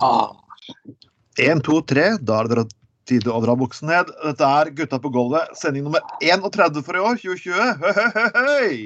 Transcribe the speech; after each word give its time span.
Ah. 0.00 0.30
Én, 1.40 1.60
to, 1.64 1.80
tre. 1.86 2.12
Da 2.20 2.42
er 2.42 2.50
det 2.50 2.66
tid 3.10 3.26
å 3.30 3.40
dra 3.42 3.56
buksen 3.58 3.90
ned. 3.90 4.10
Dette 4.24 4.50
er 4.60 4.70
Gutta 4.76 5.00
på 5.02 5.10
gulvet, 5.12 5.50
sending 5.58 5.86
nummer 5.86 6.04
31 6.22 6.82
for 6.86 6.98
i 6.98 7.02
år, 7.02 7.18
2020. 7.22 7.82
Høy, 7.82 7.92
høy, 8.14 8.78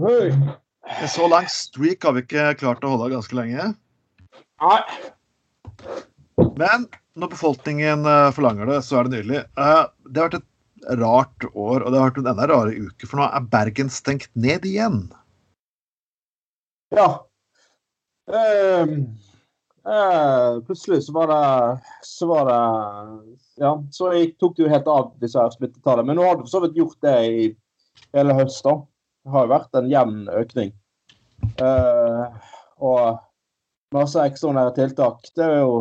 høy. 0.00 0.56
En 1.00 1.10
så 1.12 1.28
lang 1.30 1.46
streak 1.52 2.04
har 2.06 2.16
vi 2.16 2.24
ikke 2.24 2.48
klart 2.60 2.84
å 2.84 2.94
holde 2.94 3.12
ganske 3.14 3.36
lenge. 3.36 3.70
Nei. 4.60 4.80
Men 6.60 6.86
når 7.20 7.32
befolkningen 7.34 8.06
eh, 8.08 8.30
forlanger 8.34 8.70
det, 8.70 8.80
så 8.86 9.00
er 9.00 9.08
det 9.08 9.18
nydelig. 9.18 9.42
Eh, 9.60 9.82
Det 10.08 10.22
har 10.22 10.30
vært 10.30 10.40
et 10.40 10.98
rart 11.00 11.46
år, 11.52 11.82
og 11.84 11.90
det 11.92 12.00
har 12.00 12.06
vært 12.08 12.20
en 12.22 12.30
enda 12.32 12.46
rarere 12.48 12.86
uke, 12.88 13.06
for 13.08 13.20
nå 13.20 13.26
er 13.28 13.48
Bergen 13.52 13.90
stengt 13.92 14.30
ned 14.34 14.64
igjen. 14.68 15.02
Ja. 16.96 17.08
Ehm, 18.34 18.94
eh, 19.86 20.60
plutselig 20.66 21.04
så 21.04 21.12
var 21.12 21.26
det 21.26 21.80
Så 22.02 22.26
var 22.26 22.44
det 22.48 22.60
Ja, 23.56 23.82
så 23.90 24.12
jeg 24.14 24.34
tok 24.40 24.58
jo 24.58 24.68
helt 24.68 24.88
av 24.88 25.12
disse 25.20 25.40
her 25.40 25.50
smittetallene. 25.54 26.06
Men 26.08 26.20
nå 26.20 26.26
har 26.26 26.36
du 26.36 26.44
for 26.44 26.52
så 26.54 26.62
vidt 26.64 26.78
gjort 26.80 26.96
det 27.04 27.16
i 27.28 27.48
hele 28.16 28.36
høst, 28.38 28.62
da. 28.64 28.78
Det 29.24 29.34
har 29.34 29.44
jo 29.44 29.52
vært 29.52 29.76
en 29.76 29.90
jevn 29.90 30.22
økning. 30.32 30.70
Uh, 31.60 32.24
og 32.80 33.20
masse 33.92 34.22
ekstraordinære 34.24 34.72
tiltak. 34.78 35.28
Det 35.36 35.44
er 35.44 35.58
jo 35.60 35.74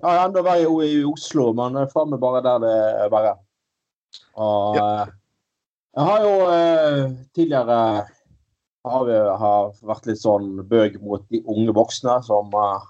ja, 0.00 0.14
enda 0.22 0.40
verre 0.46 0.86
i, 0.88 1.02
Oslo, 1.04 1.50
men 1.56 1.76
det 1.76 1.84
er 1.92 2.16
bare 2.24 2.40
der 2.46 2.64
det 2.64 2.72
er 3.04 3.12
verre. 3.12 3.34
Og 4.40 4.80
uh, 4.80 5.04
jeg 5.92 6.08
har 6.08 6.24
jo 6.24 6.34
tidligere 7.36 7.78
har 8.84 9.04
vi 9.06 9.18
har 9.42 9.72
vært 9.86 10.08
litt 10.10 10.20
sånn 10.22 10.56
bøg 10.68 10.98
mot 11.02 11.24
de 11.30 11.42
unge 11.46 11.74
voksne 11.76 12.18
som 12.26 12.50
uh, 12.56 12.82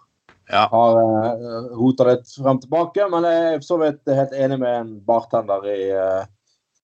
Ja. 0.50 0.66
har 0.72 0.98
uh, 0.98 1.70
rota 1.76 2.06
litt 2.08 2.28
frem 2.36 2.60
tilbake. 2.62 3.08
Men 3.12 3.26
jeg 3.28 3.42
er 3.54 3.66
så 3.66 3.78
vidt 3.82 4.08
helt 4.08 4.32
enig 4.36 4.60
med 4.62 4.78
en 4.80 4.92
bartender 5.06 5.66
i, 5.68 5.80
uh, 5.92 6.24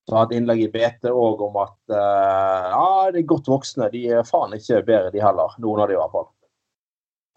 som 0.07 0.17
har 0.19 0.29
et 0.29 0.35
innlegg 0.39 0.65
i 0.65 0.71
BT 0.73 1.09
òg 1.11 1.41
om 1.49 1.57
at 1.61 1.77
uh, 1.93 2.69
ja, 2.73 2.89
de 3.13 3.25
godt 3.29 3.49
voksne 3.49 3.89
de 3.93 4.05
er 4.19 4.27
faen 4.27 4.53
ikke 4.57 4.83
bedre, 4.87 5.13
de 5.13 5.23
heller. 5.23 5.57
Noen 5.61 5.83
av 5.85 5.89
de 5.89 5.97
i 5.97 6.01
hvert 6.01 6.15
fall. 6.17 6.29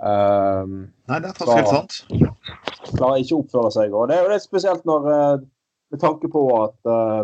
Um, 0.03 0.89
Nei, 1.07 1.19
det 1.23 1.29
er 1.31 1.37
faktisk 1.39 1.59
helt 1.61 1.69
sant. 1.71 1.99
klarer 2.97 3.21
ikke 3.23 3.37
å 3.37 3.43
oppføre 3.45 3.71
seg. 3.75 3.93
Og 3.95 4.09
det 4.11 4.17
er 4.19 4.25
jo 4.27 4.33
litt 4.33 4.45
spesielt 4.45 4.87
når 4.89 5.09
eh, 5.13 5.45
med 5.95 6.01
tanke 6.03 6.31
på 6.33 6.43
at 6.57 6.91
eh, 6.91 7.21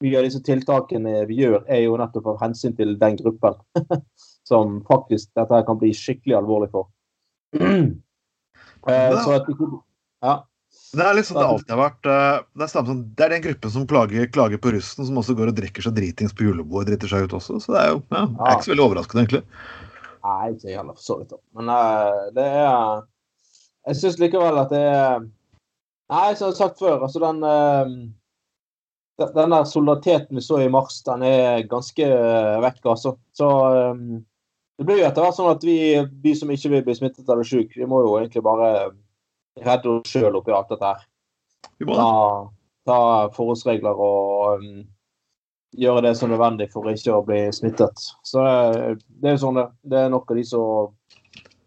mye 0.00 0.18
av 0.18 0.24
disse 0.26 0.40
tiltakene 0.46 1.24
vi 1.28 1.40
gjør, 1.42 1.62
er 1.68 1.82
jo 1.84 1.96
nettopp 2.00 2.26
av 2.32 2.38
hensyn 2.44 2.76
til 2.78 2.94
den 3.00 3.18
gruppen 3.20 3.58
som 4.50 4.78
faktisk 4.88 5.30
dette 5.36 5.52
her 5.54 5.66
kan 5.68 5.78
bli 5.80 5.90
skikkelig 5.96 6.38
alvorlig 6.40 6.70
for. 6.72 6.88
Eh, 7.56 9.18
så 9.24 9.34
at 9.36 9.50
ikke 9.50 9.68
Ja. 10.24 10.38
Det 10.90 11.02
er 11.06 11.14
liksom 11.14 11.36
det 11.38 11.46
alltid 11.46 11.70
har 11.70 11.78
vært. 11.80 12.06
eh, 12.06 12.42
Det 12.56 12.64
er, 12.64 12.70
samme 12.70 12.86
som, 12.90 13.02
det 13.14 13.24
er 13.24 13.32
den 13.34 13.42
gruppen 13.44 13.70
som 13.70 13.86
klager, 13.86 14.26
klager 14.30 14.58
på 14.58 14.72
russen, 14.74 15.06
som 15.06 15.18
også 15.18 15.34
går 15.38 15.50
og 15.52 15.56
drikker 15.58 15.82
seg 15.86 15.94
dritings 15.94 16.34
på 16.34 16.46
julebord, 16.48 16.86
driter 16.88 17.10
seg 17.10 17.26
ut 17.28 17.34
også. 17.38 17.60
Så 17.62 17.74
det 17.74 17.80
er 17.84 17.92
jo 17.92 18.00
ja, 18.10 18.24
det 18.26 18.46
er 18.46 18.56
ikke 18.56 18.66
så 18.66 18.72
veldig 18.72 18.86
overraskende, 18.88 19.22
egentlig. 19.24 19.42
Nei, 20.20 20.50
ikke 20.54 20.74
heller 20.76 20.96
for 20.98 21.04
så 21.06 21.18
vidt. 21.20 21.36
Men 21.58 21.70
eh, 21.74 22.22
det 22.38 22.46
er 22.46 23.04
Jeg 23.88 23.96
syns 24.00 24.18
likevel 24.20 24.58
at 24.60 24.72
det 24.74 24.82
er 24.82 25.20
Nei, 26.10 26.34
som 26.34 26.48
jeg 26.48 26.56
har 26.56 26.58
sagt 26.58 26.80
før, 26.82 27.04
altså 27.06 27.20
den 27.22 27.38
den 29.20 29.54
der 29.54 29.68
solidariteten 29.68 30.38
vi 30.38 30.42
så 30.44 30.60
i 30.62 30.68
mars, 30.72 31.02
den 31.06 31.22
er 31.26 31.62
ganske 31.70 32.06
eh, 32.06 32.58
vekk, 32.64 32.80
altså. 32.94 33.14
Så 33.36 33.48
eh, 33.68 34.02
det 34.80 34.86
blir 34.88 35.02
jo 35.02 35.08
etter 35.08 35.26
hvert 35.26 35.36
sånn 35.36 35.52
at 35.52 35.64
vi, 35.66 35.78
vi 36.24 36.32
som 36.36 36.50
ikke 36.52 36.72
vil 36.72 36.84
bli 36.86 36.96
smittet 36.96 37.28
eller 37.28 37.44
syk, 37.44 37.74
vi 37.76 37.88
må 37.88 38.00
jo 38.00 38.14
egentlig 38.16 38.40
bare 38.46 38.70
redde 39.60 39.92
oss 39.92 40.08
sjøl 40.08 40.38
oppi 40.38 40.54
alt 40.56 40.70
dette 40.72 40.92
her. 40.94 41.02
Ta, 41.84 42.06
ta 42.88 43.00
forholdsregler 43.34 44.00
og 44.00 44.62
um, 44.62 44.70
gjøre 45.76 46.04
det 46.06 46.14
som 46.16 46.30
er 46.30 46.34
nødvendig 46.34 46.70
for 46.72 46.88
ikke 46.88 47.18
å 47.18 47.24
bli 47.26 47.42
smittet. 47.54 48.06
Så 48.26 48.40
eh, 48.46 48.96
det 49.20 49.28
er 49.28 49.36
jo 49.36 49.42
sånn 49.44 49.60
det. 49.60 49.66
Det 49.84 50.00
er 50.00 50.12
nok 50.12 50.32
av 50.32 50.40
de 50.40 50.46
som 50.48 50.94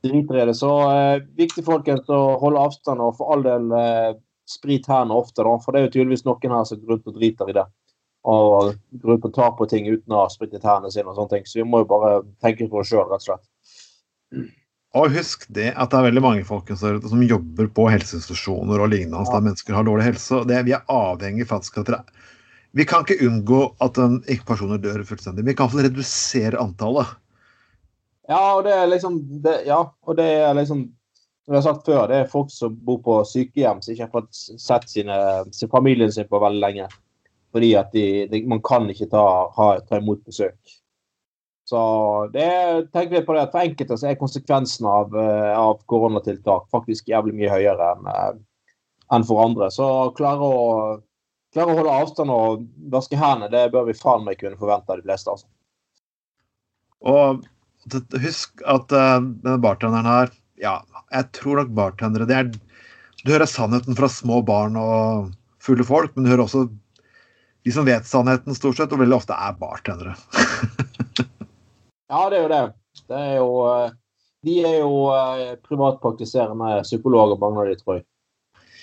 driter 0.03 0.39
i 0.41 0.47
det. 0.49 0.57
Så 0.57 0.71
eh, 0.89 1.21
viktig 1.37 1.63
folkens 1.67 2.09
å 2.11 2.21
holde 2.41 2.65
avstand 2.65 3.03
og 3.03 3.15
for 3.19 3.35
all 3.35 3.45
del 3.45 3.69
eh, 3.77 4.11
sprit 4.49 4.87
hendene 4.89 5.19
ofte, 5.19 5.43
da. 5.45 5.55
For 5.61 5.73
det 5.73 5.79
er 5.81 5.87
jo 5.87 5.93
tydeligvis 5.95 6.25
noen 6.27 6.55
her 6.57 6.67
som 6.67 6.81
går 6.81 6.95
rundt 6.95 7.09
og 7.11 7.17
driter 7.19 7.51
i 7.51 7.55
det. 7.59 7.65
Og 8.23 8.73
går 9.03 9.13
rundt 9.13 9.29
og 9.29 9.35
tar 9.35 9.55
på 9.59 9.67
ting 9.71 9.87
uten 9.89 10.15
å 10.15 10.23
ha 10.23 10.31
spritet 10.31 10.63
hendene 10.63 10.91
sine 10.93 11.11
og 11.11 11.17
sånne 11.19 11.35
ting. 11.35 11.47
Så 11.47 11.61
vi 11.61 11.67
må 11.67 11.83
jo 11.83 11.89
bare 11.91 12.19
tenke 12.43 12.69
på 12.71 12.81
det 12.81 12.89
sjøl, 12.91 13.07
rett 13.11 13.23
og 13.23 13.29
slett. 13.29 14.51
Og 14.93 15.15
husk 15.15 15.47
det 15.55 15.71
at 15.73 15.89
det 15.89 15.97
er 15.97 16.05
veldig 16.05 16.21
mange 16.21 16.45
folkens 16.45 16.83
der 16.85 16.99
ute 16.99 17.09
som 17.09 17.23
jobber 17.25 17.69
på 17.73 17.87
helseinstitusjoner 17.89 18.83
og 18.83 18.91
lignende, 18.93 19.25
der 19.25 19.41
mennesker 19.41 19.73
har 19.73 19.87
dårlig 19.87 20.11
helse. 20.11 20.43
det, 20.49 20.61
Vi 20.67 20.75
er 20.77 20.85
avhengig 20.91 21.47
faktisk 21.49 21.81
av 21.81 21.89
at 21.95 22.13
Vi 22.73 22.85
kan 22.85 23.01
ikke 23.01 23.25
unngå 23.25 23.61
at 23.81 23.97
en, 23.97 24.21
ikke 24.29 24.51
personer 24.53 24.77
dør 24.81 25.03
fullstendig. 25.05 25.45
Vi 25.45 25.53
kan 25.53 25.65
iallfall 25.65 25.87
redusere 25.87 26.61
antallet. 26.61 27.09
Ja, 28.29 28.55
og 28.55 28.63
det 28.65 28.73
er 28.73 28.87
liksom 28.87 29.17
det, 29.43 29.63
Ja, 29.67 29.81
og 30.05 30.17
det 30.17 30.29
er 30.45 30.53
liksom 30.57 30.87
Som 31.43 31.55
jeg 31.55 31.59
har 31.59 31.65
sagt 31.65 31.89
før, 31.89 32.05
det 32.07 32.19
er 32.21 32.29
folk 32.31 32.51
som 32.53 32.75
bor 32.87 33.01
på 33.03 33.17
sykehjem 33.27 33.81
som 33.83 33.93
ikke 33.93 34.05
har 34.05 34.13
fått 34.13 34.61
sett 34.61 34.85
sine, 34.89 35.17
sin 35.51 35.71
familien 35.71 36.11
sin 36.11 36.29
på 36.29 36.39
veldig 36.39 36.63
lenge. 36.63 36.87
Fordi 37.53 37.73
at 37.77 37.91
de, 37.93 38.05
de, 38.31 38.45
man 38.49 38.63
kan 38.63 38.87
ikke 38.89 39.09
ta, 39.11 39.25
ha, 39.57 39.67
ta 39.89 39.99
imot 39.99 40.23
besøk. 40.25 40.77
Så 41.67 41.81
det 42.33 42.47
tenker 42.93 43.17
vi 43.17 43.25
på 43.27 43.35
det 43.35 43.43
at 43.45 43.53
for 43.53 43.63
enkelte 43.63 43.97
så 43.99 44.09
er 44.09 44.19
konsekvensen 44.19 44.87
av, 44.87 45.13
eh, 45.15 45.51
av 45.55 45.83
koronatiltak 45.91 46.65
faktisk 46.71 47.11
jævlig 47.11 47.35
mye 47.37 47.51
høyere 47.51 47.91
enn 47.93 48.09
eh, 48.11 48.33
enn 49.13 49.25
for 49.27 49.43
andre. 49.43 49.69
Så 49.73 49.87
klare 50.17 50.47
å, 50.47 50.61
klare 51.53 51.73
å 51.73 51.79
holde 51.79 51.97
avstand 52.03 52.33
og 52.33 52.67
vaske 52.93 53.19
hendene, 53.19 53.51
det 53.53 53.71
bør 53.73 53.89
vi 53.89 53.97
faen 53.97 54.25
meg 54.25 54.39
kunne 54.41 54.59
forvente 54.59 54.93
av 54.93 55.01
de 55.01 55.07
fleste. 55.07 55.33
altså. 55.33 55.49
Og 57.03 57.43
husk 58.23 58.63
at 58.69 58.95
uh, 58.95 59.19
denne 59.19 59.59
bartenderen 59.63 60.07
her 60.07 60.31
Ja, 60.63 60.77
jeg 61.11 61.27
tror 61.35 61.59
nok 61.59 61.73
bartendere 61.75 62.27
det 62.29 62.37
er, 62.37 62.51
Du 63.23 63.31
hører 63.31 63.49
sannheten 63.49 63.97
fra 63.99 64.07
små 64.11 64.41
barn 64.45 64.77
og 64.79 65.33
fulle 65.63 65.83
folk, 65.87 66.15
men 66.15 66.25
du 66.25 66.31
hører 66.31 66.45
også 66.45 66.67
de 67.63 67.71
som 67.71 67.87
vet 67.87 68.07
sannheten, 68.07 68.55
stort 68.55 68.79
sett, 68.79 68.91
og 68.91 68.99
veldig 68.99 69.15
ofte 69.21 69.35
er 69.35 69.59
bartendere. 69.59 70.15
Ja, 72.13 72.27
det 72.29 72.37
er 72.37 72.43
jo 72.43 72.49
det. 72.51 72.65
Det 73.09 73.19
er 73.19 73.37
jo 73.39 73.53
eh, 73.71 73.93
De 74.45 74.55
er 74.67 74.73
jo 74.83 74.97
eh, 75.15 75.53
privatpraktiserende 75.65 76.83
psykologer, 76.83 77.39
mange 77.41 77.63
av 77.63 77.69
de, 77.71 77.77
tror 77.79 77.95
jeg. 77.97 78.03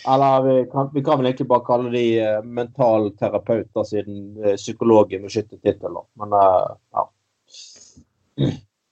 Eller 0.09 0.43
vi 0.47 0.55
kan, 0.73 0.89
vi 0.95 1.03
kan 1.05 1.21
vel 1.21 1.29
egentlig 1.29 1.47
bare 1.53 1.67
kalle 1.69 1.93
de 1.93 2.05
eh, 2.25 2.41
mentalterapeuter, 2.43 3.85
siden 3.87 4.41
eh, 4.41 4.57
psykolog 4.57 5.13
er 5.15 5.23
beskyttet 5.23 5.61
tittel. 5.63 6.01
Men 6.19 6.35
eh, 6.41 6.73
ja. 6.97 7.05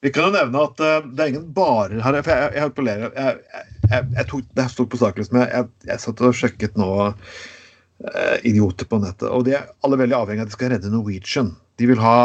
Vi 0.05 0.13
kan 0.15 0.29
jo 0.29 0.35
nevne 0.35 0.61
at 0.63 0.81
uh, 0.85 1.07
det 1.11 1.25
er 1.25 1.33
ingen 1.33 1.49
barer 1.55 1.99
her. 2.05 2.19
For 2.23 2.31
jeg, 2.31 2.53
jeg. 2.55 2.73
Jeg, 2.89 3.13
jeg, 3.17 3.63
jeg, 3.91 4.09
jeg 4.19 4.27
tok, 4.31 4.51
det 4.59 4.67
sto 4.73 4.87
på 4.87 5.01
saken 5.01 5.31
men 5.35 5.47
jeg, 5.49 5.71
jeg 5.91 6.03
satt 6.05 6.23
og 6.23 6.37
sjekket 6.39 6.79
nå 6.79 6.91
uh, 7.09 8.37
idioter 8.47 8.89
på 8.91 9.01
nettet. 9.03 9.29
Og 9.33 9.47
de 9.49 9.57
er 9.59 9.71
alle 9.87 9.99
veldig 10.01 10.19
avhengig 10.21 10.45
av 10.45 10.49
at 10.49 10.53
de 10.53 10.59
skal 10.59 10.73
redde 10.75 10.93
Norwegian. 10.93 11.51
De 11.81 11.89
vil 11.91 12.03
ha, 12.03 12.17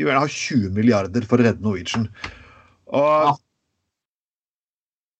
de 0.00 0.06
vil 0.08 0.16
ha 0.16 0.24
20 0.24 0.72
milliarder 0.76 1.26
for 1.28 1.40
å 1.40 1.48
redde 1.48 1.64
Norwegian. 1.64 2.08
Og 2.90 3.36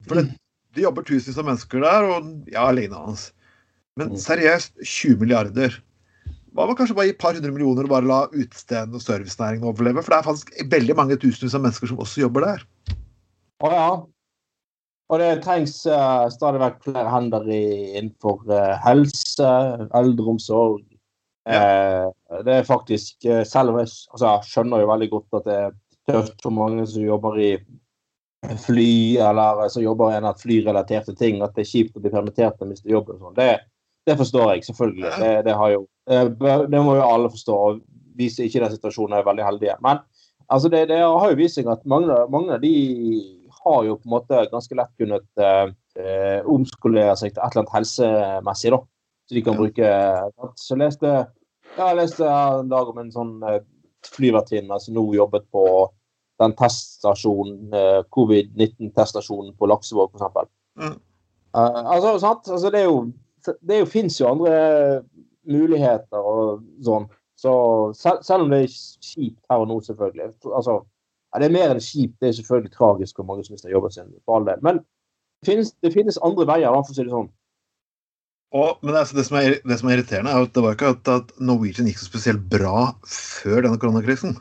For 0.08 0.16
det, 0.16 0.30
det 0.76 0.86
jobber 0.86 1.04
tusenvis 1.04 1.38
av 1.40 1.46
mennesker 1.50 1.84
der, 1.84 2.08
og 2.08 2.50
ja, 2.54 2.64
lignende 2.72 3.04
hans. 3.10 3.28
Men 3.98 4.14
Mm. 4.14 4.20
seriøst, 4.22 4.78
20 4.80 5.20
milliarder. 5.20 5.74
Hva 6.56 6.66
med 6.66 6.78
kanskje 6.78 6.96
bare 6.98 7.10
gi 7.10 7.14
et 7.14 7.20
par 7.22 7.36
hundre 7.36 7.52
millioner 7.54 7.86
og 7.86 7.92
bare 7.92 8.08
la 8.08 8.20
utestedene 8.32 8.98
og 8.98 9.04
servicenæringen 9.04 9.68
overleve? 9.70 10.02
For 10.02 10.12
det 10.12 10.18
er 10.18 10.26
faktisk 10.26 10.54
veldig 10.72 10.96
mange 10.98 11.18
tusenvis 11.22 11.54
av 11.54 11.64
mennesker 11.66 11.92
som 11.92 12.00
også 12.02 12.24
jobber 12.24 12.46
der. 12.46 12.64
Å 13.60 13.70
ja. 13.74 13.90
Og 15.10 15.18
det 15.18 15.30
trengs 15.44 15.74
uh, 15.90 16.26
stadig 16.30 16.62
vekk 16.62 16.84
flere 16.86 17.10
hender 17.10 17.46
i, 17.50 17.64
innenfor 17.98 18.42
uh, 18.50 18.78
helse, 18.84 19.52
eldreomsorg. 19.98 20.84
Eh, 21.50 22.06
det 22.44 22.52
er 22.52 22.66
faktisk 22.68 23.24
Selv 23.48 23.72
om 23.72 23.78
jeg, 23.80 23.88
altså, 24.12 24.26
jeg 24.26 24.50
skjønner 24.50 24.82
jo 24.82 24.90
veldig 24.90 25.06
godt 25.10 25.38
at 25.38 25.46
det 25.46 25.54
er 25.56 25.70
tøft 26.10 26.44
for 26.44 26.54
mange 26.54 26.84
som 26.86 27.02
jobber 27.02 27.38
i 27.40 27.48
fly, 28.60 29.16
eller 29.24 29.68
som 29.72 29.82
jobber 29.82 30.12
i 30.12 30.18
en 30.18 30.28
av 30.30 30.38
flyrelaterte 30.40 31.14
ting, 31.16 31.40
at 31.42 31.56
det 31.56 31.64
er 31.64 31.70
kjipt 31.72 31.96
å 31.96 32.04
bli 32.04 32.12
permittert 32.12 32.60
og 32.60 32.70
miste 32.70 32.92
jobben. 32.92 33.18
sånn. 33.20 33.36
Det, 33.36 33.50
det 34.08 34.16
forstår 34.20 34.54
jeg 34.54 34.68
selvfølgelig. 34.68 35.10
Det, 35.20 35.32
det, 35.48 35.56
har 35.60 35.74
jo, 35.74 35.82
det 36.08 36.80
må 36.84 36.96
jo 36.96 37.06
alle 37.06 37.30
forstå. 37.32 37.56
Vi 38.18 38.28
som 38.32 38.46
ikke 38.46 38.60
i 38.60 38.62
den 38.64 38.72
situasjonen 38.74 39.18
er 39.18 39.26
veldig 39.26 39.44
heldige. 39.46 39.76
Men 39.84 40.00
altså 40.48 40.70
det, 40.72 40.86
det 40.90 41.00
har 41.02 41.30
jo 41.30 41.38
vist 41.38 41.58
seg 41.58 41.68
at 41.70 41.84
mange, 41.88 42.16
mange 42.32 42.56
av 42.56 42.64
de 42.64 42.72
har 43.60 43.84
jo 43.84 43.98
på 43.98 44.08
en 44.08 44.14
måte 44.14 44.46
ganske 44.52 44.76
lett 44.78 44.92
kunnet 45.00 45.42
eh, 45.42 45.72
eh, 46.00 46.40
omskolere 46.48 47.16
seg 47.18 47.34
til 47.34 47.42
et 47.42 47.46
eller 47.50 47.62
annet 47.64 47.76
helsemessig, 47.76 48.72
da. 48.74 48.80
Så 49.28 49.36
de 49.36 49.42
kan 49.46 49.58
bruke 49.58 49.90
Så 50.58 50.74
jeg 50.74 50.80
leste, 50.80 51.10
ja, 51.76 51.84
jeg 51.84 51.98
leste 52.00 52.26
en 52.26 52.70
dag 52.72 52.88
om 52.90 52.98
en 53.02 53.12
sånn 53.14 53.34
eh, 53.46 53.60
flyvertinne 54.08 54.80
som 54.80 54.96
nå 54.96 55.04
jobbet 55.14 55.46
på 55.52 55.64
den 56.40 56.54
teststasjonen, 56.56 57.74
eh, 57.76 58.00
covid-19-teststasjonen 58.16 59.52
på 59.58 59.68
Laksevåg, 59.68 60.16
f.eks. 60.16 60.50
Mm. 60.80 60.96
Uh, 61.50 61.80
altså, 61.82 62.14
sant? 62.22 62.48
Altså, 62.48 62.70
det 62.70 62.84
er 62.84 62.86
jo 62.86 63.10
Det 63.40 63.74
er 63.74 63.78
jo, 63.80 63.86
fins 63.88 64.20
jo 64.20 64.28
andre 64.28 64.50
muligheter 65.52 66.20
og 66.20 66.62
sånn. 66.86 67.08
Så 67.40 67.52
selv, 67.96 68.22
selv, 68.26 68.44
om 68.44 68.52
det 68.52 68.64
er 68.66 68.72
kjipt 68.74 69.40
her 69.48 69.62
og 69.62 69.70
nå, 69.70 69.78
selvfølgelig 69.86 70.26
altså, 70.52 70.80
ja, 71.32 71.40
Det 71.40 71.46
er 71.46 71.54
mer 71.54 71.72
enn 71.72 71.82
kjipt, 71.84 72.18
det 72.20 72.28
er 72.28 72.34
selvfølgelig 72.36 72.72
tragisk 72.74 73.20
hvor 73.20 73.28
mange 73.30 73.46
som 73.46 73.54
mister 73.56 73.72
jobben 73.72 73.94
sin. 73.94 74.10
for 74.26 74.36
all 74.36 74.48
del. 74.48 74.60
Men 74.66 74.82
det 75.40 75.52
finnes, 75.52 75.70
det 75.80 75.94
finnes 75.94 76.20
andre 76.26 76.44
veier, 76.50 76.74
for 76.74 76.92
å 76.92 76.96
si 76.96 77.06
det 77.06 77.14
sånn. 77.14 77.30
Og, 78.50 78.80
men 78.82 78.96
altså, 78.98 79.14
det, 79.16 79.24
som 79.28 79.38
er, 79.38 79.56
det, 79.62 79.78
som 79.78 79.88
er, 79.88 80.00
irriterende, 80.00 80.32
er 80.34 80.44
at 80.48 80.54
det 80.56 80.62
var 80.64 80.74
ikke 80.74 80.94
at, 80.96 81.10
at 81.14 81.34
Norwegian 81.38 81.86
gikk 81.88 82.00
så 82.02 82.08
spesielt 82.10 82.42
bra 82.50 82.90
før 83.06 83.62
denne 83.62 83.78
koronakrisen. 83.78 84.34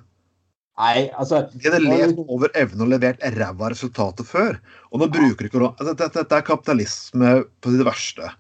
Nei, 0.80 1.10
altså... 1.20 1.44
De 1.52 1.68
hadde 1.68 1.84
levd 1.84 2.22
over 2.24 2.52
evne 2.58 2.86
og 2.86 2.92
levert 2.94 3.22
ræva 3.36 3.70
resultater 3.74 4.26
før. 4.26 4.58
Og 4.90 5.02
nå 5.02 5.10
bruker 5.12 5.46
de 5.46 5.52
korona... 5.52 5.76
Altså, 5.76 5.94
dette, 5.94 6.24
dette, 6.24 6.40
er 6.40 6.48
kapitalisme 6.48 7.34
på 7.60 7.74
det 7.76 7.86
verste. 7.88 8.32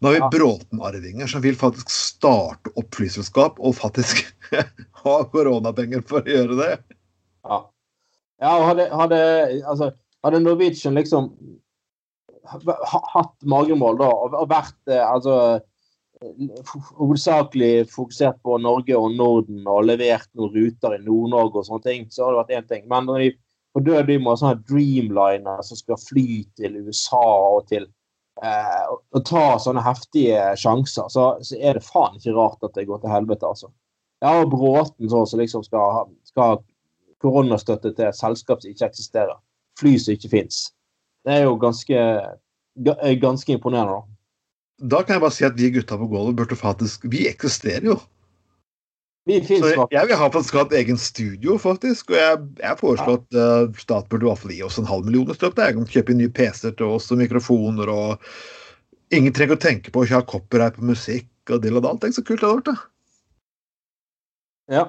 Nå 0.00 0.08
har 0.08 0.14
vi 0.14 0.20
ja. 0.22 0.28
Bråten-arvinger 0.32 1.28
som 1.28 1.42
vil 1.44 1.56
faktisk 1.60 1.90
starte 1.92 2.72
opp 2.80 2.94
flyselskap 2.96 3.58
og 3.60 3.76
faktisk 3.76 4.22
ha 5.04 5.16
koronapenger 5.32 6.04
for 6.08 6.24
å 6.24 6.36
gjøre 6.36 6.56
det. 6.60 6.70
Ja. 7.44 7.58
ja 8.40 8.54
hadde, 8.64 8.86
hadde, 8.96 9.18
altså, 9.68 9.90
hadde 10.24 10.40
Norwegian 10.44 10.96
liksom 10.96 11.34
hatt 12.50 13.34
magemål 13.46 14.00
da, 14.00 14.08
og 14.08 14.48
vært 14.50 14.90
eh, 14.90 15.04
altså 15.04 15.60
hovedsakelig 16.98 17.86
fokusert 17.92 18.40
på 18.44 18.58
Norge 18.60 18.96
og 18.96 19.14
Norden 19.16 19.64
og 19.68 19.86
levert 19.88 20.28
noen 20.36 20.52
ruter 20.56 20.96
i 20.96 21.04
Nord-Norge 21.04 21.62
og 21.62 21.68
sånne 21.68 21.86
ting, 21.86 22.08
så 22.12 22.26
har 22.26 22.34
det 22.34 22.40
vært 22.42 22.56
én 22.58 22.68
ting. 22.72 22.84
Men 22.90 23.08
når 23.08 23.24
de 23.24 23.30
på 23.70 23.84
død 23.86 24.08
by 24.08 24.18
må 24.20 24.34
ha 24.34 24.40
sånne 24.40 24.64
Dreamliner 24.68 25.62
som 25.64 25.78
skal 25.78 26.00
fly 26.02 26.42
til 26.58 26.80
USA 26.84 27.22
og 27.22 27.68
til 27.70 27.86
eh, 28.44 28.90
å 28.90 29.22
ta 29.26 29.44
sånne 29.62 29.84
heftige 29.84 30.50
sjanser, 30.60 31.08
så, 31.12 31.30
så, 31.44 31.56
er 31.58 31.78
det 31.78 31.86
faen 31.86 32.18
ikke 32.18 32.36
rart 32.36 32.66
at 32.66 32.76
det 32.76 32.88
går 32.88 33.02
til 33.02 33.14
helvete, 33.14 33.46
altså. 33.46 33.70
Ja, 34.20 34.36
og 34.42 34.52
Bråten 34.52 35.08
så, 35.08 35.24
som 35.28 35.40
liksom 35.40 35.64
skal, 35.64 36.10
skal 36.28 36.54
ha 36.54 36.58
koronastøtte 37.24 37.94
til 37.96 38.08
et 38.08 38.18
selskap 38.18 38.60
som 38.62 38.72
ikke 38.72 38.90
eksisterer. 38.90 39.40
Fly 39.80 39.96
som 40.00 40.16
ikke 40.16 40.32
fins. 40.32 40.62
Det 41.24 41.36
er 41.36 41.44
jo 41.46 41.56
ganske, 41.60 42.00
ganske 43.20 43.56
imponerende, 43.56 44.00
da. 44.00 44.16
Da 44.80 45.02
kan 45.04 45.18
jeg 45.18 45.24
bare 45.24 45.36
si 45.36 45.44
at 45.44 45.58
vi 45.60 45.68
gutta 45.74 45.98
på 46.00 46.06
gulvet 46.08 46.38
burde 46.38 46.56
faktisk 46.56 47.02
Vi 47.12 47.26
eksisterer 47.28 47.84
jo. 47.90 47.96
Vi 49.28 49.36
så 49.44 49.86
jeg 49.92 50.08
vil 50.08 50.16
ha 50.16 50.28
faktisk 50.32 50.56
hatt 50.56 50.72
egen 50.74 50.96
studio, 50.98 51.58
faktisk. 51.60 52.08
Og 52.10 52.16
jeg, 52.16 52.38
jeg 52.62 52.78
foreslår 52.80 53.18
at 53.18 53.36
uh, 53.36 53.76
staten 53.78 54.08
burde 54.08 54.24
i 54.24 54.30
hvert 54.30 54.40
fall 54.40 54.54
gi 54.54 54.62
oss 54.64 54.78
en 54.80 54.88
halv 54.88 55.04
million 55.06 55.28
i 55.30 55.36
støtte. 55.36 55.66
Jeg 55.66 55.76
kan 55.76 55.90
kjøpe 55.92 56.16
nye 56.16 56.32
PC-er 56.32 56.72
til 56.78 56.94
oss 56.96 57.10
og 57.12 57.20
mikrofoner 57.20 57.92
og 57.92 58.32
Ingen 59.10 59.34
trenger 59.34 59.56
å 59.56 59.58
tenke 59.58 59.90
på 59.90 60.04
å 60.04 60.06
ikke 60.06 60.18
ha 60.20 60.26
copyright 60.30 60.76
på 60.78 60.86
musikk 60.86 61.50
og 61.50 61.64
dill 61.64 61.80
og 61.80 61.82
dall. 61.82 61.96
Tenk 61.98 62.14
så 62.14 62.22
kult 62.22 62.44
det 62.44 62.46
hadde 62.46 62.60
vært, 62.60 62.68
da. 62.68 62.76
Ja. 64.70 64.84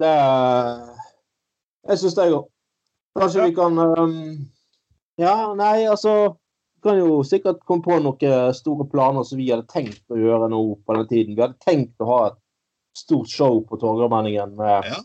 Det 0.00 0.08
er 0.08 0.78
Jeg 1.90 2.00
syns 2.00 2.16
det 2.16 2.24
er 2.24 2.32
godt. 2.32 2.48
Kanskje 3.20 3.42
ja. 3.42 3.44
vi 3.44 3.56
kan 3.58 3.82
um... 3.84 4.16
Ja, 5.20 5.34
nei, 5.56 5.84
altså 5.84 6.14
kan 6.86 6.98
jo 7.00 7.20
sikkert 7.26 7.62
komme 7.68 7.84
på 7.84 7.98
noen 8.00 8.56
store 8.56 8.86
planer 8.90 9.24
som 9.26 9.40
vi 9.40 9.50
hadde 9.50 9.68
tenkt 9.72 10.04
å 10.12 10.18
gjøre 10.20 10.48
nå 10.52 10.62
på 10.86 10.96
den 10.96 11.08
tiden. 11.10 11.36
Vi 11.36 11.44
hadde 11.44 11.64
tenkt 11.64 12.00
å 12.00 12.08
ha 12.10 12.18
et 12.30 12.40
stort 12.96 13.28
show 13.28 13.60
på 13.68 13.76
Torgallmenningen 13.76 14.56
med, 14.56 14.88
ja. 14.90 15.00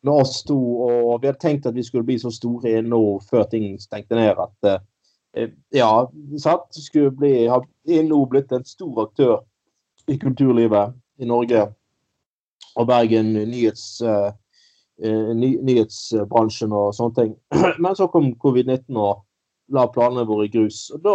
med, 0.00 0.12
oss 0.14 0.42
to. 0.46 0.58
Og 0.84 1.22
vi 1.22 1.30
hadde 1.30 1.42
tenkt 1.42 1.66
at 1.66 1.76
vi 1.76 1.84
skulle 1.86 2.06
bli 2.06 2.18
så 2.22 2.32
store 2.34 2.80
nå 2.86 3.02
før 3.30 3.48
ting 3.50 3.74
stengte 3.82 4.18
ned 4.18 4.38
at 4.38 4.70
uh, 4.70 5.48
ja, 5.74 5.90
satt 6.38 6.78
Skulle 6.78 7.10
bli, 7.10 7.46
har 7.50 7.66
nå 8.06 8.20
blitt 8.30 8.52
en 8.54 8.66
stor 8.68 9.02
aktør 9.08 9.40
i 10.06 10.18
kulturlivet 10.20 10.94
i 11.18 11.26
Norge 11.26 11.66
og 12.74 12.86
Bergen 12.86 13.32
nyhets, 13.34 14.02
uh, 14.02 14.30
ny, 15.02 15.56
nyhetsbransjen 15.62 16.74
og 16.74 16.94
sånne 16.94 17.18
ting. 17.18 17.36
Men 17.82 17.98
så 17.98 18.08
kom 18.10 18.34
covid-19 18.38 18.94
og 18.94 19.24
la 19.74 19.86
planene 19.88 20.26
våre 20.28 20.46
i 20.46 20.52
grus. 20.52 20.88
Og 20.94 21.02
Da 21.04 21.14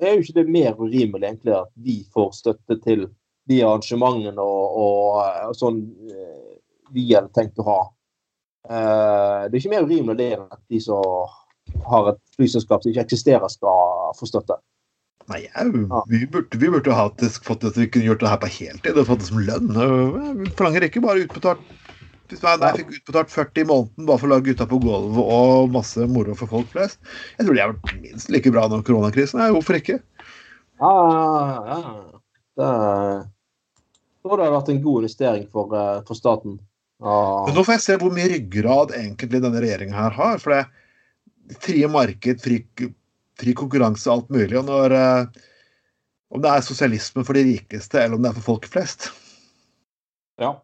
er 0.00 0.16
jo 0.16 0.24
ikke 0.24 0.38
det 0.40 0.52
mer 0.52 0.76
urimelig 0.78 1.26
egentlig 1.26 1.56
at 1.56 1.72
vi 1.74 2.00
får 2.14 2.30
støtte 2.38 2.78
til 2.84 3.08
de 3.50 3.60
arrangementene 3.66 4.42
og, 4.44 4.78
og, 4.80 5.20
og 5.50 5.56
sånn 5.58 5.82
eh, 6.10 6.56
vi 6.94 7.10
hadde 7.12 7.32
tenkt 7.36 7.60
å 7.62 7.66
ha. 7.68 7.80
Uh, 8.70 9.46
det 9.48 9.56
er 9.56 9.60
ikke 9.62 9.72
mer 9.72 9.86
urimelig 9.88 10.18
det 10.18 10.32
enn 10.36 10.42
at 10.52 10.60
de 10.70 10.80
som 10.82 11.30
har 11.86 12.10
et 12.12 12.20
flyselskap 12.36 12.82
som 12.82 12.90
ikke 12.92 13.06
eksisterer, 13.06 13.52
skal 13.52 14.10
få 14.18 14.28
støtte. 14.28 14.58
Nei, 15.30 15.44
jeg, 15.44 15.70
vi, 16.10 16.24
burde, 16.26 16.58
vi 16.58 16.70
burde 16.72 16.96
ha 16.96 17.06
fått 17.46 17.66
at 17.68 17.78
vi 17.78 17.86
kunne 17.86 18.08
gjort 18.08 18.22
det 18.24 18.32
her 18.32 18.40
på 18.42 18.50
heltid 18.50 18.98
og 18.98 19.06
fått 19.06 19.22
det 19.22 19.28
som 19.28 19.42
lønn. 19.46 19.70
Vi 20.40 20.50
forlanger 20.58 20.88
ikke 20.88 21.04
bare 21.04 21.26
utbetalt 21.26 21.62
hvis 22.30 22.44
jeg 22.46 22.76
fikk 22.76 22.92
utbetalt 22.94 23.32
40 23.32 23.58
i 23.58 23.66
måneden 23.66 24.06
bare 24.06 24.20
for 24.20 24.28
å 24.28 24.32
lage 24.36 24.46
gutta 24.46 24.66
på 24.70 24.78
gulvet 24.84 25.16
og 25.34 25.72
masse 25.74 26.04
moro 26.06 26.36
for 26.38 26.50
folk 26.50 26.68
flest. 26.70 27.00
Jeg 27.38 27.46
tror 27.46 27.58
det 27.58 27.64
er 27.64 27.98
minst 28.04 28.30
like 28.30 28.52
bra 28.54 28.68
når 28.70 28.84
koronakrisen 28.86 29.42
er. 29.42 29.50
Hvorfor 29.56 29.78
ikke? 29.80 29.98
Ja, 30.78 30.92
ja. 31.66 31.80
Det 32.60 32.70
tror 34.22 34.38
det 34.38 34.48
har 34.48 34.56
vært 34.58 34.72
en 34.72 34.82
god 34.84 35.02
investering 35.02 35.46
for, 35.52 35.74
eh, 35.76 36.02
for 36.08 36.18
staten. 36.18 36.58
Ah. 37.00 37.46
Men 37.46 37.56
nå 37.56 37.64
får 37.64 37.78
jeg 37.78 37.84
se 37.86 37.98
hvor 38.00 38.12
mye 38.12 38.28
ryggrad 38.34 38.92
egentlig 38.96 39.40
denne 39.40 39.62
regjeringa 39.62 39.96
her 39.96 40.16
har. 40.18 40.40
For 40.42 40.56
det 40.56 41.60
frie 41.64 41.88
marked, 41.90 42.42
fri, 42.44 42.60
fri 43.40 43.54
konkurranse, 43.56 44.10
alt 44.12 44.28
mulig. 44.28 44.52
Og 44.58 44.66
når, 44.68 44.92
eh, 44.92 45.46
om 46.30 46.42
det 46.42 46.50
er 46.50 46.66
sosialisme 46.66 47.24
for 47.26 47.34
de 47.34 47.46
rikeste, 47.48 47.98
eller 48.02 48.16
om 48.16 48.22
det 48.22 48.30
er 48.30 48.38
for 48.38 48.52
folk 48.52 48.68
flest. 48.70 49.10
Ja. 50.40 50.54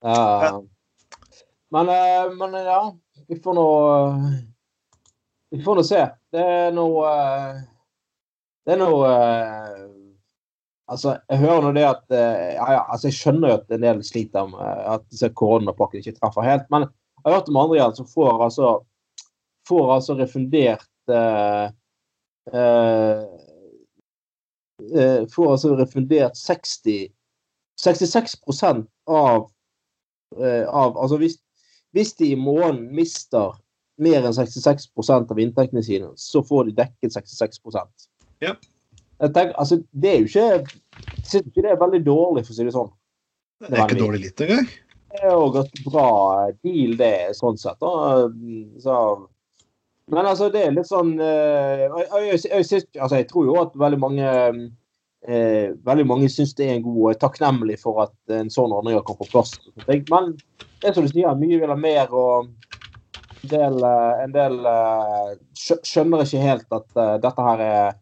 Uh, 0.00 0.62
men, 1.70 1.88
uh, 1.92 2.30
men, 2.38 2.54
ja, 2.64 2.96
vi 3.28 3.36
får 3.36 3.54
nå 3.54 3.66
Vi 5.50 5.58
får 5.64 5.76
nå 5.76 5.82
se. 5.84 6.06
Det 6.32 6.40
er 6.40 6.78
uh, 6.78 7.58
Det 8.64 8.72
er 8.72 8.80
noe 8.80 9.10
Altså, 10.90 11.16
jeg 11.30 11.38
hører 11.42 11.62
nå 11.64 11.70
det 11.76 11.84
at 11.86 12.14
ja, 12.14 12.66
ja, 12.74 12.80
altså 12.90 13.08
Jeg 13.08 13.16
skjønner 13.18 13.52
jo 13.52 13.58
at 13.60 13.74
en 13.76 13.84
del 13.84 14.00
sliter 14.06 14.48
med 14.50 14.80
at 14.94 15.04
disse 15.12 15.28
koronapakkene 15.38 16.02
ikke 16.02 16.16
treffer 16.18 16.46
helt. 16.46 16.66
Men 16.72 16.88
jeg 16.88 17.26
har 17.28 17.36
hørt 17.38 17.50
om 17.52 17.60
andre 17.62 17.78
igjen 17.78 17.96
som 18.00 18.08
får 18.10 18.44
altså 18.48 18.72
får 19.70 19.94
altså 19.94 20.16
refundert 20.18 20.88
får 25.30 25.52
altså 25.54 25.72
refundert 25.78 26.38
60 26.40 27.10
66% 27.80 28.86
av 29.06 29.46
Eh, 30.38 30.68
av 30.68 30.98
Altså 30.98 31.18
hvis, 31.18 31.38
hvis 31.90 32.12
de 32.18 32.30
i 32.32 32.38
morgen 32.38 32.84
mister 32.94 33.56
mer 34.00 34.24
enn 34.24 34.36
66% 34.36 35.32
av 35.32 35.40
inntektene 35.42 35.82
sine, 35.84 36.12
så 36.16 36.42
får 36.46 36.68
de 36.68 36.76
dekket 36.78 37.16
66% 37.16 38.06
ja. 38.40 38.54
Tenker, 39.20 39.52
altså, 39.60 39.76
Det 39.92 40.10
er 40.10 40.22
jo 40.22 40.28
ikke 40.30 40.44
Jeg 40.48 41.26
syns 41.26 41.50
ikke 41.50 41.64
det 41.64 41.72
er 41.74 41.80
veldig 41.80 42.00
dårlig, 42.06 42.44
for 42.46 42.54
å 42.54 42.56
si 42.56 42.64
det 42.64 42.72
sånn. 42.74 42.88
Det 43.66 43.76
er 43.76 43.84
ikke 43.84 44.00
dårlig 44.00 44.22
litt 44.24 44.42
engang. 44.46 44.70
Det 45.10 45.20
er 45.20 45.34
jo 45.34 45.60
et 45.60 45.82
bra 45.84 46.08
deal, 46.64 46.96
det, 46.96 47.14
sånn 47.36 47.58
sett. 47.60 47.84
Så, 48.80 48.96
men 50.14 50.28
altså, 50.30 50.48
det 50.54 50.64
er 50.64 50.74
litt 50.74 50.88
sånn 50.88 51.16
Jeg, 51.20 51.90
jeg, 51.90 52.42
jeg, 52.46 52.68
synes, 52.68 52.86
altså, 52.96 53.20
jeg 53.20 53.28
tror 53.30 53.48
jo 53.50 53.56
at 53.60 53.76
veldig 53.78 54.00
mange 54.00 54.30
eh, 55.28 55.76
veldig 55.86 56.06
mange 56.08 56.30
syns 56.32 56.54
det 56.56 56.68
er 56.68 56.78
en 56.78 56.86
god 56.86 57.00
og 57.02 57.10
er 57.12 57.20
takknemlig 57.20 57.76
for 57.82 58.06
at 58.06 58.36
en 58.40 58.52
sånn 58.52 58.72
ordning 58.72 58.96
har 58.96 59.04
kommet 59.04 59.26
på 59.26 59.34
plass. 59.34 59.56
Men 59.84 60.32
det 60.80 60.88
er 60.88 60.96
som 60.96 61.04
du 61.04 61.12
sier, 61.12 61.36
mye 61.36 61.60
vil 61.60 61.74
ha 61.74 61.76
mer, 61.76 62.14
og 62.14 62.48
en 63.44 63.52
del, 63.52 63.82
eh, 63.84 64.22
en 64.24 64.36
del 64.36 64.60
eh, 64.72 65.34
skjønner 65.60 66.24
ikke 66.24 66.46
helt 66.46 66.78
at 66.80 67.02
dette 67.26 67.50
her 67.50 67.66
er 67.66 67.98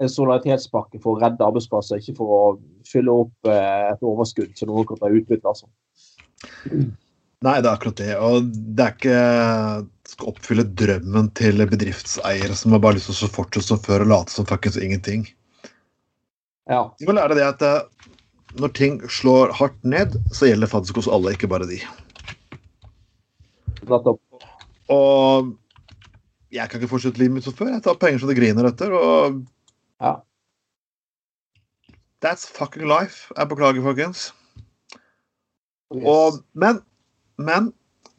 en 0.00 0.10
solidaritetspakke 0.10 1.00
for 1.02 1.16
å 1.16 1.22
redde 1.22 1.44
arbeidsplasser, 1.46 2.00
ikke 2.00 2.16
for 2.18 2.34
å 2.36 2.42
fylle 2.88 3.12
opp 3.24 3.50
uh, 3.50 3.92
et 3.92 4.04
overskudd 4.06 4.54
som 4.58 4.72
noen 4.72 4.88
kan 4.88 5.00
ta 5.00 5.10
utbytte. 5.12 5.48
Altså. 5.48 5.68
Nei, 7.42 7.58
det 7.58 7.66
er 7.68 7.72
akkurat 7.74 7.98
det. 8.00 8.12
Og 8.22 8.48
det 8.48 8.86
er 8.86 8.96
ikke 8.96 9.20
skal 10.12 10.32
oppfylle 10.32 10.64
drømmen 10.78 11.30
til 11.38 11.62
bedriftseiere 11.70 12.56
som 12.58 12.74
har 12.74 12.82
bare 12.84 12.98
lyst 12.98 13.10
til 13.10 13.28
å 13.28 13.32
fortsette 13.32 13.70
som 13.70 13.80
før 13.82 14.04
og 14.04 14.12
late 14.12 14.34
som 14.34 14.48
fuckings 14.48 14.78
ingenting. 14.80 15.24
Ja. 16.70 16.84
De 16.98 17.08
må 17.08 17.16
lære 17.16 17.38
det 17.38 17.46
at 17.46 17.64
eh, 17.66 17.80
når 18.60 18.74
ting 18.76 19.00
slår 19.10 19.54
hardt 19.56 19.78
ned, 19.86 20.18
så 20.34 20.50
gjelder 20.50 20.68
det 20.68 20.74
faktisk 20.74 21.00
hos 21.00 21.10
alle, 21.10 21.32
ikke 21.34 21.50
bare 21.50 21.68
de. 21.70 21.80
Og 24.92 25.54
jeg 26.52 26.68
kan 26.68 26.78
ikke 26.78 26.92
fortsette 26.92 27.22
livet 27.22 27.38
mitt 27.38 27.46
som 27.48 27.56
før. 27.56 27.72
Jeg 27.72 27.84
tar 27.86 27.98
penger 27.98 28.22
som 28.22 28.30
det 28.30 28.38
griner 28.38 28.68
etter, 28.68 28.92
og 28.92 29.40
ja. 30.02 30.14
That's 32.22 32.46
fucking 32.46 32.86
life. 32.86 33.32
Jeg 33.34 33.50
beklager, 33.50 33.82
folkens. 33.82 34.30
Yes. 35.92 36.04
Og, 36.06 36.42
men, 36.54 36.78
men 37.36 37.72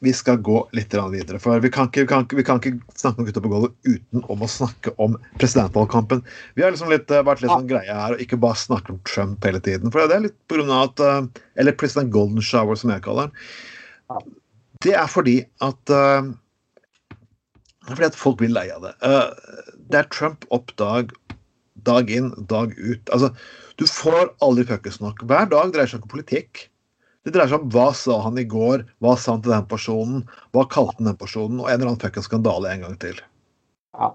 vi 0.04 0.12
skal 0.14 0.42
gå 0.44 0.58
litt 0.76 0.94
videre. 0.94 1.40
For 1.40 1.64
vi 1.64 1.72
kan, 1.72 1.88
ikke, 1.88 2.04
vi, 2.04 2.10
kan 2.12 2.26
ikke, 2.26 2.38
vi 2.42 2.46
kan 2.48 2.60
ikke, 2.60 2.98
snakke 3.00 3.22
om 3.22 3.28
Gutta 3.30 3.44
på 3.44 3.52
gulvet 3.54 3.88
uten 3.88 4.26
om 4.34 4.44
å 4.44 4.50
snakke 4.52 4.92
om 5.02 5.16
presidentvalgkampen. 5.40 6.24
Vi 6.58 6.66
har 6.66 6.76
liksom 6.76 6.92
litt, 6.92 7.08
eh, 7.12 7.24
vært 7.24 7.44
litt 7.44 7.54
sånn 7.54 7.70
greie 7.70 7.88
her 7.88 8.16
og 8.16 8.24
ikke 8.24 8.42
bare 8.44 8.60
snakke 8.60 8.92
om 8.92 9.00
Trump 9.08 9.48
hele 9.48 9.64
tiden. 9.64 9.94
For 9.94 10.04
det 10.04 10.18
er 10.18 10.26
litt 10.28 10.38
på 10.52 10.60
grunn 10.60 10.74
av 10.76 10.92
at 10.92 11.04
eh, 11.08 11.44
Eller 11.64 11.78
president 11.80 12.12
Golden 12.12 12.44
Shower, 12.44 12.76
som 12.76 12.92
jeg 12.92 13.06
kaller 13.06 13.32
den. 13.32 14.34
Det 14.84 14.98
er 15.00 15.08
fordi 15.08 15.38
at 15.64 15.92
uh, 15.96 16.28
fordi 17.88 18.10
at 18.10 18.18
folk 18.20 18.42
blir 18.42 18.52
lei 18.52 18.66
av 18.74 18.84
det. 18.84 18.92
Det 19.88 20.02
er 20.02 20.10
Trump 20.12 20.44
opp 20.56 20.74
dag, 21.88 22.12
inn, 22.12 22.32
dag 22.50 22.74
ut. 22.78 23.12
Altså, 23.16 23.32
du 23.80 23.86
får 23.90 24.34
aldri 24.46 24.66
fuckes 24.70 25.00
nok. 25.04 25.24
Hver 25.30 25.50
dag 25.52 25.74
dreier 25.74 25.92
seg 25.92 26.06
om 26.06 26.12
politikk. 26.12 26.68
Det 27.24 27.32
dreier 27.32 27.52
seg 27.52 27.64
om 27.64 27.72
hva 27.72 27.88
sa 27.96 28.18
han 28.26 28.40
i 28.40 28.48
går, 28.50 28.84
hva 29.04 29.16
sa 29.20 29.36
han 29.36 29.44
til 29.46 29.54
den 29.56 29.68
personen, 29.72 30.26
hva 30.56 30.66
kalte 30.72 31.00
han 31.00 31.12
den 31.14 31.20
personen, 31.20 31.62
og 31.62 31.70
en 31.70 31.78
eller 31.78 31.94
annen 31.94 32.02
fuckings 32.04 32.28
skandale 32.28 32.74
en 32.74 32.84
gang 32.84 32.98
til. 33.00 33.22
Ja. 33.96 34.12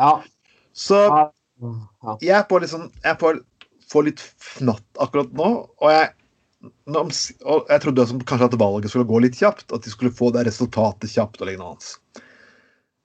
ja. 0.00 0.12
Så 0.74 0.98
jeg 2.24 2.42
får, 2.50 2.64
liksom, 2.64 2.88
Jeg 3.04 3.18
får 3.20 4.06
litt 4.08 4.22
fnatt 4.42 5.02
akkurat 5.02 5.30
nå, 5.38 5.50
og 5.78 5.94
jeg 5.94 6.10
og 6.88 7.68
jeg 7.68 7.82
trodde 7.82 8.06
kanskje 8.24 8.46
at 8.48 8.58
valget 8.60 8.92
skulle 8.92 9.08
gå 9.08 9.18
litt 9.20 9.36
kjapt, 9.36 9.66
at 9.68 9.84
de 9.84 9.92
skulle 9.92 10.14
få 10.14 10.30
det 10.32 10.46
resultatet 10.48 11.12
kjapt 11.12 11.42
og 11.42 11.50
lignende. 11.50 11.96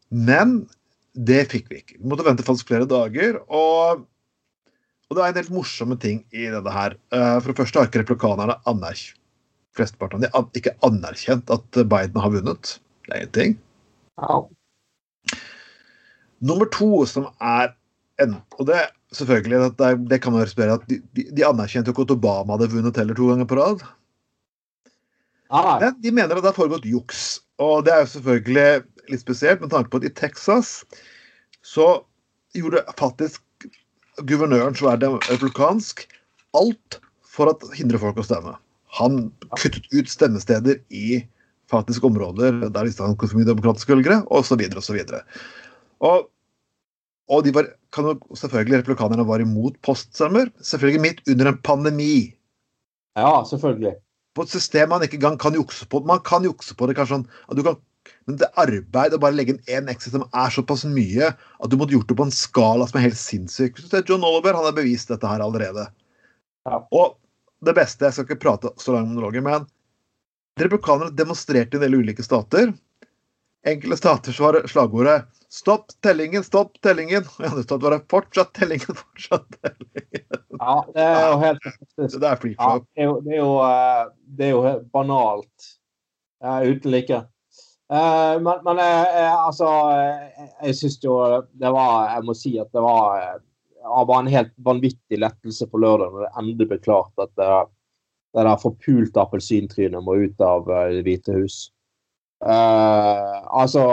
Men 0.10 0.62
det 1.20 1.44
fikk 1.52 1.68
vi 1.72 1.82
ikke. 1.82 2.00
Vi 2.00 2.10
måtte 2.12 2.26
vente 2.28 2.46
faktisk 2.48 2.72
flere 2.72 2.90
dager. 2.90 3.42
Og 3.48 4.06
og 5.10 5.18
det 5.18 5.24
er 5.24 5.32
en 5.32 5.38
del 5.40 5.48
morsomme 5.50 5.96
ting 5.98 6.20
i 6.38 6.44
dette 6.54 6.70
her. 6.70 6.94
Eh, 7.10 7.38
for 7.42 7.50
det 7.50 7.58
første 7.58 7.80
har 7.82 7.88
ikke 7.90 8.04
replikanerne 8.04 8.60
anerkjent 8.70 9.18
flesteparten 9.80 10.28
av 10.34 10.48
de 10.50 10.62
ikke 10.62 10.76
anerkjent 10.86 11.52
at 11.54 11.82
Biden 11.92 12.22
har 12.22 12.34
vunnet. 12.34 12.78
Det 13.08 13.16
er 13.16 13.26
én 13.26 13.34
ting. 13.36 13.58
Ja. 14.20 14.40
Nummer 16.40 16.70
to, 16.72 17.06
som 17.10 17.30
er 17.40 17.74
en, 18.20 18.36
Og 18.60 18.68
det 18.68 18.80
selvfølgelig, 19.16 19.72
det, 19.80 19.92
det 20.12 20.20
kan 20.22 20.36
man 20.36 20.44
respondere 20.44 20.76
at 20.80 20.88
de, 20.90 21.00
de, 21.16 21.24
de 21.32 21.46
anerkjente 21.48 21.90
jo 21.90 21.96
ikke 21.96 22.10
at 22.10 22.18
Obama 22.18 22.58
hadde 22.58 22.74
vunnet 22.74 23.00
heller 23.00 23.16
to 23.16 23.30
ganger 23.32 23.48
på 23.48 23.58
rad. 23.60 23.86
Ja. 25.50 25.78
Men 25.82 25.96
de 26.04 26.12
mener 26.12 26.36
at 26.36 26.44
det 26.44 26.52
har 26.52 26.58
foregått 26.58 26.86
juks. 26.86 27.40
Og 27.64 27.86
det 27.88 27.94
er 27.96 28.04
jo 28.04 28.12
selvfølgelig 28.12 28.68
litt 29.12 29.24
spesielt 29.24 29.62
med 29.64 29.74
tanke 29.74 29.92
på 29.92 30.02
at 30.02 30.08
i 30.08 30.14
Texas 30.16 30.80
så 31.66 32.00
gjorde 32.58 32.86
faktisk 33.00 33.44
guvernøren, 34.28 34.76
som 34.76 34.90
er 34.92 35.04
republikansk, 35.30 36.06
alt 36.58 37.00
for 37.24 37.52
å 37.52 37.76
hindre 37.76 38.02
folk 38.02 38.20
å 38.20 38.26
stemme. 38.26 38.56
Han 38.98 39.30
kuttet 39.60 39.86
ut 39.94 40.10
stemmesteder 40.10 40.80
i 40.90 41.22
faktisk 41.70 42.08
områder 42.10 42.66
der 42.74 42.88
visste 42.88 43.06
han 43.06 43.14
var 43.14 43.38
mye 43.38 43.48
demokratiske 43.48 43.94
velgere, 43.94 44.24
osv. 44.34 44.64
osv. 44.82 45.00
Og, 46.06 46.30
og 47.30 47.46
de 47.46 47.54
var, 47.54 47.70
kan 47.94 48.10
jo, 48.10 48.16
selvfølgelig 48.34 48.82
Republikanerne 48.82 49.28
var 49.30 49.44
imot 49.44 49.78
poststemmer. 49.86 50.50
Selvfølgelig 50.66 51.04
midt 51.06 51.22
under 51.30 51.52
en 51.52 51.60
pandemi. 51.62 52.14
Ja, 53.20 53.44
selvfølgelig. 53.46 53.94
På 54.38 54.46
et 54.46 54.54
system 54.54 54.90
man 54.94 55.06
ikke 55.06 55.20
engang 55.20 55.38
kan 55.42 55.58
jukse 55.58 55.86
på. 55.90 56.02
Man 56.08 56.24
kan 56.26 56.46
jukse 56.48 56.78
på 56.78 56.90
det 56.90 56.98
kanskje 56.98 57.20
sånn 57.20 57.30
at 57.50 57.60
du 57.60 57.66
kan 57.66 57.78
men 58.26 58.38
det 58.42 58.50
arbeid 58.62 59.16
å 59.16 59.20
bare 59.22 59.36
legge 59.36 59.56
inn 59.56 59.72
én 59.80 59.90
exit 59.92 60.14
som 60.14 60.26
er 60.28 60.54
såpass 60.54 60.86
mye 60.90 61.32
at 61.34 61.72
du 61.72 61.78
måtte 61.80 61.96
gjort 61.96 62.10
det 62.10 62.18
på 62.20 62.28
en 62.28 62.36
skala 62.36 62.88
som 62.90 63.00
er 63.00 63.08
helt 63.08 63.20
sinnssyk. 63.20 63.82
John 64.06 64.26
Oliver 64.26 64.58
han 64.58 64.68
har 64.68 64.76
bevist 64.78 65.12
dette 65.12 65.30
her 65.30 65.42
allerede. 65.44 65.88
Ja. 66.70 66.84
Og 66.94 67.18
det 67.66 67.74
beste 67.76 68.06
Jeg 68.06 68.16
skal 68.16 68.28
ikke 68.28 68.44
prate 68.44 68.72
så 68.80 68.94
langt 68.94 69.10
om 69.10 69.16
monologer, 69.18 69.44
men 69.44 69.66
republikanere 70.60 71.16
demonstrerte 71.16 71.76
i 71.76 71.80
en 71.80 71.86
del 71.88 71.98
ulike 72.00 72.24
stater. 72.24 72.72
Enkelte 73.68 73.98
stater 74.00 74.36
så 74.36 74.46
var 74.46 74.60
slagordet 74.72 75.26
'stopp 75.52 75.92
tellingen, 76.06 76.44
stopp 76.44 76.78
tellingen'. 76.86 77.26
Og 77.26 77.42
i 77.44 77.50
andre 77.50 77.64
stater 77.66 77.84
var 77.84 77.98
det 77.98 78.08
'fortsatt 78.14 78.54
tellingen, 78.56 78.96
fortsatt 79.02 79.50
tellingen'. 79.58 80.40
Ja, 80.60 80.78
det 80.94 81.04
er 81.04 81.26
jo 81.26 81.42
helt 81.44 81.66
fantastisk. 81.66 82.22
Det 82.22 82.30
er 82.30 82.48
ja, 82.54 82.70
det, 82.80 83.04
er 83.04 83.10
jo, 83.10 83.20
det, 83.26 83.34
er 83.34 83.42
jo, 83.42 83.52
eh, 83.66 84.06
det 84.38 84.46
er 84.46 84.50
jo 84.54 84.64
banalt. 84.94 85.70
Uten 86.40 86.92
like. 86.92 87.24
Uh, 87.90 88.38
men, 88.42 88.60
men 88.62 88.78
uh, 88.78 89.46
altså 89.48 89.66
uh, 89.66 90.50
Jeg 90.62 90.76
syns 90.78 91.00
jo 91.02 91.16
det 91.58 91.72
var 91.74 92.12
Jeg 92.12 92.26
må 92.28 92.36
si 92.38 92.52
at 92.62 92.70
det 92.70 92.84
var, 92.86 93.40
det 93.82 94.04
var 94.12 94.20
en 94.20 94.30
helt 94.30 94.52
vanvittig 94.62 95.18
lettelse 95.18 95.66
på 95.72 95.82
lørdag 95.82 96.12
når 96.14 96.28
det 96.28 96.30
endelig 96.38 96.68
ble 96.70 96.78
klart 96.86 97.24
at 97.24 97.32
det, 97.40 97.48
det 98.38 98.46
der 98.46 98.62
forpulte 98.62 99.24
appelsintrynet 99.24 100.06
må 100.06 100.20
ut 100.22 100.44
av 100.46 100.70
Det 100.70 101.02
hvite 101.08 101.34
hus. 101.34 101.58
altså, 102.46 103.86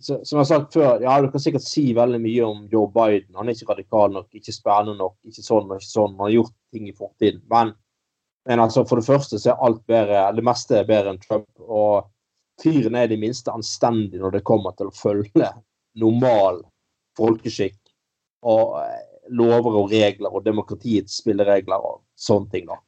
så, 0.00 0.18
som 0.24 0.36
jeg 0.36 0.40
har 0.40 0.48
sagt 0.48 0.74
før, 0.74 1.04
ja, 1.04 1.14
du 1.22 1.30
kan 1.30 1.44
sikkert 1.44 1.64
si 1.64 1.84
veldig 1.94 2.18
mye 2.24 2.48
om 2.48 2.64
Joe 2.72 2.90
Biden. 2.92 3.36
Han 3.38 3.48
er 3.48 3.54
ikke 3.54 3.70
radikal 3.70 4.10
nok, 4.12 4.26
ikke 4.34 4.52
spennende 4.52 4.98
nok, 4.98 5.14
ikke 5.24 5.44
sånn 5.44 5.70
og 5.70 5.78
ikke 5.78 5.92
sånn. 5.92 6.16
Han 6.18 6.26
har 6.26 6.34
gjort 6.34 6.56
ting 6.74 6.90
i 6.90 6.96
fortiden. 6.96 7.40
Men, 7.52 7.70
men 8.50 8.64
altså, 8.64 8.82
for 8.88 9.00
det 9.00 9.06
første 9.06 9.38
så 9.40 9.54
er 9.54 9.62
alt 9.68 9.80
bedre, 9.88 10.26
det 10.34 10.44
meste 10.44 10.80
er 10.80 10.90
bedre 10.90 11.14
enn 11.14 11.22
Trump. 11.22 11.48
og 11.62 12.10
fyren 12.62 12.94
er 12.98 13.08
i 13.08 13.14
det 13.14 13.20
minste 13.22 13.52
anstendig 13.54 14.20
når 14.22 14.38
det 14.38 14.46
kommer 14.46 14.76
til 14.78 14.90
å 14.90 14.96
følge 14.96 15.50
normal 16.00 16.62
folkeskikk 17.18 17.78
og 18.44 18.78
eh, 18.82 19.04
lover 19.34 19.78
og 19.80 19.92
regler 19.94 20.34
og 20.34 20.44
demokratiets 20.46 21.20
spilleregler 21.22 21.80
og 21.80 22.02
sånne 22.20 22.50
ting. 22.52 22.66
da. 22.68 22.78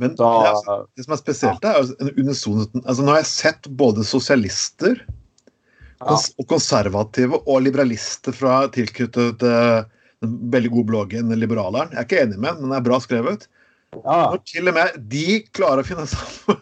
Men 0.00 0.16
da, 0.18 0.30
det, 0.42 0.48
altså, 0.52 0.78
det, 0.92 1.04
som 1.06 1.14
er 1.14 1.20
spesielt, 1.20 1.64
ja. 1.64 1.72
er 1.72 1.92
en 2.04 2.10
unisonheten 2.18 2.82
altså, 2.84 3.04
Nå 3.04 3.14
har 3.14 3.22
jeg 3.22 3.30
sett 3.30 3.68
både 3.80 4.04
sosialister 4.04 4.98
ja. 5.00 6.16
og 6.16 6.48
konservative 6.50 7.40
og 7.46 7.62
liberalister 7.64 8.36
fra 8.36 8.66
tilknyttet 8.74 9.44
uh, 9.46 9.86
den 10.20 10.34
veldig 10.52 10.72
gode 10.74 10.90
bloggen 10.90 11.32
Liberaleren. 11.40 11.94
Jeg 11.94 12.02
er 12.02 12.08
ikke 12.08 12.24
enig 12.26 12.40
med 12.40 12.50
den, 12.50 12.66
men 12.66 12.72
den 12.72 12.76
er 12.76 12.84
bra 12.84 13.00
skrevet. 13.00 13.48
Ja. 13.96 14.18
Når 14.34 14.42
til 14.48 14.68
og 14.68 14.76
med 14.76 15.00
de 15.12 15.40
klarer 15.56 15.80
å 15.80 15.88
finne 15.88 16.04
sammen 16.10 16.60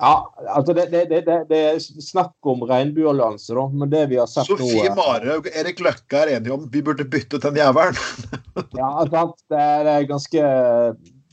Ja, 0.00 0.32
altså 0.48 0.72
det, 0.72 0.86
det, 0.90 1.02
det, 1.10 1.34
det, 1.50 1.58
er 1.58 1.78
snakk 2.00 2.48
om 2.48 2.62
regnbueallianse, 2.64 3.52
da. 3.52 3.66
Men 3.68 3.90
det 3.92 4.06
vi 4.08 4.16
har 4.16 4.28
sett 4.30 4.48
Sofie 4.48 4.64
nå 4.64 4.70
Sofie 4.70 4.94
Mare 4.96 5.34
og 5.36 5.48
Erik 5.52 5.82
Løkke 5.84 6.22
er 6.22 6.32
enige 6.38 6.54
om 6.56 6.64
vi 6.72 6.80
burde 6.86 7.04
bytte 7.04 7.36
ut 7.36 7.44
den 7.44 7.58
jævelen. 7.60 7.98
ja, 8.80 8.90
sant. 9.12 9.36
Det 9.52 9.60
er, 9.60 9.90
ganske 10.08 10.46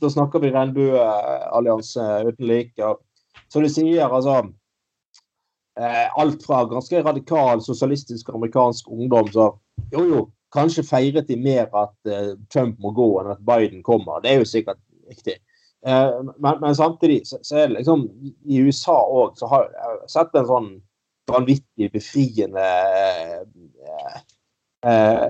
Da 0.03 0.12
snakker 0.12 0.43
vi 0.43 0.51
regnbueallianse 0.51 2.09
uten 2.27 2.50
like. 2.51 2.91
Som 3.47 3.63
du 3.63 3.71
sier, 3.71 4.03
altså 4.03 4.41
eh, 5.79 6.19
Alt 6.19 6.43
fra 6.43 6.65
ganske 6.67 7.05
radikal 7.07 7.63
sosialistisk 7.63 8.33
amerikansk 8.36 8.91
ungdom 8.91 9.31
så 9.31 9.53
jo, 9.93 10.03
jo, 10.03 10.21
kanskje 10.51 10.83
feiret 10.83 11.31
de 11.31 11.39
mer 11.39 11.71
at 11.71 12.12
eh, 12.12 12.33
Trump 12.51 12.83
må 12.83 12.91
gå 12.97 13.07
enn 13.21 13.31
at 13.31 13.47
Biden 13.47 13.79
kommer. 13.86 14.19
Det 14.19 14.33
er 14.33 14.43
jo 14.43 14.51
sikkert 14.51 14.83
riktig. 15.07 15.39
Eh, 15.88 16.22
men, 16.38 16.60
men, 16.60 16.75
samtidig 16.75 17.27
så, 17.27 17.38
så, 17.41 17.58
er 17.58 17.67
det 17.67 17.74
liksom 17.77 18.10
I 18.44 18.60
USA 18.60 19.08
òg 19.08 19.38
så 19.39 19.48
har 19.48 19.70
jeg 19.72 20.10
sett 20.12 20.36
en 20.36 20.46
sånn 20.50 20.82
vanvittig 21.32 21.91
befriende 21.94 22.60
eh, 22.60 23.41
eh, 24.91 25.27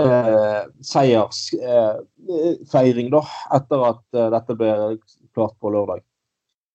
eh 0.00 0.62
seiersfeiring, 0.92 3.08
da, 3.12 3.22
etter 3.58 3.78
at 3.90 4.04
dette 4.36 4.52
ble 4.56 4.96
klart 5.36 5.56
på 5.60 5.68
lørdag. 5.76 6.00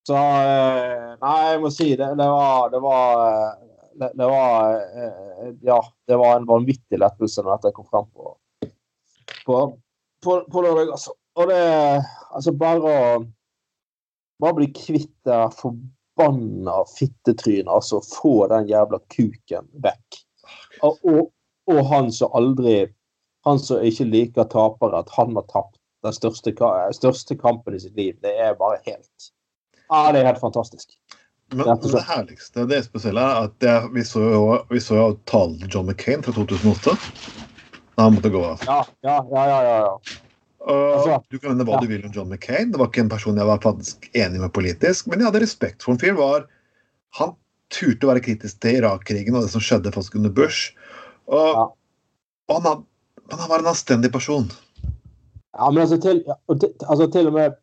Så 0.05 0.15
Nei, 0.19 1.39
jeg 1.47 1.59
må 1.63 1.69
si 1.71 1.95
det, 1.95 2.09
det 2.19 2.27
var, 2.27 2.67
det 2.73 2.81
var 2.83 3.55
det, 3.93 4.09
det, 4.19 4.27
var 4.27 4.81
Ja, 5.63 5.79
det 6.09 6.15
var 6.19 6.35
en 6.35 6.49
vanvittig 6.49 6.97
lettelse 6.99 7.41
når 7.41 7.51
dette 7.55 7.75
kom 7.77 7.87
frem 7.87 8.05
på, 8.11 8.35
på, 9.47 9.55
på, 10.25 10.31
på 10.51 10.61
lørdag, 10.65 10.91
altså. 10.97 11.11
Og 11.35 11.49
det 11.49 11.63
Altså, 12.33 12.53
bare 12.57 12.81
å 12.81 13.23
Bare 14.41 14.57
bli 14.57 14.67
kvitt 14.75 15.13
det 15.27 15.39
forbanna 15.55 16.79
fittetrynet. 16.89 17.69
Altså, 17.69 18.01
få 18.01 18.47
den 18.51 18.67
jævla 18.67 18.99
kuken 19.13 19.69
vekk. 19.85 20.17
Og, 20.81 20.97
og, 21.07 21.29
og, 21.69 21.79
han 21.87 22.09
som 22.11 22.33
aldri 22.35 22.89
Han 23.47 23.61
som 23.61 23.83
ikke 23.85 24.07
liker 24.09 24.49
tapere, 24.51 25.03
at 25.03 25.11
han 25.15 25.35
har 25.37 25.45
tapt 25.51 25.77
den 26.03 26.15
største, 26.15 26.51
største 26.95 27.37
kampen 27.39 27.77
i 27.77 27.79
sitt 27.79 27.95
liv. 27.95 28.17
Det 28.23 28.33
er 28.39 28.57
bare 28.59 28.81
helt 28.87 29.29
Ja, 29.89 30.11
det 30.11 30.23
er 30.23 30.31
helt 30.31 30.41
fantastisk. 30.41 30.97
Men, 31.53 31.67
men 31.67 31.79
det 31.83 32.01
herligste, 32.07 32.65
det 32.67 32.81
spesielle, 32.87 33.21
er 33.21 33.47
at 33.47 33.55
det, 33.61 33.73
vi 33.93 34.03
så 34.07 34.23
jo, 34.25 34.43
vi 34.71 34.81
så 34.81 34.97
jo 34.97 35.07
talen 35.29 35.59
til 35.61 35.75
John 35.75 35.91
McCain 35.91 36.23
fra 36.25 36.33
2008. 36.33 36.95
Da 37.93 38.07
han 38.07 38.15
måtte 38.15 38.31
gå 38.33 38.41
av. 38.47 38.63
Ja, 38.65 38.79
ja, 39.05 39.17
ja. 39.29 39.43
ja, 39.51 39.59
ja. 39.83 40.22
Uh, 40.63 41.19
du 41.27 41.39
kan 41.41 41.51
mene 41.51 41.65
hva 41.67 41.75
ja. 41.75 41.83
du 41.83 41.89
vil 41.91 42.05
om 42.07 42.11
John 42.15 42.29
McCain. 42.31 42.71
Det 42.71 42.79
var 42.79 42.87
ikke 42.87 43.03
en 43.03 43.11
person 43.11 43.39
jeg 43.39 43.47
var 43.49 43.63
faktisk 43.63 44.05
enig 44.15 44.39
med 44.39 44.53
politisk, 44.55 45.09
men 45.11 45.19
jeg 45.19 45.27
hadde 45.27 45.41
respekt 45.43 45.83
for 45.83 45.95
en 45.95 45.99
fyr. 45.99 46.15
var 46.15 46.45
Han 47.19 47.33
turte 47.73 48.07
å 48.07 48.13
være 48.13 48.23
kritisk 48.23 48.61
til 48.63 48.79
Irak-krigen 48.79 49.35
og 49.35 49.43
det 49.43 49.51
som 49.51 49.63
skjedde 49.63 49.91
faktisk 49.91 50.15
under 50.21 50.31
Bush. 50.31 50.71
Og, 51.27 51.49
ja. 51.57 51.65
og 52.47 52.55
han, 52.55 52.69
had, 52.69 52.85
han, 53.33 53.49
var 53.49 53.63
en 53.63 53.73
anstendig 53.73 54.13
person. 54.13 54.47
Ja, 55.53 55.67
men 55.67 55.83
altså 55.83 55.99
til, 56.01 56.23
altså 56.47 57.09
til 57.11 57.29
og 57.29 57.35
med 57.35 57.57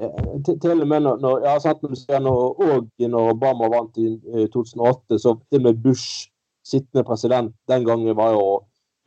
eh, 0.00 0.28
til, 0.46 0.58
til 0.62 0.80
og 0.80 0.88
med 0.88 1.04
når, 1.04 1.20
når, 1.22 1.44
jeg 1.44 1.52
har 1.52 1.62
sett 1.62 1.84
når 1.84 1.98
ser 2.00 2.24
når, 2.24 2.62
og 2.64 3.08
når 3.14 3.34
Obama 3.36 3.68
vant 3.74 4.00
i 4.00 4.14
eh, 4.32 4.46
2008, 4.54 5.20
så 5.22 5.36
til 5.44 5.60
og 5.60 5.68
med 5.68 5.82
Bush, 5.84 6.30
sittende 6.64 7.04
president, 7.04 7.52
den 7.68 7.84
gangen 7.84 8.16
var 8.16 8.32
jo 8.32 8.46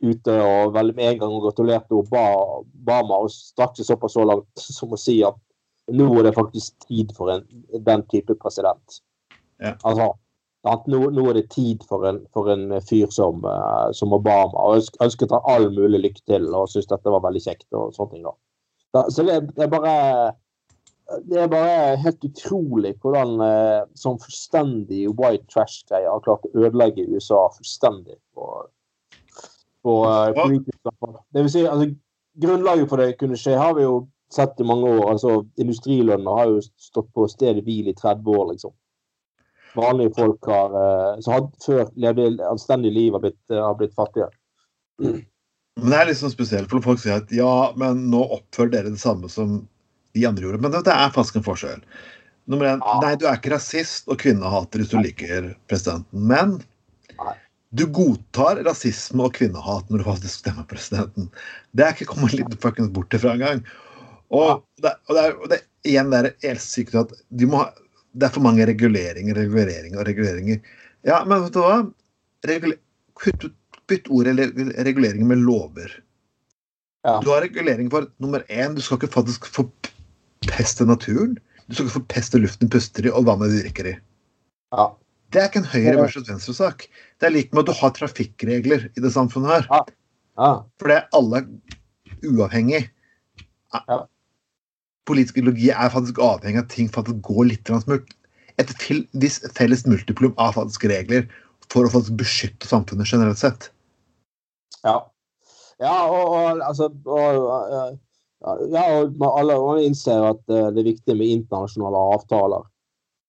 ute 0.04 0.34
og 0.44 0.72
vel 0.76 0.92
med 0.94 1.12
en 1.12 1.20
gang 1.22 1.34
og 1.34 1.48
gratulerte 1.48 1.96
Oba- 1.98 2.62
Obama 2.62 3.18
og 3.24 3.32
strakk 3.34 3.76
seg 3.78 3.88
såpass 3.88 4.14
så 4.14 4.26
langt 4.28 4.64
som 4.78 4.94
å 4.94 5.00
si 5.00 5.20
at 5.26 5.38
nå 5.88 6.08
er 6.18 6.28
det 6.28 6.36
faktisk 6.36 6.74
tid 6.84 7.12
for 7.16 7.32
en, 7.32 7.44
den 7.72 8.02
type 8.12 8.34
president. 8.42 8.98
Ja. 9.58 9.72
Altså, 9.88 10.10
nå, 10.92 10.98
nå 11.16 11.24
er 11.30 11.38
det 11.38 11.46
tid 11.54 11.86
for 11.88 12.04
en, 12.10 12.20
for 12.36 12.50
en 12.52 12.74
fyr 12.84 13.08
som, 13.14 13.40
eh, 13.48 13.86
som 13.96 14.12
Obama. 14.12 14.66
Og 14.68 14.90
ønsket 15.04 15.32
han 15.32 15.48
all 15.48 15.70
mulig 15.72 16.02
lykke 16.04 16.26
til 16.28 16.50
og 16.52 16.68
syntes 16.68 16.90
dette 16.92 17.14
var 17.14 17.24
veldig 17.24 17.42
kjekt. 17.46 17.66
og 17.72 17.96
sånne 17.96 18.14
ting 18.18 18.28
da. 18.28 18.36
Så 19.08 19.24
det, 19.24 19.40
det 19.56 19.64
er 19.64 19.72
bare 19.72 19.96
det 21.24 21.38
er 21.40 21.48
bare 21.48 21.96
helt 22.02 22.24
utrolig 22.26 22.90
hvordan 23.00 23.38
sånn 23.96 24.18
fullstendig 24.20 25.06
white 25.16 25.46
trash-greier 25.48 26.10
har 26.12 26.20
klart 26.20 26.44
å 26.44 26.66
ødelegge 26.66 27.06
USA 27.08 27.46
fullstendig. 27.54 28.18
på, 28.36 28.44
på 29.86 29.94
eh, 30.08 30.32
politisk 30.36 30.78
plan. 30.82 31.18
Det 31.34 31.44
vil 31.44 31.52
si, 31.52 31.64
altså, 31.68 31.88
grunnlaget 32.42 32.90
for 32.90 33.02
det 33.02 33.16
kunne 33.20 33.38
skje 33.38 33.56
har 33.58 33.74
vi 33.78 33.86
jo 33.86 34.08
sett 34.34 34.60
i 34.60 34.66
mange 34.68 34.90
år. 34.90 35.06
altså 35.14 35.38
Industrilønner 35.60 36.38
har 36.40 36.50
jo 36.52 36.60
stått 36.76 37.08
på 37.16 37.28
stedet 37.30 37.64
hvil 37.64 37.88
i 37.88 37.96
30 37.96 38.28
år, 38.34 38.52
liksom. 38.52 38.74
Vanlige 39.78 40.14
folk 40.16 40.46
har, 40.48 40.74
eh, 40.82 41.20
som 41.24 41.34
hadde 41.36 41.64
før 41.64 41.88
levde 41.96 42.28
anstendig 42.50 42.92
liv, 42.92 43.12
har 43.16 43.24
blitt, 43.24 43.40
har 43.52 43.74
blitt 43.78 43.96
fattige. 43.96 44.30
Men 45.78 45.92
det 45.92 45.98
er 45.98 46.08
litt 46.10 46.18
sånn 46.20 46.34
spesielt, 46.34 46.70
for 46.70 46.82
folk 46.82 46.98
sier 47.02 47.20
at 47.20 47.32
ja, 47.34 47.72
men 47.78 48.08
nå 48.10 48.24
oppfører 48.38 48.72
dere 48.72 48.90
det 48.94 49.00
samme 49.02 49.30
som 49.30 49.60
de 50.16 50.24
andre 50.26 50.48
gjorde. 50.48 50.60
Men 50.64 50.74
det, 50.74 50.84
det 50.88 50.94
er 50.94 51.12
faktisk 51.14 51.38
en 51.38 51.46
forskjell. 51.46 51.84
Nummer 52.48 52.66
én, 52.72 52.80
Ja. 52.82 52.96
nei, 53.04 53.12
du 53.20 53.26
er 53.28 53.36
ikke 53.36 53.52
rasist 53.52 54.08
og 54.08 54.18
kvinnehater 54.18 54.80
hvis 54.80 54.90
du 54.90 54.98
liker 54.98 55.52
presidenten. 55.70 56.26
Men. 56.32 56.58
Du 57.76 57.84
godtar 57.92 58.62
rasisme 58.64 59.26
og 59.26 59.34
kvinnehat 59.36 59.90
når 59.90 60.00
du 60.00 60.06
faktisk 60.06 60.40
stemmer 60.42 60.64
presidenten. 60.68 61.28
Det 61.76 61.84
er 61.84 61.94
ikke 61.94 62.08
kommet 62.14 62.36
litt 62.36 62.56
fuckings 62.62 62.90
bort 62.94 63.12
ifra 63.16 63.34
engang. 63.36 63.60
Og, 64.32 64.64
det, 64.80 64.94
og, 65.08 65.14
det 65.16 65.24
er, 65.24 65.36
og 65.36 65.52
det 65.52 65.60
igjen 65.88 66.10
det 66.12 66.20
er 66.20 66.30
helt 66.48 66.64
sykt 66.64 66.96
at 66.98 67.12
de 67.28 67.48
må 67.48 67.62
ha, 67.62 67.70
det 68.18 68.28
er 68.28 68.34
for 68.34 68.44
mange 68.44 68.66
reguleringer, 68.68 69.36
reguleringer 69.36 70.00
og 70.00 70.08
reguleringer. 70.08 70.60
Ja, 71.06 71.22
men 71.28 71.44
vet 71.44 71.56
du 71.56 71.62
hva? 71.62 71.78
Regul 72.48 72.76
kutt 73.18 73.48
bytt 73.88 74.08
ordet 74.12 74.36
reguleringer 74.36 75.28
med 75.28 75.44
lover. 75.44 75.92
Ja. 77.06 77.18
Du 77.24 77.30
har 77.32 77.42
regulering 77.44 77.88
for 77.92 78.08
nummer 78.20 78.44
én, 78.48 78.74
du 78.76 78.82
skal 78.84 78.98
ikke 78.98 79.14
faktisk 79.14 79.46
forpeste 79.48 80.84
naturen. 80.88 81.36
Du 81.68 81.76
skal 81.76 81.86
ikke 81.86 81.98
forpeste 82.00 82.40
luften 82.40 82.68
du 82.68 82.76
puster 82.76 83.06
i 83.06 83.12
og 83.12 83.28
vannet 83.28 83.52
du 83.52 83.60
drikker 83.62 83.92
i. 83.92 83.94
Ja. 84.76 84.90
Det 85.32 85.40
er 85.42 85.48
ikke 85.50 85.60
en 85.60 85.72
høyre 85.72 85.94
Ja. 85.94 86.02
versus 86.02 86.28
venstre-sak. 86.28 86.86
Det 87.20 87.26
er 87.28 87.30
like 87.34 87.52
med 87.52 87.64
at 87.64 87.66
du 87.74 87.80
har 87.80 87.90
trafikkregler 87.96 88.86
i 88.96 89.00
det 89.04 89.12
samfunnet 89.12 89.50
her. 89.68 89.84
ja. 90.38 90.52
For 90.78 90.88
det 90.88 90.96
er 90.96 91.08
alle 91.12 91.42
uavhengig. 92.24 92.88
Ja. 93.74 93.98
Politisk 95.08 95.36
ideologi 95.40 95.70
er 95.70 95.90
faktisk 95.92 96.18
avhengig 96.18 96.58
av 96.62 96.64
at 96.64 96.70
ting 96.70 96.88
faktisk 96.88 97.20
går 97.22 97.44
litt 97.50 97.64
smurt. 97.84 98.08
Et 98.58 98.72
visst 99.14 99.44
felles 99.56 99.84
multiplum 99.86 100.34
av 100.38 100.54
faktisk 100.54 100.88
regler 100.90 101.28
for 101.70 101.84
å 101.84 101.92
faktisk 101.92 102.16
beskytte 102.16 102.66
samfunnet 102.66 103.06
generelt 103.06 103.38
sett. 103.38 103.70
Ja. 104.84 105.02
Ja, 105.80 106.06
og, 106.10 106.32
og 106.34 106.60
altså 106.66 106.88
og, 107.06 107.98
Ja, 108.70 108.82
og 109.00 109.16
man- 109.18 109.34
alle 109.40 109.54
alle 109.58 109.82
innser 109.84 110.22
at 110.30 110.38
eh, 110.48 110.70
det 110.70 110.78
er 110.84 110.92
viktig 110.94 111.16
med 111.18 111.26
internasjonale 111.26 111.98
avtaler. 112.14 112.62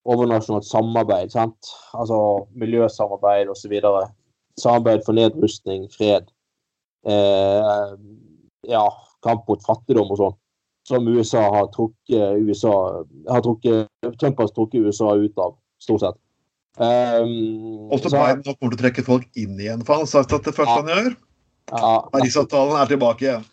Overnasjonalt 0.07 0.65
samarbeid, 0.65 1.31
sant. 1.33 1.71
Altså 1.93 2.19
miljøsamarbeid 2.57 3.49
osv. 3.51 3.73
Samarbeid 4.59 5.03
for 5.05 5.17
nedrustning, 5.17 5.89
fred. 5.91 6.29
Eh, 7.07 7.91
ja, 8.69 8.85
kamp 9.25 9.47
mot 9.49 9.65
fattigdom 9.65 10.13
og 10.15 10.21
sånn. 10.21 10.37
Som 10.89 11.07
USA 11.11 11.43
har 11.53 11.67
trukket 11.75 12.39
USA 12.47 12.73
har 13.29 13.43
trukket, 13.45 13.89
Trump 14.21 14.39
har 14.41 14.49
trukket 14.55 14.87
USA 14.87 15.13
ut 15.19 15.37
av, 15.37 15.57
stort 15.83 16.05
sett. 16.05 16.19
Um, 16.79 17.89
Også 17.91 18.07
Biden 18.13 18.43
så, 18.45 18.53
kommer 18.55 18.71
til 18.71 18.77
å 18.77 18.81
trekke 18.85 19.03
folk 19.03 19.25
inn 19.37 19.57
igjen, 19.59 19.81
for 19.83 19.97
han 19.97 20.05
har 20.05 20.11
sagt 20.13 20.33
at 20.37 20.45
det 20.47 20.53
første 20.55 20.77
Ja. 20.77 20.79
han 20.79 20.91
gjør 20.93 21.15
ja, 21.69 21.89
Parisavtalen 22.13 22.77
er 22.79 22.87
tilbake 22.89 23.25
igjen. 23.25 23.43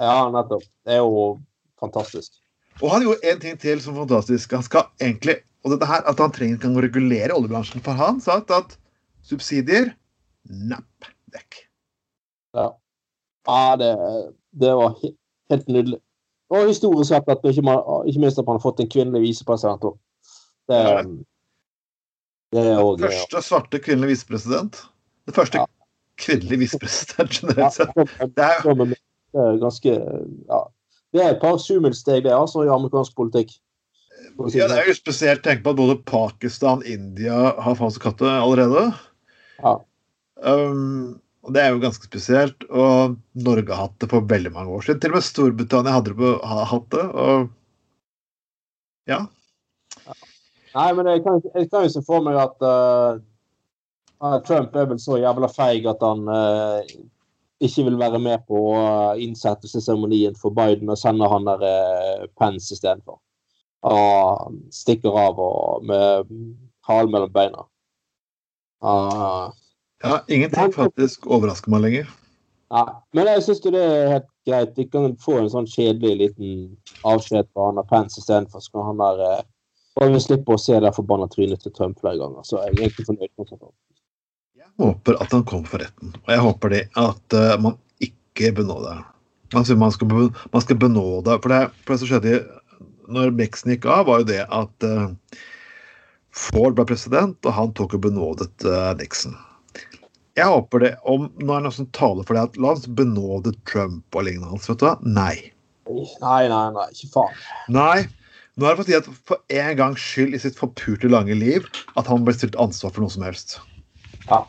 ja, 0.00 0.16
nettopp. 0.34 0.64
Det 0.84 0.96
er 0.96 1.04
jo 1.04 1.38
fantastisk. 1.80 2.32
Og 2.82 2.90
han 2.90 3.04
gjorde 3.06 3.30
en 3.30 3.40
ting 3.40 3.56
til 3.60 3.80
som 3.80 3.94
er 3.94 4.02
fantastisk. 4.04 4.52
Han 4.52 4.64
skal 4.66 4.88
egentlig, 5.00 5.38
og 5.66 5.72
dette 5.74 5.86
her, 5.90 6.04
at 6.06 6.20
han 6.22 6.32
trenger 6.34 6.60
ikke 6.60 6.70
å 6.70 6.82
regulere 6.84 7.34
oljebransjen. 7.34 7.82
For 7.82 7.98
han 7.98 8.20
sa 8.22 8.38
at 8.54 8.76
subsidier 9.26 9.90
napp 10.46 11.08
vekk. 11.34 11.62
Ja, 12.54 12.68
ja 13.50 13.62
det, 13.80 13.92
det 14.62 14.74
var 14.78 14.94
he 15.02 15.10
helt 15.50 15.66
nydelig. 15.70 15.98
Og 16.54 16.68
historisk 16.70 17.10
sett 17.10 17.26
at 17.30 17.42
ikke, 17.42 17.64
man, 17.66 17.82
ikke 18.06 18.22
minst 18.22 18.38
at 18.38 18.46
man 18.46 18.60
har 18.60 18.62
fått 18.62 18.78
en 18.82 18.90
kvinnelig 18.90 19.24
visepresident 19.24 19.88
òg. 19.90 19.96
Det, 20.70 20.78
Ja. 20.78 21.02
det 22.54 22.62
er 22.62 22.78
òg 22.82 23.02
Første 23.02 23.42
svarte 23.42 23.82
kvinnelige 23.82 24.14
visepresident. 24.14 24.78
Det 25.26 25.34
første 25.34 25.58
Ja. 25.58 25.66
kvinnelige 26.22 26.62
visepresident 26.62 27.40
generelt 27.40 27.74
sett. 27.74 27.90
Er 27.98 28.30
det 28.30 28.46
er 29.34 29.58
ganske 29.58 29.98
Ja. 30.46 30.62
Det 31.12 31.22
er 31.24 31.34
et 31.34 31.40
par 31.40 31.58
sjumilssteg, 31.58 32.22
det, 32.22 32.32
altså, 32.32 32.62
i 32.62 32.70
amerikansk 32.70 33.14
politikk. 33.16 33.52
Si 34.36 34.58
ja, 34.60 34.66
det 34.68 34.78
er 34.80 34.90
jo 34.90 34.96
spesielt 34.96 35.44
tenkt 35.44 35.62
på 35.64 35.72
at 35.72 35.78
både 35.78 35.96
Pakistan 36.08 36.82
og 36.82 36.88
India 36.90 37.54
har 37.62 37.78
hatt 37.80 38.18
det 38.20 38.32
allerede. 38.32 38.82
Ja. 39.62 39.78
Um, 40.44 41.16
Det 41.46 41.62
er 41.62 41.70
jo 41.70 41.82
ganske 41.82 42.04
spesielt. 42.08 42.66
Og 42.68 43.16
Norge 43.46 43.72
har 43.72 43.86
hatt 43.86 44.00
det 44.02 44.10
for 44.10 44.26
veldig 44.26 44.52
mange 44.52 44.74
år 44.74 44.82
siden. 44.86 45.00
Til 45.00 45.14
og 45.14 45.18
med 45.20 45.26
Storbritannia 45.28 45.94
hadde 45.94 46.12
det 46.12 46.18
på, 46.18 46.32
har 46.42 46.68
hatt 46.72 46.88
det. 46.90 47.06
og 47.06 47.48
ja. 49.06 49.20
Nei, 50.74 50.92
men 50.98 51.06
jeg 51.08 51.22
kan, 51.24 51.38
jeg 51.54 51.70
kan 51.70 51.86
jo 51.86 51.92
se 51.94 52.02
for 52.04 52.24
meg 52.26 52.36
at 52.36 52.64
uh, 52.66 54.40
Trump 54.44 54.74
er 54.76 54.88
vel 54.90 54.98
så 55.00 55.20
jævla 55.22 55.48
feig 55.48 55.86
at 55.88 56.02
han 56.04 56.26
uh, 56.28 56.82
ikke 57.64 57.86
vil 57.86 58.00
være 58.00 58.18
med 58.20 58.42
på 58.50 58.58
uh, 58.74 59.14
innsettelsesseremonien 59.22 60.36
for 60.36 60.52
Biden 60.52 60.90
og 60.92 60.98
sender 61.00 61.30
han 61.32 61.46
der 61.48 61.62
uh, 61.62 62.26
Pence 62.36 62.74
istedenfor. 62.74 63.22
Og 63.84 64.54
stikker 64.72 65.14
av 65.18 65.38
og 65.38 65.84
med 65.86 66.30
halen 66.88 67.12
mellom 67.12 67.32
beina. 67.34 67.66
Uh, 68.84 69.50
ja. 70.04 70.20
Ingenting 70.28 70.72
faktisk 70.74 71.26
overrasker 71.26 71.70
meg 71.72 71.84
lenger. 71.84 72.08
Ja, 72.70 72.82
Men 73.14 73.28
jeg 73.30 73.44
syns 73.46 73.60
det 73.62 73.74
er 73.78 74.08
helt 74.10 74.30
greit. 74.46 74.72
Vi 74.76 74.88
kan 74.90 75.14
få 75.22 75.38
en 75.40 75.50
sånn 75.52 75.68
kjedelig 75.70 76.16
liten 76.18 76.76
avskjed 77.06 77.46
på 77.54 77.68
han 77.68 77.78
der 77.78 77.86
Pence 77.90 78.18
istedenfor. 78.20 78.62
Så 78.64 78.72
kan 78.74 78.88
han 78.90 79.02
der 79.02 79.44
Og 79.96 80.12
vi 80.12 80.20
slipper 80.20 80.58
å 80.58 80.60
se 80.60 80.76
det 80.82 80.90
forbanna 80.92 81.24
trynet 81.32 81.62
til 81.62 81.72
Trump 81.72 82.00
flere 82.02 82.18
ganger. 82.20 82.42
Så 82.44 82.58
jeg 82.60 82.74
er 82.74 82.80
egentlig 82.82 83.06
fornøyd. 83.06 83.30
med 83.38 83.46
det. 83.48 83.70
Jeg 84.58 84.68
håper 84.82 85.16
at 85.22 85.32
han 85.32 85.44
kommer 85.44 85.70
for 85.70 85.80
retten. 85.80 86.12
Og 86.26 86.32
jeg 86.34 86.42
håper 86.44 86.68
det 86.74 86.82
at 87.00 87.36
uh, 87.38 87.54
man 87.62 87.78
ikke 88.02 88.52
benåder 88.58 88.98
ham. 88.98 89.06
Altså, 89.54 89.76
man, 89.78 89.92
skal 89.94 90.08
man 90.10 90.60
skal 90.60 90.76
benåde 90.76 91.38
For 91.40 91.48
det, 91.48 91.70
for 91.86 91.94
det 91.94 92.00
som 92.00 92.08
skjedde 92.10 92.34
i- 92.34 92.44
når 93.12 93.34
Nixon 93.38 93.72
gikk 93.74 93.86
av, 93.90 94.06
var 94.08 94.22
jo 94.22 94.28
det 94.30 94.42
at 94.44 94.86
eh, 94.86 95.40
Ford 96.36 96.76
ble 96.76 96.86
president, 96.88 97.38
og 97.46 97.56
han 97.56 97.74
tok 97.78 97.96
og 97.98 98.04
benådet 98.08 98.66
eh, 98.68 98.92
Nixon. 99.00 99.36
Jeg 100.36 100.50
håper 100.52 100.82
det 100.84 100.90
om 101.08 101.30
Nå 101.40 101.48
er 101.48 101.62
det 101.62 101.64
noen 101.64 101.72
som 101.78 101.86
taler 101.96 102.26
for 102.28 102.36
det 102.36 102.42
at 102.50 102.58
la 102.60 102.74
oss 102.74 102.84
benåde 102.98 103.54
Trump 103.70 104.18
og 104.18 104.26
lignende 104.26 104.50
hans. 104.52 104.68
Vet 104.68 104.82
du 104.82 104.86
hva? 104.88 104.96
Nei. 105.00 105.52
Nei, 105.88 106.42
nei, 106.50 106.64
nei. 106.76 106.86
Ikke 106.92 107.08
faen. 107.14 107.38
Nei. 107.72 108.04
Nå 108.56 108.66
er 108.66 108.74
det 108.74 108.80
på 108.80 108.86
tide 108.88 109.00
at 109.02 109.08
for 109.28 109.40
en 109.52 109.78
gangs 109.78 110.00
skyld 110.02 110.36
i 110.36 110.40
sitt 110.40 110.56
forpurte 110.60 111.08
lange 111.12 111.34
liv 111.36 111.64
at 112.00 112.08
han 112.08 112.24
ble 112.24 112.32
stilt 112.36 112.56
ansvar 112.60 112.92
for 112.92 113.04
noe 113.04 113.12
som 113.12 113.24
helst. 113.26 113.58
Ja, 114.28 114.42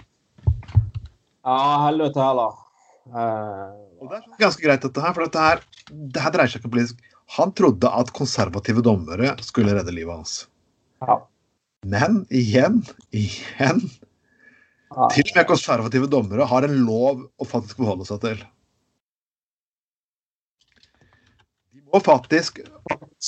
Ja, 1.48 1.58
helvete 1.86 2.20
heller. 2.20 2.56
Uh, 3.08 3.72
Og 4.04 4.10
det 4.12 4.17
er 4.17 4.41
ganske 4.41 4.63
greit, 4.63 4.84
dette 4.84 5.04
her, 5.04 5.13
for 5.15 5.24
dette 5.24 5.43
her, 5.43 5.62
det 5.88 6.24
her 6.24 6.34
dreier 6.36 6.52
seg 6.52 6.60
ikke 6.60 6.67
om 6.67 6.74
politisk. 6.74 7.06
Han 7.36 7.52
trodde 7.52 7.90
at 7.92 8.13
konservative 8.16 8.82
dommere 8.86 9.34
skulle 9.44 9.76
redde 9.76 9.92
livet 9.96 10.16
hans. 10.16 10.38
ja. 11.04 11.22
Men 11.86 12.24
igjen, 12.34 12.82
igjen 13.13 13.82
Ja. 14.88 15.10
Til 15.12 15.28
og 15.28 15.36
med 15.36 15.48
konservative 15.50 16.08
dommere 16.08 16.46
har 16.48 16.63
en 16.63 16.78
lov 16.88 17.26
å 17.28 17.46
faktisk 17.46 17.80
beholde 17.82 18.06
seg 18.08 18.22
til. 18.24 18.40
De 21.76 21.84
må 21.92 22.00
faktisk 22.04 22.62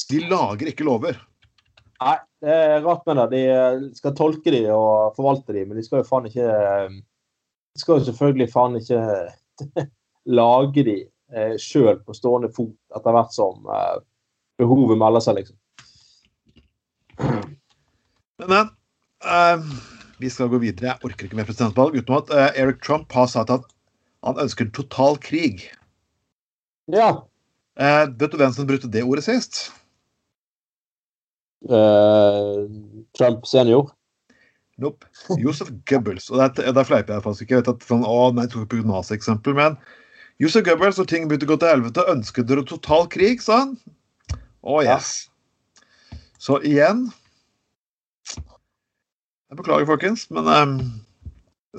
De 0.10 0.22
lager 0.32 0.72
ikke 0.72 0.88
lover. 0.88 1.20
Nei, 2.00 2.16
det 2.40 2.56
er 2.56 2.86
rart 2.86 3.04
med 3.10 3.20
det. 3.20 3.28
De 3.34 3.42
eh, 3.52 3.82
skal 4.00 4.16
tolke 4.16 4.54
de 4.56 4.64
og 4.72 5.18
forvalte 5.18 5.52
de, 5.52 5.66
men 5.68 5.76
de 5.76 5.84
skal 5.84 6.00
jo 6.00 6.08
faen 6.08 6.30
ikke 6.30 6.48
eh, 6.48 6.96
De 7.76 7.84
skal 7.84 8.00
jo 8.00 8.08
selvfølgelig 8.08 8.50
faen 8.56 8.80
ikke 8.80 9.04
lage 10.40 10.86
de 10.88 10.98
eh, 11.36 11.56
sjøl 11.62 12.00
på 12.06 12.16
stående 12.18 12.52
fot 12.54 12.76
etter 12.96 13.16
hvert 13.16 13.34
som 13.36 13.70
eh, 13.74 13.98
behovet 14.60 15.00
melder 15.00 15.24
seg, 15.24 15.42
liksom. 15.42 15.58
Men, 18.40 18.72
eh, 19.26 19.66
vi 20.20 20.32
skal 20.32 20.52
gå 20.52 20.62
videre. 20.64 20.94
Jeg 20.94 21.10
orker 21.10 21.28
ikke 21.28 21.40
mer 21.40 21.48
presidentvalg 21.48 21.98
utenom 21.98 22.22
at 22.24 22.34
eh, 22.36 22.62
Eric 22.64 22.82
Trump 22.86 23.12
har 23.16 23.28
sagt 23.32 23.52
at 23.54 23.68
han 24.26 24.40
ønsker 24.42 24.72
total 24.76 25.20
krig. 25.24 25.68
Ja. 26.92 27.12
Eh, 27.80 28.06
vet 28.20 28.34
du 28.34 28.40
hvem 28.40 28.56
som 28.56 28.68
brukte 28.68 28.92
det 28.92 29.06
ordet 29.08 29.28
sist? 29.28 29.70
Trump 33.20 33.48
senior. 33.48 33.90
Nope. 34.80 35.08
Josef 35.40 35.72
Goebbels. 35.90 36.30
Og 36.32 36.40
der, 36.40 36.72
der 36.72 36.88
fleiper 36.88 37.18
jeg 37.18 37.24
faktisk 37.24 37.46
ikke. 37.46 37.56
Jeg 37.56 37.64
vet 37.66 37.72
at 37.74 37.88
sånn, 37.88 38.06
å, 38.08 38.30
nei, 38.32 38.46
jeg 38.48 38.54
tok 38.54 38.76
et 38.80 38.88
nazi-eksempel, 38.88 39.58
men 39.58 39.76
Josef 40.40 40.64
Goebbels, 40.64 41.00
og 41.02 41.10
ting 41.12 41.26
begynte 41.28 41.48
å 41.50 41.52
gå 41.52 41.58
til 41.60 41.74
helvete, 41.74 42.06
ønsket 42.08 42.48
dere 42.48 42.64
total 42.68 43.10
krig, 43.12 43.42
sa 43.44 43.66
han. 43.66 43.74
Å, 44.64 44.80
yes. 44.84 45.28
Så 46.40 46.60
igjen 46.68 47.10
Jeg 49.50 49.58
beklager, 49.60 49.88
folkens, 49.90 50.28
men 50.32 50.48
um, 50.48 50.76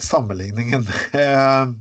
sammenligningen 0.03 0.85
med 1.15 1.77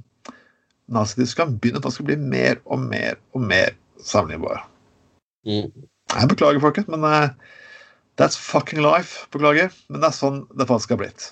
Nazi-Tyskland 0.93 1.57
begynner 1.59 1.83
faktisk 1.83 2.05
å 2.05 2.09
bli 2.11 2.19
mer 2.21 2.61
og 2.63 2.83
mer 2.85 3.17
og 3.33 3.43
mer 3.49 3.73
sammenlignbar. 3.99 4.63
Mm. 5.49 5.67
Jeg 6.13 6.31
beklager, 6.31 6.61
folkens, 6.63 6.87
men 6.93 7.03
uh, 7.03 7.33
that's 8.21 8.39
fucking 8.39 8.79
life. 8.85 9.25
Beklager, 9.33 9.73
men 9.89 9.99
det 9.99 10.13
er 10.13 10.15
sånn 10.15 10.45
det 10.55 10.69
faktisk 10.69 10.95
har 10.95 11.01
blitt. 11.03 11.31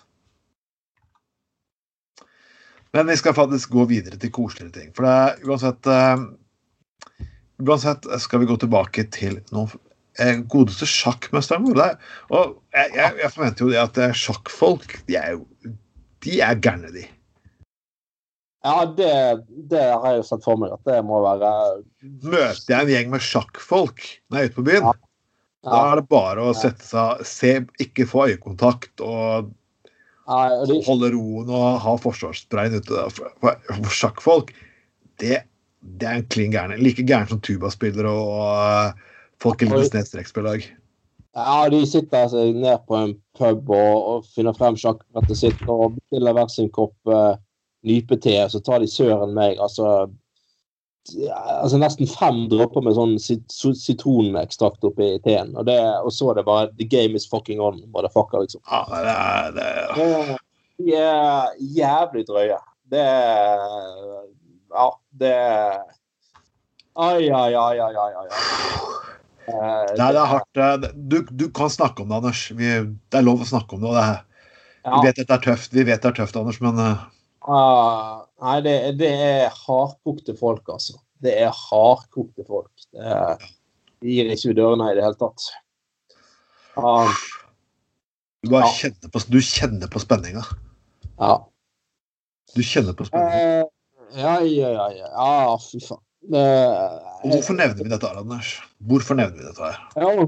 Men 2.98 3.12
vi 3.12 3.18
skal 3.20 3.36
faktisk 3.38 3.70
gå 3.76 3.84
videre 3.92 4.18
til 4.18 4.32
koseligere 4.34 4.74
ting. 4.74 4.94
For 4.98 5.06
det 5.06 5.12
er 5.14 5.44
uansett 5.46 5.90
uh, 5.92 6.24
Uansett 7.62 8.06
skal 8.22 8.42
vi 8.42 8.48
gå 8.50 8.56
tilbake 8.62 9.04
til 9.14 9.36
noen 9.54 9.70
uh, 9.70 10.40
godeste 10.50 10.88
sjakkmesteren 10.90 11.68
vår. 11.68 12.00
Og 12.34 12.56
jeg, 12.74 12.96
jeg, 12.98 13.20
jeg 13.22 13.34
forventer 13.36 13.66
jo 13.66 13.70
det 13.74 13.84
at 13.84 14.00
eh, 14.02 14.16
sjakkfolk, 14.18 14.98
de 15.10 15.20
er 15.20 15.36
jo 15.36 15.76
De 16.26 16.40
er 16.42 16.58
gærne, 16.66 16.90
de. 16.96 17.06
Ja, 18.66 18.80
det, 18.98 19.12
det 19.70 19.84
har 19.86 20.08
jeg 20.10 20.24
jo 20.24 20.28
sett 20.32 20.48
for 20.48 20.58
meg 20.60 20.74
at 20.74 20.90
det 20.90 20.98
må 21.06 21.22
være 21.24 21.52
Møter 22.02 22.74
jeg 22.74 22.80
en 22.80 22.92
gjeng 22.96 23.14
med 23.14 23.24
sjakkfolk 23.24 24.02
når 24.28 24.40
jeg 24.40 24.50
er 24.50 24.50
ute 24.50 24.58
på 24.58 24.66
byen, 24.72 24.90
Ja. 24.90 25.70
da 25.70 25.84
er 25.92 26.02
det 26.02 26.08
bare 26.10 26.50
å 26.50 26.58
sette 26.58 26.86
seg 26.86 27.22
Se, 27.30 27.54
ikke 27.84 28.10
få 28.10 28.26
øyekontakt 28.32 29.06
og 29.06 29.54
de, 30.28 30.80
holde 30.88 31.12
roen 31.13 31.52
og 31.52 31.68
ha 31.84 31.94
forsvarssprayen 32.04 32.82
ute. 32.82 33.04
For, 33.16 33.36
for, 33.44 33.62
for 33.78 33.96
sjakkfolk, 33.96 34.52
det, 35.24 35.44
det 36.02 36.10
er 36.10 36.20
en 36.20 36.28
klin 36.34 36.52
gærne. 36.52 36.80
Like 36.82 37.06
gæren 37.08 37.30
som 37.32 37.42
tubaspillere 37.44 38.12
og 38.12 38.98
og 39.38 39.44
folk 39.44 39.62
i 39.62 39.70
Lindesnes 39.70 40.12
trekkspillag. 40.13 40.68
ja, 41.38 41.58
de 41.70 41.84
sitter 41.86 42.30
seg 42.32 42.56
ned 42.58 42.86
på 42.90 42.98
en 42.98 43.12
pub 43.38 43.70
og, 43.70 43.98
og 44.10 44.30
finner 44.34 44.56
frem 44.58 44.78
sjakkbrettet 44.80 45.38
sitt 45.38 45.60
og 45.70 46.00
bestiller 46.00 46.34
hver 46.34 46.50
sin 46.50 46.72
kopp 46.74 46.96
uh, 47.12 47.38
nypete, 47.86 48.40
så 48.50 48.62
tar 48.66 48.82
de 48.82 48.90
søren 48.90 49.36
meg. 49.38 49.60
Altså, 49.62 50.10
altså 51.38 51.78
nesten 51.82 52.08
fem 52.10 52.43
dråper 52.52 52.84
med 52.86 52.96
sånn 52.98 53.15
sitronekstrakt 53.22 54.84
oppi 54.88 55.13
teen. 55.26 55.54
Og, 55.58 55.65
det, 55.70 55.78
og 56.04 56.12
så 56.15 56.32
er 56.32 56.39
det 56.39 56.46
bare 56.48 56.72
The 56.80 56.88
game 56.89 57.15
is 57.20 57.28
fucking 57.30 57.62
on, 57.63 57.80
motherfucker, 57.93 58.43
liksom. 58.46 58.62
Ja, 58.67 58.84
det 59.54 59.56
det 59.58 60.38
De 60.78 60.93
er 60.93 61.56
jævlig 61.78 62.26
drøye. 62.30 62.60
Det 62.91 63.02
er 63.04 63.58
Ja, 64.74 64.89
det 65.20 65.34
Ai, 66.98 67.30
ai, 67.30 67.54
ai, 67.54 67.78
ai, 67.80 67.93
ai. 67.93 68.13
ai. 68.17 68.28
Eh, 69.48 69.91
Nei, 69.98 70.08
det 70.12 70.20
er 70.20 70.26
hardt. 70.32 70.58
eh, 70.58 70.88
Du, 70.96 71.22
du 71.30 71.46
kan 71.54 71.70
snakke 71.70 72.02
om 72.04 72.10
det, 72.10 72.17
Anders. 72.17 72.41
Vi, 72.52 72.65
det 73.12 73.20
er 73.20 73.24
lov 73.24 73.43
å 73.46 73.48
snakke 73.48 73.78
om 73.78 73.86
det. 73.86 73.93
det 73.93 74.08
ja. 74.88 74.98
Vi 74.98 75.06
vet 75.06 75.20
at 75.22 75.28
det 75.30 75.36
er 75.38 75.43
tøft, 75.46 75.74
vi 75.78 75.84
vet 75.88 76.02
det 76.04 76.10
er 76.10 76.17
tøft, 76.17 76.36
Anders, 76.39 76.60
men 76.63 76.82
Ah, 77.48 78.26
nei, 78.44 78.58
det, 78.66 78.74
det 79.00 79.10
er 79.24 79.54
hardkokte 79.56 80.34
folk, 80.38 80.66
altså. 80.74 80.98
Det 81.24 81.32
er 81.42 81.54
hardkokte 81.56 82.44
folk. 82.48 82.72
Det 82.94 83.02
er, 83.08 83.46
de 84.04 84.16
gir 84.18 84.32
ikke 84.34 84.52
ut 84.52 84.58
dørene 84.60 84.90
i 84.92 84.98
det 84.98 85.06
hele 85.06 85.18
tatt. 85.22 85.46
Uh, 86.78 87.10
du 88.46 88.52
Ja. 88.54 88.66
kjenner, 88.78 89.10
på, 89.14 89.22
du 89.32 89.40
kjenner 89.42 89.90
på 89.92 90.02
spenninga. 90.04 90.44
ja. 91.20 91.38
Du 92.56 92.62
kjenner 92.64 92.94
på 92.96 93.08
spenninga. 93.08 93.64
Uh, 93.64 94.18
ja, 94.18 94.36
ja, 94.44 94.70
ja, 94.76 94.90
ja. 94.96 95.08
Ja, 95.12 95.56
fy 95.60 95.80
faen. 95.84 96.04
Hvorfor 97.24 97.56
nevner 97.58 97.84
vi 97.84 97.90
dette, 97.92 98.10
Anders? 98.20 98.54
Hvorfor 98.88 99.16
nevner 99.20 99.40
vi 99.42 99.48
dette 99.48 99.64
her? 99.72 99.80
Ja. 99.96 100.28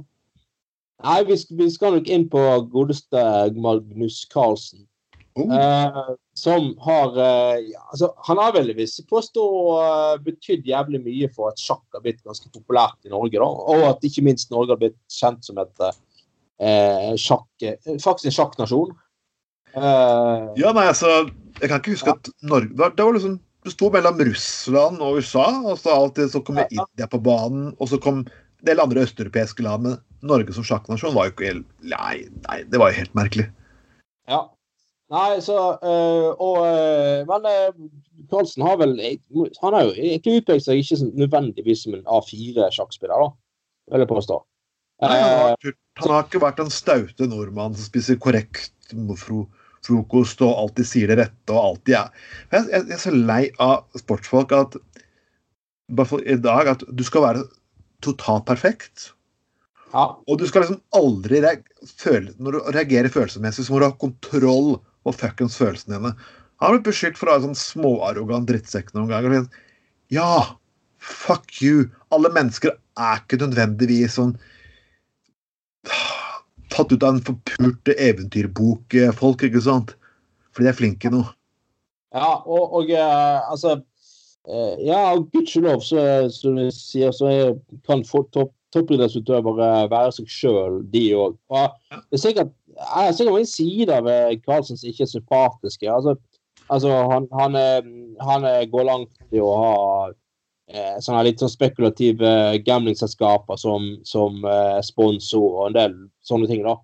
Nei, 1.04 1.20
vi 1.30 1.38
vi 1.56 1.68
skal 1.72 1.96
nok 1.96 2.08
inn 2.12 2.26
på 2.32 2.42
godeste 2.74 3.22
Magnus 3.56 4.24
Carlsen. 4.32 4.86
Oh, 5.40 5.48
Eh, 5.56 6.10
som 6.40 6.70
har 6.86 7.18
eh, 7.20 7.66
ja, 7.74 7.82
altså, 7.92 8.10
Han 8.28 8.40
har 8.42 8.54
vel 8.56 8.72
hvis 8.78 8.98
jeg 9.00 9.08
påstå 9.10 9.44
eh, 9.80 10.14
betydd 10.26 10.68
jævlig 10.70 11.02
mye 11.04 11.30
for 11.36 11.52
at 11.52 11.60
sjakk 11.62 11.84
har 11.96 12.04
blitt 12.06 12.24
ganske 12.26 12.50
populært 12.54 12.98
i 13.06 13.12
Norge. 13.14 13.36
da, 13.36 13.46
Og 13.48 13.84
at 13.92 14.08
ikke 14.08 14.24
minst 14.26 14.52
Norge 14.54 14.74
har 14.76 14.82
blitt 14.82 14.98
kjent 15.12 15.46
som 15.46 15.60
et 15.62 15.86
eh, 15.86 17.14
sjakk 17.20 17.66
eh, 17.68 17.78
Faktisk 18.00 18.32
en 18.32 18.38
sjakknasjon. 18.40 18.96
Eh, 19.76 20.50
Ja, 20.58 20.74
nei, 20.74 20.88
altså 20.90 21.12
Jeg 21.60 21.70
kan 21.70 21.78
ikke 21.82 21.94
huske 21.94 22.16
at 22.16 22.30
Norge 22.42 22.72
Det 22.74 22.80
var, 22.82 22.96
det 22.98 23.06
var 23.06 23.18
liksom 23.20 23.38
det 23.68 23.74
sto 23.74 23.90
mellom 23.92 24.16
Russland 24.24 25.02
og 25.04 25.18
USA, 25.20 25.50
og 25.68 25.76
så 25.82 25.92
alltid 25.92 26.30
så 26.32 26.40
kom 26.48 26.62
Ja. 26.62 26.68
India 26.72 27.08
på 27.12 27.20
banen, 27.20 27.74
og 27.76 27.90
så 27.92 27.98
kom 28.00 28.22
en 28.24 28.30
del 28.66 28.80
andre 28.80 29.04
østeuropeiske 29.04 29.66
land, 29.66 29.84
men 29.84 29.98
Norge 30.24 30.56
som 30.56 30.64
sjakknasjon 30.64 31.12
var 31.14 31.28
jo 31.28 31.34
ikke 31.34 31.50
helt 31.50 31.66
Nei, 31.84 32.22
nei, 32.48 32.62
det 32.72 32.80
var 32.80 32.94
jo 32.94 33.02
helt 33.02 33.18
merkelig. 33.20 33.50
ja. 34.32 34.46
Nei, 35.10 35.40
så 35.42 35.58
øh, 35.82 36.30
Og 36.38 36.58
øh, 36.68 37.26
Men 37.26 37.46
Karlsen 37.46 37.90
Carlsen 38.30 38.66
har 38.66 38.78
vel 38.78 38.94
Han 39.64 39.74
har 39.74 39.88
jo 39.88 39.96
egentlig 39.96 40.42
utpekt 40.42 40.68
seg 40.68 40.84
ikke 40.84 41.00
nødvendigvis 41.18 41.86
som 41.86 41.96
en 41.98 42.06
A4-sjakkspiller, 42.06 43.24
da, 43.24 43.32
vil 43.94 44.06
jeg 44.06 44.12
påstå. 44.12 44.38
Nei, 45.02 45.10
han, 45.10 45.24
Eh, 45.24 45.40
har, 45.40 45.78
han 46.04 46.14
har 46.14 46.28
ikke 46.28 46.44
vært 46.44 46.62
den 46.62 46.74
staute 46.74 47.28
nordmannen 47.30 47.78
som 47.78 47.88
spiser 47.88 48.20
korrekt 48.22 48.94
fro, 49.18 49.46
frokost 49.86 50.42
og 50.46 50.58
alltid 50.66 50.90
sier 50.90 51.12
det 51.12 51.22
rette 51.22 51.56
og 51.56 51.72
alltid 51.72 51.96
er 51.96 52.12
jeg, 52.52 52.66
jeg, 52.74 52.84
jeg 52.92 52.98
er 52.98 53.04
så 53.06 53.14
lei 53.16 53.44
av 53.64 54.02
sportsfolk 54.02 54.54
at 54.58 54.78
i 56.22 56.36
dag 56.38 56.70
at 56.76 56.84
du 56.86 57.02
skal 57.08 57.26
være 57.26 57.48
totalt 58.06 58.46
perfekt. 58.46 59.10
ja. 59.94 60.06
Og 60.28 60.38
du 60.38 60.46
skal 60.48 60.62
liksom 60.62 60.84
aldri 60.94 61.42
føle, 61.98 62.36
Når 62.38 62.52
du 62.52 62.60
reagerer 62.76 63.10
følelsesmessig, 63.10 63.66
så 63.66 63.74
må 63.74 63.80
du 63.80 63.88
ha 63.88 63.96
kontroll 63.98 64.78
på 65.10 65.18
fuckings 65.20 65.58
følelsene 65.60 65.98
dine. 65.98 66.14
Han 66.60 66.68
har 66.68 66.78
blitt 66.78 66.90
beskyldt 66.90 67.20
for 67.20 67.30
å 67.30 67.36
være 67.36 67.46
sånn 67.48 67.60
småarrogant 67.60 68.50
drittsekk 68.50 68.94
noen 68.96 69.12
ganger. 69.12 69.38
og 69.40 70.14
Ja, 70.14 70.56
fuck 71.00 71.62
you. 71.64 71.88
Alle 72.16 72.32
mennesker 72.36 72.74
er 73.00 73.22
ikke 73.22 73.40
nødvendigvis 73.44 74.18
sånn 74.20 74.38
Tatt 76.70 76.92
ut 76.94 77.04
av 77.04 77.16
en 77.16 77.24
forpurte 77.26 77.96
eventyrbok-folk, 77.98 79.42
ikke 79.48 79.62
sant? 79.64 79.96
Fordi 80.54 80.68
de 80.68 80.70
er 80.70 80.78
flinke 80.78 81.10
nå. 81.14 81.24
Ja, 82.14 82.36
og, 82.44 82.76
og 82.78 82.92
uh, 82.94 83.48
altså 83.50 83.80
uh, 83.80 84.76
Ja, 84.86 85.16
gudskjelov, 85.34 85.82
så, 85.86 86.04
som 86.34 86.60
du 86.60 86.68
sier, 86.76 87.16
så 87.16 87.32
kan 87.88 88.04
folk- 88.06 88.30
topp, 88.36 88.54
toppidrettsutøvere 88.76 89.88
være 89.90 90.14
seg 90.20 90.30
sjøl, 90.30 90.82
de 90.94 91.08
òg. 91.18 91.40
Det 91.50 92.20
er 92.20 92.24
sikkert 92.28 92.54
jeg 92.78 93.08
er 93.08 93.16
sikkert 93.16 93.36
mange 93.36 93.52
sider 93.52 94.02
ved 94.06 94.42
Karlsen 94.46 94.78
som 94.80 94.90
ikke 94.90 95.06
er 95.06 95.12
sympatiske. 95.14 95.92
Altså, 95.92 96.16
altså 96.70 96.96
han, 97.12 97.28
han, 97.34 97.56
er, 97.56 97.88
han 98.24 98.48
er, 98.48 98.66
går 98.72 98.88
langt 98.88 99.36
i 99.36 99.42
å 99.44 99.50
ha 99.60 99.74
eh, 100.72 101.00
sånne 101.04 101.26
litt 101.28 101.42
sånn 101.42 101.52
spekulative 101.52 102.34
gamblingselskaper 102.66 103.60
som, 103.60 103.90
som 104.08 104.44
eh, 104.46 104.80
sponsor 104.86 105.48
og 105.50 105.66
en 105.70 105.80
del 105.80 105.98
sånne 106.26 106.50
ting. 106.52 106.64
da. 106.68 106.78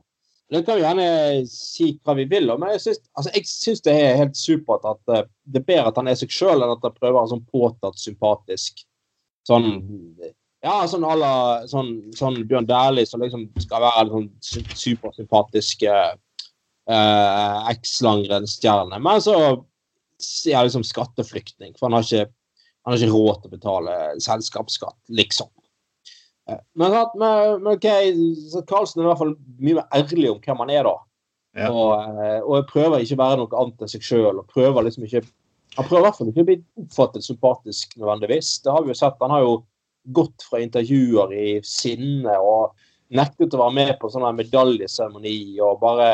Det 0.53 0.61
kan 0.65 0.77
vi 0.77 0.85
gjerne 0.85 1.09
si 1.49 1.87
hva 2.05 2.13
vi 2.19 2.27
vil 2.29 2.51
men 2.53 2.75
jeg 2.75 2.83
syns, 2.83 2.99
altså, 3.17 3.31
jeg 3.33 3.47
syns 3.49 3.81
det 3.85 3.95
er 3.97 4.19
helt 4.19 4.37
supert 4.37 4.85
at 4.85 5.13
eh, 5.13 5.27
det 5.49 5.63
er 5.63 5.69
bedre 5.71 5.91
at 5.93 6.01
han 6.01 6.11
er 6.11 6.19
seg 6.19 6.33
sjøl, 6.33 6.61
enn 6.61 6.75
at 6.75 6.85
han 6.85 6.97
prøver 6.97 7.15
å 7.15 7.21
være 7.21 7.33
sånn 7.33 7.47
påtatt 7.51 8.01
sympatisk. 8.01 8.83
Sånn 9.45 9.69
ja, 10.65 10.75
sånn 10.89 11.05
à 11.05 11.13
la 11.19 11.31
sånn, 11.69 11.91
sånn 12.17 12.39
Bjørn 12.49 12.65
Dæhlie 12.69 13.05
som 13.07 13.21
liksom 13.23 13.47
skal 13.61 13.83
være 13.85 14.03
en 14.05 14.13
sånn 14.15 14.29
su- 14.41 14.77
supersympatisk 14.85 15.83
eh, 15.87 16.13
eh, 16.89 17.69
eks-langrennsstjerne. 17.73 18.99
Men 19.03 19.21
så 19.23 19.35
sier 20.21 20.55
jeg 20.57 20.69
liksom 20.69 20.85
skatteflyktning, 20.87 21.75
for 21.77 21.87
han 21.89 21.97
har 21.99 22.07
ikke, 22.07 22.29
han 22.85 22.93
har 22.95 23.01
ikke 23.01 23.13
råd 23.13 23.41
til 23.43 23.51
å 23.51 23.55
betale 23.57 23.97
selskapsskatt, 24.25 24.97
liksom. 25.21 25.51
Eh, 26.49 26.59
Men, 26.77 26.93
men, 27.17 27.61
men 27.63 27.71
ok, 27.77 27.87
så 28.51 28.61
Karlsen 28.69 29.01
er 29.01 29.07
i 29.07 29.09
hvert 29.11 29.21
fall 29.23 29.35
mye 29.59 29.79
mer 29.79 29.87
ærlig 29.97 30.31
om 30.31 30.41
hvem 30.43 30.61
han 30.63 30.73
er, 30.75 30.87
da. 30.89 30.95
Ja. 31.55 31.69
Og, 31.71 32.19
eh, 32.19 32.41
og 32.43 32.67
prøver 32.69 32.99
ikke 33.05 33.15
å 33.15 33.23
være 33.23 33.39
noe 33.39 33.61
annet 33.61 33.85
enn 33.85 33.91
seg 33.93 34.03
sjøl. 34.03 34.41
Liksom 34.43 35.05
ikke 35.07 35.21
Han 35.77 35.85
prøver 35.87 36.01
i 36.01 36.05
hvert 36.05 36.17
fall 36.17 36.29
ikke 36.31 36.43
å 36.43 36.47
bli 36.49 36.55
oppfattet 36.83 37.23
sympatisk 37.25 37.95
nødvendigvis. 37.99 38.49
Det 38.63 38.71
har 38.71 38.83
vi 38.83 38.91
jo 38.93 38.97
sett. 38.99 39.15
Han 39.19 39.31
har 39.33 39.41
jo 39.43 39.53
gått 40.13 40.45
fra 40.49 40.61
intervjuer 40.63 41.33
i 41.33 41.47
sinne 41.65 42.35
og 42.41 42.75
nektet 43.15 43.53
å 43.55 43.61
være 43.61 43.75
med 43.77 43.93
på 44.01 44.09
sånn 44.11 44.25
medaljeseremoni 44.37 45.37
og 45.63 45.81
bare 45.83 46.09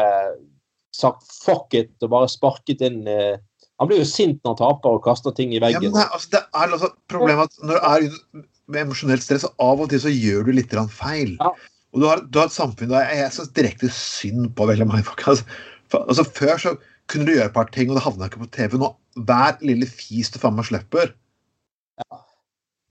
sagt 0.96 1.24
fuck 1.46 1.74
it 1.78 1.94
og 2.04 2.12
bare 2.12 2.30
sparket 2.32 2.84
inn 2.84 3.06
eh, 3.08 3.40
Han 3.80 3.90
blir 3.90 4.04
jo 4.04 4.06
sint 4.06 4.42
når 4.44 4.52
han 4.52 4.60
taper 4.60 4.98
og 4.98 5.06
kaster 5.06 5.34
ting 5.34 5.56
i 5.56 5.58
Ja, 5.58 5.64
veggen. 5.64 5.90
men 5.90 5.96
det, 5.98 6.08
altså, 6.14 6.30
det 6.36 6.42
er 6.44 6.74
altså 6.76 6.92
problemet 7.10 7.50
at 7.50 7.64
når 7.66 7.80
du 7.80 7.88
er 7.88 8.44
med 8.72 8.86
emosjonelt 8.86 9.24
stress, 9.26 9.48
av 9.60 9.82
og 9.82 9.90
til 9.90 10.04
så 10.04 10.12
gjør 10.12 10.46
du 10.48 10.52
litt 10.54 10.76
feil. 10.94 11.34
Ja. 11.40 11.50
Og 11.92 12.04
du 12.04 12.06
har, 12.08 12.22
du 12.24 12.40
har 12.40 12.48
et 12.48 12.56
samfunn 12.56 12.92
der 12.94 13.10
jeg 13.10 13.34
syns 13.36 13.52
direkte 13.58 13.90
synd 13.92 14.52
på 14.56 14.68
veldig 14.70 14.88
mange 14.88 15.08
folk. 15.08 15.24
Altså, 15.28 15.44
for, 15.92 16.06
altså, 16.08 16.24
før 16.38 16.62
så 16.62 16.76
kunne 17.12 17.28
du 17.28 17.34
gjøre 17.34 17.50
et 17.50 17.58
par 17.58 17.72
ting, 17.74 17.90
og 17.90 17.98
det 17.98 18.06
havna 18.06 18.30
ikke 18.30 18.44
på 18.46 18.52
TV. 18.56 18.78
Nå, 18.80 18.94
hver 19.28 19.58
lille 19.66 19.90
fis 19.90 20.32
du 20.32 20.40
faen 20.40 20.56
meg 20.56 20.70
slipper 20.70 21.12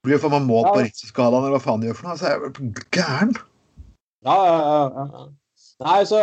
Blir 0.05 0.17
jo 0.17 0.23
faen 0.23 0.33
meg 0.33 0.49
målt 0.49 0.71
på. 0.71 0.81
Richter-skalaen, 0.87 1.45
eller 1.45 1.59
hva 1.59 1.65
faen 1.65 1.83
de 1.83 1.91
gjør 1.91 1.99
for 1.99 2.09
noe. 2.09 2.15
Altså, 2.17 2.31
jeg 2.31 2.39
er 2.41 2.85
gæren. 2.97 3.35
Ja, 4.25 4.37
ja, 4.47 4.81
ja. 4.97 5.27
Nei, 5.81 6.01
så, 6.05 6.19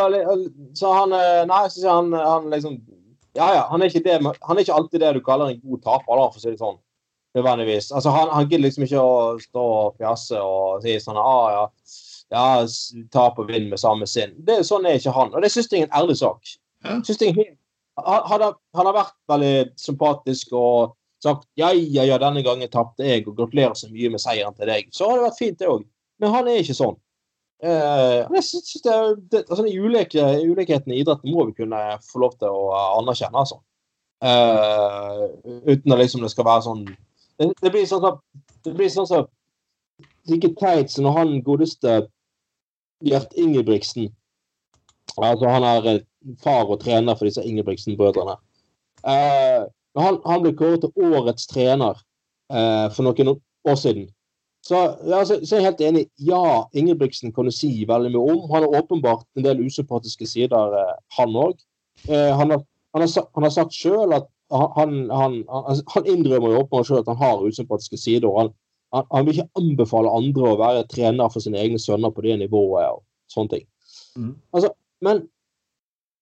så 0.78 0.90
han 0.94 1.14
eh, 1.18 1.44
Nei, 1.50 1.64
så 1.66 1.80
sier 1.80 1.90
han, 1.90 2.12
han 2.14 2.52
liksom 2.54 2.76
Ja, 3.38 3.48
ja, 3.56 3.64
han 3.72 3.82
er, 3.82 3.90
ikke 3.90 4.04
det, 4.06 4.18
han 4.22 4.58
er 4.58 4.62
ikke 4.62 4.76
alltid 4.76 5.02
det 5.02 5.16
du 5.18 5.24
kaller 5.26 5.50
en 5.50 5.62
god 5.62 5.82
taper, 5.86 6.20
da, 6.20 6.28
for 6.30 6.40
å 6.40 6.42
si 6.42 6.50
det 6.50 6.62
sånn. 6.62 6.78
Nødvendigvis. 7.38 7.92
Altså, 7.94 8.14
han, 8.14 8.32
han 8.34 8.48
gidder 8.50 8.66
liksom 8.66 8.86
ikke 8.88 9.02
å 9.02 9.18
stå 9.42 9.66
og 9.76 9.98
fjase 10.02 10.42
og 10.42 10.82
si 10.86 10.96
sånn 11.02 11.20
ah, 11.22 11.48
ja, 11.54 11.66
ja, 12.34 12.46
tap 13.14 13.38
og 13.38 13.52
vinn 13.52 13.70
med 13.70 13.82
samme 13.82 14.10
sinn. 14.10 14.34
Det, 14.48 14.64
sånn 14.66 14.90
er 14.90 14.98
ikke 14.98 15.14
han. 15.14 15.30
Og 15.36 15.46
det 15.46 15.52
syns 15.54 15.70
jeg 15.70 15.86
er 15.86 15.90
en 15.90 15.98
ærlig 16.02 16.18
sak. 16.18 16.54
Synes 17.06 17.22
jeg, 17.22 17.46
han, 18.02 18.48
han 18.78 18.90
har 18.90 18.98
vært 18.98 19.16
veldig 19.30 19.54
sympatisk 19.82 20.58
og 20.58 20.97
sagt 21.24 21.48
ja, 21.60 21.72
ja, 21.74 22.06
ja, 22.06 22.18
denne 22.22 22.44
gangen 22.46 22.70
tapte 22.72 23.06
jeg, 23.08 23.26
og 23.28 23.38
gratulerer 23.38 23.76
så 23.78 23.90
mye 23.92 24.12
med 24.14 24.22
seieren 24.22 24.56
til 24.58 24.70
deg. 24.70 24.90
Så 24.94 25.10
har 25.10 25.20
det 25.20 25.28
vært 25.28 25.40
fint, 25.40 25.60
det 25.60 25.70
òg. 25.72 25.86
Men 26.22 26.34
han 26.34 26.50
er 26.50 26.62
ikke 26.62 26.78
sånn. 26.78 26.98
Uh, 27.58 28.28
jeg 28.38 28.44
synes 28.46 28.84
det, 28.86 28.96
det, 29.34 29.40
altså, 29.50 29.64
ulike, 29.66 30.22
Ulikheten 30.46 30.94
i 30.94 31.00
idretten 31.02 31.34
må 31.34 31.48
vi 31.48 31.56
kunne 31.64 31.80
få 32.06 32.22
lov 32.22 32.36
til 32.38 32.54
å 32.54 32.68
anerkjenne, 33.00 33.34
altså. 33.34 33.58
Uh, 34.22 35.26
uten 35.66 35.94
at 35.94 36.02
liksom 36.02 36.24
det 36.26 36.32
skal 36.34 36.46
være 36.48 36.64
sånn 36.66 36.80
Det, 37.38 37.70
blir 37.70 37.84
sånn 37.86 38.02
som 38.02 38.16
det 38.66 38.72
blir 38.74 38.90
sånn 38.90 39.06
som 39.06 39.28
like 40.26 40.50
teit 40.58 40.90
som 40.90 41.06
når 41.06 41.14
han 41.20 41.34
godeste 41.46 42.00
Gjert 43.06 43.36
Ingebrigtsen 43.38 44.10
Altså 45.22 45.52
han 45.54 45.68
er 45.70 45.90
eh, 45.92 46.02
far 46.42 46.66
og 46.66 46.82
trener 46.82 47.18
for 47.18 47.26
disse 47.26 47.42
Ingebrigtsen-brødrene. 47.42 48.36
Eh, 49.08 49.64
når 49.66 49.77
han, 49.98 50.20
han 50.26 50.44
ble 50.44 50.54
kåret 50.60 50.84
til 50.86 51.10
årets 51.12 51.48
trener 51.50 51.98
eh, 52.54 52.88
for 52.94 53.08
noen 53.08 53.34
år 53.68 53.78
siden. 53.80 54.08
Så, 54.68 54.76
ja, 55.08 55.22
så, 55.26 55.38
så 55.48 55.56
er 55.56 55.62
jeg 55.62 55.68
helt 55.70 55.82
enig. 55.88 56.02
Ja, 56.28 56.42
Ingebrigtsen 56.76 57.32
kan 57.36 57.48
du 57.48 57.54
si 57.56 57.70
veldig 57.88 58.10
mye 58.14 58.34
om. 58.34 58.42
Han 58.52 58.66
har 58.66 58.82
åpenbart 58.82 59.24
en 59.40 59.46
del 59.46 59.62
usympatiske 59.64 60.28
sider, 60.28 60.74
eh, 60.82 60.96
han 61.20 61.36
òg. 61.40 61.62
Eh, 62.10 62.32
han, 62.36 62.52
har- 62.52 62.66
han, 62.98 63.06
han 63.08 63.46
har 63.48 63.54
sagt 63.56 63.76
sjøl 63.78 64.14
at 64.18 64.28
han, 64.52 64.98
han, 65.12 65.38
han, 65.52 65.82
han 65.94 66.06
innrømmer 66.08 66.54
jo 66.54 66.64
åpenbart 66.66 66.90
sjøl 66.90 67.02
at 67.04 67.12
han 67.14 67.22
har 67.22 67.46
usympatiske 67.48 68.00
sider. 68.02 68.28
og 68.28 68.42
han, 68.42 68.52
han, 68.96 69.08
han 69.14 69.26
vil 69.28 69.38
ikke 69.40 69.62
anbefale 69.62 70.12
andre 70.20 70.52
å 70.52 70.60
være 70.60 70.86
trener 70.92 71.32
for 71.32 71.44
sine 71.44 71.60
egne 71.64 71.80
sønner 71.80 72.12
på 72.16 72.24
det 72.28 72.38
nivået. 72.44 72.92
og 72.98 73.04
sånne 73.32 73.54
ting. 73.56 73.66
Mm. 74.20 74.34
Altså, 74.56 74.70
men, 75.04 75.24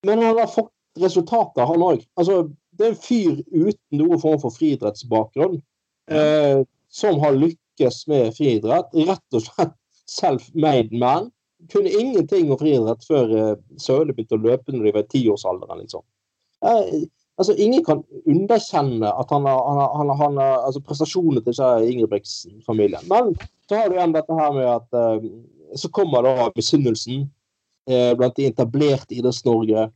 men 0.05 0.21
han 0.25 0.37
har 0.41 0.49
fått 0.53 0.71
resultater, 1.01 1.65
han 1.69 1.83
òg. 1.85 2.05
Altså, 2.17 2.43
det 2.77 2.85
er 2.85 2.93
en 2.93 2.99
fyr 2.99 3.39
uten 3.51 3.99
noen 3.99 4.21
form 4.21 4.39
for 4.43 4.53
friidrettsbakgrunn 4.55 5.59
eh, 6.11 6.61
som 6.91 7.19
har 7.23 7.37
lykkes 7.37 8.05
med 8.11 8.35
friidrett. 8.37 8.93
Rett 9.07 9.37
og 9.37 9.45
slett 9.47 9.75
self-made 10.11 10.95
man. 10.99 11.31
Kunne 11.71 11.89
ingenting 11.89 12.51
om 12.51 12.59
friidrett 12.59 13.05
før 13.07 13.31
eh, 13.35 13.53
sønnene 13.81 14.15
begynte 14.15 14.37
å 14.37 14.43
løpe 14.43 14.75
når 14.75 14.89
de 14.89 14.95
var 14.97 15.05
i 15.07 15.11
tiårsalderen. 15.15 15.81
Liksom. 15.83 16.05
Eh, 16.65 17.07
altså, 17.37 17.55
ingen 17.55 17.83
kan 17.85 18.03
underkjenne 18.25 19.11
at 19.11 19.33
han 19.33 19.47
har, 19.49 19.63
han 19.69 19.81
har, 19.81 19.97
han 19.97 20.13
har, 20.13 20.21
han 20.23 20.39
har 20.41 20.55
altså, 20.67 20.83
prestasjonene 20.85 21.43
til 21.43 21.53
disse 21.53 21.71
Ingebrigtsen-familien. 21.91 23.07
Men 23.11 23.33
så 23.69 23.79
har 23.79 23.89
du 23.89 23.97
igjen 23.97 24.15
dette 24.15 24.39
her 24.39 24.55
med 24.55 24.69
at 24.75 24.99
eh, 24.99 25.29
så 25.75 25.89
kommer 25.91 26.23
da 26.23 26.49
misunnelsen 26.55 27.25
eh, 27.89 28.11
blant 28.17 28.37
de 28.37 28.49
etablerte 28.51 29.17
Idretts-Norge. 29.17 29.89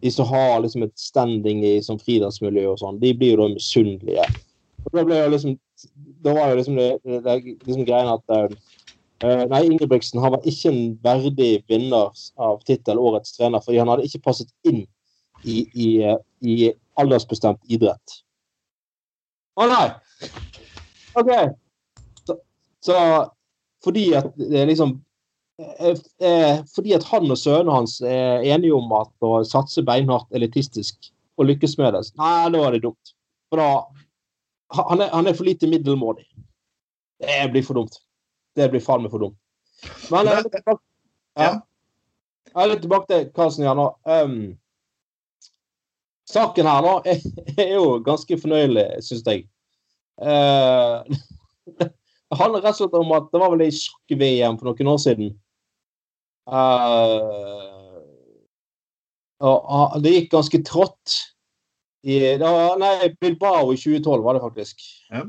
De 0.00 0.10
som 0.12 0.28
har 0.28 0.60
liksom 0.62 0.84
et 0.86 0.94
standing 1.00 1.64
i 1.66 1.78
sånn 1.84 2.00
friidrettsmiljø 2.00 2.66
og 2.72 2.78
sånn, 2.80 3.00
de 3.02 3.12
blir 3.16 3.34
jo 3.34 3.40
da 3.42 3.48
misunnelige. 3.54 4.26
Da 4.92 5.04
ble 5.04 5.18
jo 5.18 5.32
liksom 5.34 5.58
Da 6.24 6.32
var 6.36 6.50
jo 6.50 6.56
liksom 6.58 6.76
det, 6.76 6.90
det, 7.04 7.20
det 7.24 7.34
liksom 7.64 7.86
greien 7.88 8.10
at 8.12 8.32
eh, 8.36 9.44
Nei, 9.48 9.60
Ingebrigtsen 9.68 10.20
han 10.20 10.32
var 10.32 10.46
ikke 10.48 10.70
en 10.72 10.80
verdig 11.04 11.50
vinner 11.68 12.08
av 12.40 12.62
tittel 12.64 13.00
Årets 13.00 13.34
trener, 13.36 13.60
fordi 13.64 13.80
han 13.80 13.88
hadde 13.92 14.06
ikke 14.08 14.22
passet 14.24 14.48
inn 14.68 14.86
i, 15.44 15.64
i, 15.72 15.88
i 16.40 16.70
aldersbestemt 17.00 17.60
idrett. 17.72 18.20
Å 19.60 19.66
nei! 19.68 19.86
OK. 21.20 21.30
Så, 22.24 22.36
så 22.84 22.96
fordi 23.84 24.06
at 24.16 24.32
det 24.40 24.62
er 24.62 24.70
liksom 24.70 24.98
Fordi 26.74 26.94
at 26.96 27.04
han 27.10 27.30
og 27.30 27.38
sønnene 27.38 27.74
hans 27.74 27.98
er 28.06 28.44
enige 28.48 28.76
om 28.76 28.92
at 28.96 29.26
å 29.26 29.40
satse 29.44 29.84
beinhardt 29.84 30.30
elitistisk 30.36 31.10
og 31.40 31.48
lykkes 31.48 31.76
med 31.80 31.94
det, 31.96 32.04
nei, 32.20 32.50
da 32.52 32.62
er 32.66 32.76
det 32.76 32.84
dumt. 32.84 33.12
For 33.50 33.60
da 33.60 33.70
han 34.90 35.02
er, 35.02 35.10
han 35.12 35.26
er 35.26 35.36
for 35.36 35.48
lite 35.48 35.68
middelmådig. 35.70 36.26
Det 37.20 37.50
blir 37.52 37.64
for 37.66 37.80
dumt. 37.80 38.00
Det 38.56 38.70
blir 38.70 38.82
faen 38.84 39.04
meg 39.04 39.12
for 39.12 39.24
dumt. 39.24 39.36
Men 40.12 40.28
jeg 40.28 40.44
er 40.44 40.78
ja. 41.40 41.52
Jeg 42.50 42.64
er 42.64 42.70
litt 42.72 42.82
tilbake 42.82 43.06
til 43.10 43.28
Karlsen 43.34 43.64
igjen 43.64 43.78
nå. 43.78 43.86
Um, 44.10 44.38
saken 46.30 46.66
her 46.66 46.82
nå 46.82 46.94
er, 47.08 47.20
er 47.54 47.74
jo 47.76 48.00
ganske 48.06 48.38
fornøyelig, 48.42 48.86
syns 49.06 49.22
jeg. 49.26 49.44
Uh, 50.20 51.06
det 51.78 52.38
handler 52.40 52.64
rett 52.64 52.74
og 52.74 52.80
slett 52.82 52.98
om 52.98 53.14
at 53.16 53.30
det 53.30 53.42
var 53.42 53.54
vel 53.54 53.64
i 53.68 53.70
sjakk-VM 53.74 54.58
for 54.58 54.70
noen 54.70 54.92
år 54.94 55.00
siden. 55.04 55.30
Uh, 56.50 57.70
det 60.02 60.14
gikk 60.16 60.32
ganske 60.34 60.62
trått. 60.66 61.18
I, 62.02 62.18
det 62.40 62.46
var, 62.46 62.78
nei, 62.80 63.12
Bilbao 63.20 63.72
i 63.74 63.76
2012 63.76 64.24
var 64.24 64.34
det 64.36 64.42
faktisk. 64.44 64.82
Ja. 65.12 65.26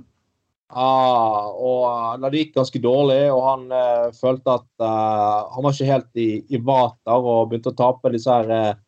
Ah, 0.71 1.51
og 1.51 1.81
ah, 1.83 2.29
det 2.31 2.45
gikk 2.45 2.53
ganske 2.55 2.79
dårlig, 2.79 3.25
og 3.33 3.41
han 3.43 3.65
eh, 3.75 4.05
følte 4.15 4.53
at 4.55 4.67
eh, 4.79 5.39
han 5.51 5.65
var 5.65 5.75
ikke 5.75 5.89
helt 5.89 6.21
i, 6.21 6.29
i 6.47 6.61
vater 6.63 7.27
og 7.27 7.49
begynte 7.51 7.73
å 7.73 7.75
tape 7.75 8.13
disse 8.13 8.31
her 8.31 8.53
eh, 8.55 8.79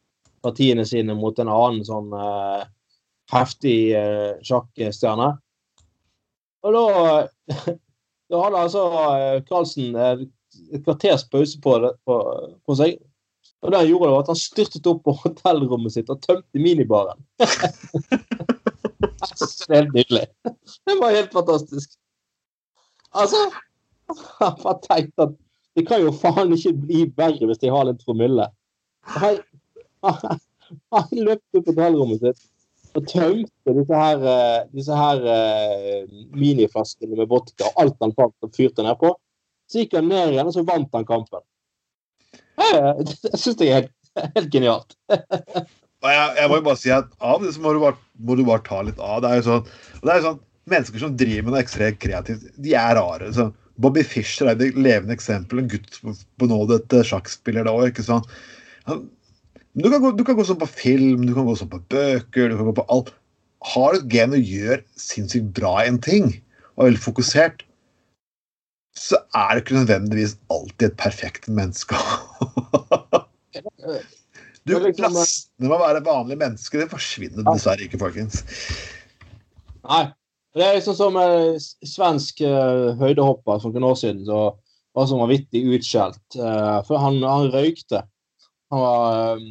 partiene 0.44 0.86
sine 0.88 1.16
mot 1.20 1.40
en 1.44 1.52
annen 1.52 1.84
sånn 1.84 2.16
eh, 2.16 2.64
heftig 3.34 3.78
eh, 4.00 4.40
sjakkstjerne. 4.48 5.28
Og 6.64 6.78
da, 6.78 6.86
da 8.32 8.46
hadde 8.46 8.64
altså 8.64 8.86
Karlsen 9.50 10.00
eh, 10.00 10.24
et 10.74 10.84
kvarters 10.86 11.26
pause 11.32 11.60
på, 11.62 11.72
det, 11.84 11.92
på, 12.08 12.16
på 12.66 12.72
seg. 12.80 12.92
Og 13.64 13.72
det 13.72 13.80
han 13.80 13.90
gjorde, 13.90 14.12
var 14.12 14.20
at 14.24 14.32
han 14.34 14.40
styrtet 14.40 14.88
opp 14.92 15.02
på 15.06 15.12
hotellrommet 15.22 15.92
sitt 15.96 16.10
og 16.12 16.22
tømte 16.24 16.58
minibaren. 16.60 17.20
det 17.40 17.48
er 19.70 19.78
helt 19.78 19.96
nydelig. 19.96 20.26
Det 20.44 20.96
var 21.00 21.16
helt 21.16 21.34
fantastisk. 21.36 21.88
Altså 23.14 23.38
Jeg 24.14 24.52
bare 24.64 24.80
tenkte 24.84 25.22
at 25.30 25.34
det 25.78 25.84
kan 25.88 26.02
jo 26.04 26.12
faen 26.14 26.54
ikke 26.54 26.74
bli 26.84 27.00
verre 27.18 27.46
hvis 27.50 27.62
de 27.64 27.72
har 27.74 27.88
litt 27.88 28.04
promille. 28.04 28.46
Han, 29.16 29.36
han, 30.06 30.40
han 30.94 31.16
løp 31.18 31.40
opp 31.40 31.64
på 31.64 31.72
hotellrommet 31.72 32.20
sitt 32.22 32.42
og 32.94 33.08
tømte 33.10 33.74
disse 33.74 33.96
her, 33.98 34.18
eh, 34.30 34.60
disse 34.74 34.98
her 34.98 35.24
eh, 35.34 36.04
miniflaskene 36.38 37.18
med 37.18 37.30
vodka 37.32 37.66
og 37.72 37.80
alt 37.82 37.98
han 38.06 38.14
fant 38.18 38.46
og 38.46 38.52
fyrte 38.54 38.86
nedpå. 38.86 39.10
Så 39.74 39.82
gikk 39.82 39.96
han 39.98 40.06
ned 40.12 40.36
igjen, 40.36 40.46
og 40.46 40.54
så 40.54 40.62
vant 40.68 40.94
han 40.94 41.06
kampen. 41.10 41.42
Jeg, 42.62 43.06
jeg 43.26 43.40
syns 43.42 43.58
det 43.58 43.68
er 43.68 43.80
helt, 43.80 43.94
helt 44.38 44.52
genialt. 44.54 44.94
Jeg, 45.10 46.34
jeg 46.38 46.50
må 46.52 46.60
jo 46.60 46.66
bare 46.68 46.78
si 46.78 46.92
at 46.94 47.10
av 47.24 47.42
det 47.42 47.56
så 47.56 47.64
må 47.64 47.72
du 47.74 47.80
bare, 47.82 47.98
må 48.22 48.36
du 48.38 48.44
bare 48.46 48.62
ta 48.68 48.84
litt 48.86 49.02
av. 49.02 49.24
Det 49.24 49.32
er 49.32 49.40
jo 49.40 49.46
sånn, 49.48 49.70
det 50.04 50.12
er 50.12 50.20
jo 50.20 50.28
sånn 50.30 50.42
Mennesker 50.72 51.02
som 51.02 51.16
driver 51.20 51.44
med 51.44 51.52
noe 51.52 51.60
ekstremt 51.60 51.98
kreativt, 52.00 52.46
de 52.64 52.72
er 52.80 52.94
rare. 52.96 53.28
Så 53.36 53.50
Bobby 53.84 54.00
Fischer 54.08 54.48
er 54.48 54.56
et 54.56 54.78
levende 54.80 55.12
eksempel. 55.12 55.60
En 55.60 55.68
gutt 55.68 55.98
på, 56.00 56.14
nå, 56.48 56.60
det 56.70 56.78
dette 56.86 57.02
sjakkspiller 57.10 57.68
da 57.68 57.74
òg. 57.76 58.00
sant? 58.06 58.30
Du, 58.88 59.90
kan 59.90 60.00
gå, 60.00 60.14
du 60.16 60.24
kan 60.24 60.38
gå 60.38 60.46
sånn 60.48 60.62
på 60.62 60.70
film, 60.72 61.26
du 61.28 61.34
kan 61.36 61.50
gå 61.50 61.58
sånn 61.60 61.72
på 61.74 61.82
bøker, 61.92 62.48
du 62.48 62.56
kan 62.56 62.70
gå 62.70 62.76
på 62.80 62.88
alt. 62.96 63.12
Har 63.74 63.92
du 63.92 64.00
et 64.00 64.08
gen 64.14 64.38
og 64.38 64.56
gjør 64.56 64.80
sinnssykt 65.00 65.52
bra 65.60 65.74
en 65.84 66.00
ting, 66.04 66.32
og 66.78 66.86
er 66.86 66.92
veldig 66.94 67.04
fokusert, 67.10 67.68
så 68.98 69.18
er 69.34 69.54
det 69.54 69.64
ikke 69.64 69.80
nødvendigvis 69.80 70.36
alltid 70.54 70.92
et 70.92 70.98
perfekt 70.98 71.50
menneske. 71.50 71.96
Du, 74.64 74.78
er 74.78 74.80
liksom- 74.80 75.12
Plassene 75.12 75.68
med 75.68 75.76
å 75.76 75.82
være 75.82 76.02
vanlig 76.06 76.38
menneske 76.40 76.80
det 76.80 76.86
forsvinner 76.88 77.44
dessverre 77.44 77.84
ikke, 77.84 78.00
folkens. 78.00 78.46
Nei. 79.84 80.06
Det 80.54 80.62
er 80.62 80.76
liksom 80.78 80.96
som 80.96 81.16
en 81.18 81.58
svensk 81.60 82.44
uh, 82.46 82.94
høydehopper 83.00 83.60
for 83.60 83.74
noen 83.74 83.88
år 83.90 83.96
siden 83.98 84.22
så 84.28 84.42
var 84.94 85.08
som 85.10 85.20
vanvittig 85.24 85.64
utskjelt. 85.74 86.22
Uh, 86.38 86.78
for 86.86 87.02
han, 87.02 87.18
han, 87.26 87.50
røykte. 87.52 88.04
Han 88.72 88.84
var 88.84 89.40
um, 89.40 89.48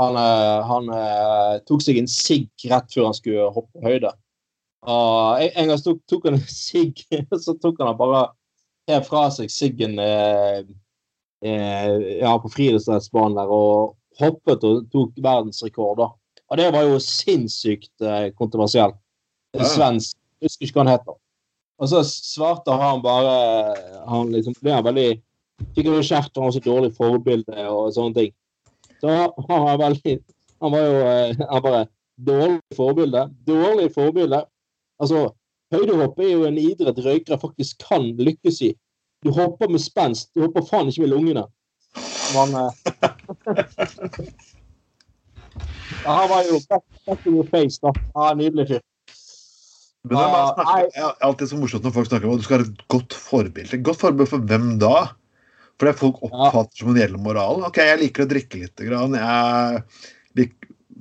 Han, 0.00 0.16
uh, 0.16 0.68
han 0.68 0.92
tok 1.68 1.82
seg 1.84 1.98
en 2.00 2.08
sigg 2.08 2.46
rett 2.68 2.94
før 2.94 3.10
han 3.10 3.16
skulle 3.16 3.48
hoppe 3.56 3.82
høyde. 3.84 4.12
Uh, 4.84 5.40
en, 5.40 5.50
en 5.62 5.72
gang 5.72 5.82
tok, 5.82 6.00
tok 6.10 6.28
han 6.28 6.38
en 6.38 6.46
sigg, 6.50 7.02
så 7.44 7.56
tok 7.62 7.80
han 7.80 7.96
bare 7.98 8.26
hev 8.90 9.04
fra 9.06 9.28
seg 9.30 9.50
siggen 9.52 9.94
ja, 11.42 12.32
på 12.42 12.50
friidrettsbanen 12.52 13.38
der 13.38 13.50
og 13.50 13.94
hoppet 14.20 14.64
og 14.66 14.86
tok 14.92 15.12
verdensrekord. 15.22 15.96
da. 15.98 16.08
Og 16.50 16.58
det 16.58 16.68
var 16.74 16.82
jo 16.86 16.98
sinnssykt 17.02 18.04
kontroversielt 18.38 18.98
svensk. 19.54 20.16
Jeg 20.40 20.50
husker 20.50 20.66
ikke 20.66 20.78
hva 20.78 20.84
han 20.84 20.94
heter. 20.96 21.18
Og 21.82 21.90
så 21.90 22.02
svarte 22.06 22.74
han 22.78 23.02
bare 23.02 23.32
Han 24.10 24.30
liksom 24.34 24.54
ble 24.62 24.78
veldig 24.86 25.08
Fikk 25.76 25.88
jo 25.88 26.02
kjeft 26.02 26.34
han 26.36 26.48
var 26.48 26.54
så 26.56 26.62
dårlig 26.62 26.90
forbilde 26.96 27.66
og 27.70 27.92
sånne 27.94 28.16
ting. 28.16 28.32
Så 29.02 29.10
han 29.12 29.66
var 29.66 29.78
veldig 29.78 30.16
Han 30.62 30.74
var 30.74 30.86
jo 30.86 31.02
eh, 31.06 31.42
han 31.42 31.62
bare 31.62 31.82
Dårlig 32.22 32.76
forbilde. 32.76 33.22
Dårlig 33.48 33.88
forbilde. 33.94 34.42
Altså, 35.00 35.22
høydehopp 35.72 36.20
er 36.22 36.30
jo 36.32 36.46
en 36.48 36.60
idrett 36.60 37.00
røykere 37.04 37.40
faktisk 37.40 37.82
kan 37.88 38.12
lykkes 38.20 38.62
i. 38.68 38.72
Du 39.22 39.30
hopper 39.34 39.70
med 39.70 39.82
spenst. 39.82 40.30
Du 40.34 40.44
hopper 40.44 40.64
faen 40.66 40.90
ikke 40.90 41.04
med 41.04 41.12
lungene. 41.14 41.44
Men, 42.32 42.54
eh, 42.58 42.72
ja, 46.04 46.10
han 46.10 46.30
var 46.30 46.48
jo 46.48 46.60
back 46.70 47.26
in 47.26 47.36
your 47.36 47.48
face, 47.50 47.78
da. 47.82 47.92
Ja, 48.16 48.32
nydelig 48.38 48.68
fyr. 48.70 48.82
Men 50.02 50.18
det 50.18 50.22
er 50.26 50.48
snakker, 50.56 50.86
er 50.98 51.26
alltid 51.28 51.50
så 51.52 51.58
morsomt 51.60 51.84
når 51.86 51.92
folk 51.94 52.08
snakker 52.10 52.26
om 52.28 52.34
at 52.34 52.42
du 52.42 52.46
skal 52.46 52.58
ha 52.58 52.66
et 52.66 52.86
godt 52.90 53.14
forbilde. 53.14 53.82
Godt 53.86 54.00
forbilde 54.00 54.30
for 54.32 54.48
hvem 54.50 54.72
da? 54.82 54.96
For 55.78 55.88
det 55.88 55.98
folk 56.00 56.18
oppfatter 56.26 56.82
som 56.82 56.90
en 56.90 56.98
gjeldende 56.98 57.22
moral. 57.22 57.62
OK, 57.68 57.78
jeg 57.86 58.00
liker 58.00 58.24
å 58.24 58.30
drikke 58.32 58.64
litt. 58.64 58.82
Grann. 58.82 59.14
Jeg, 59.14 60.48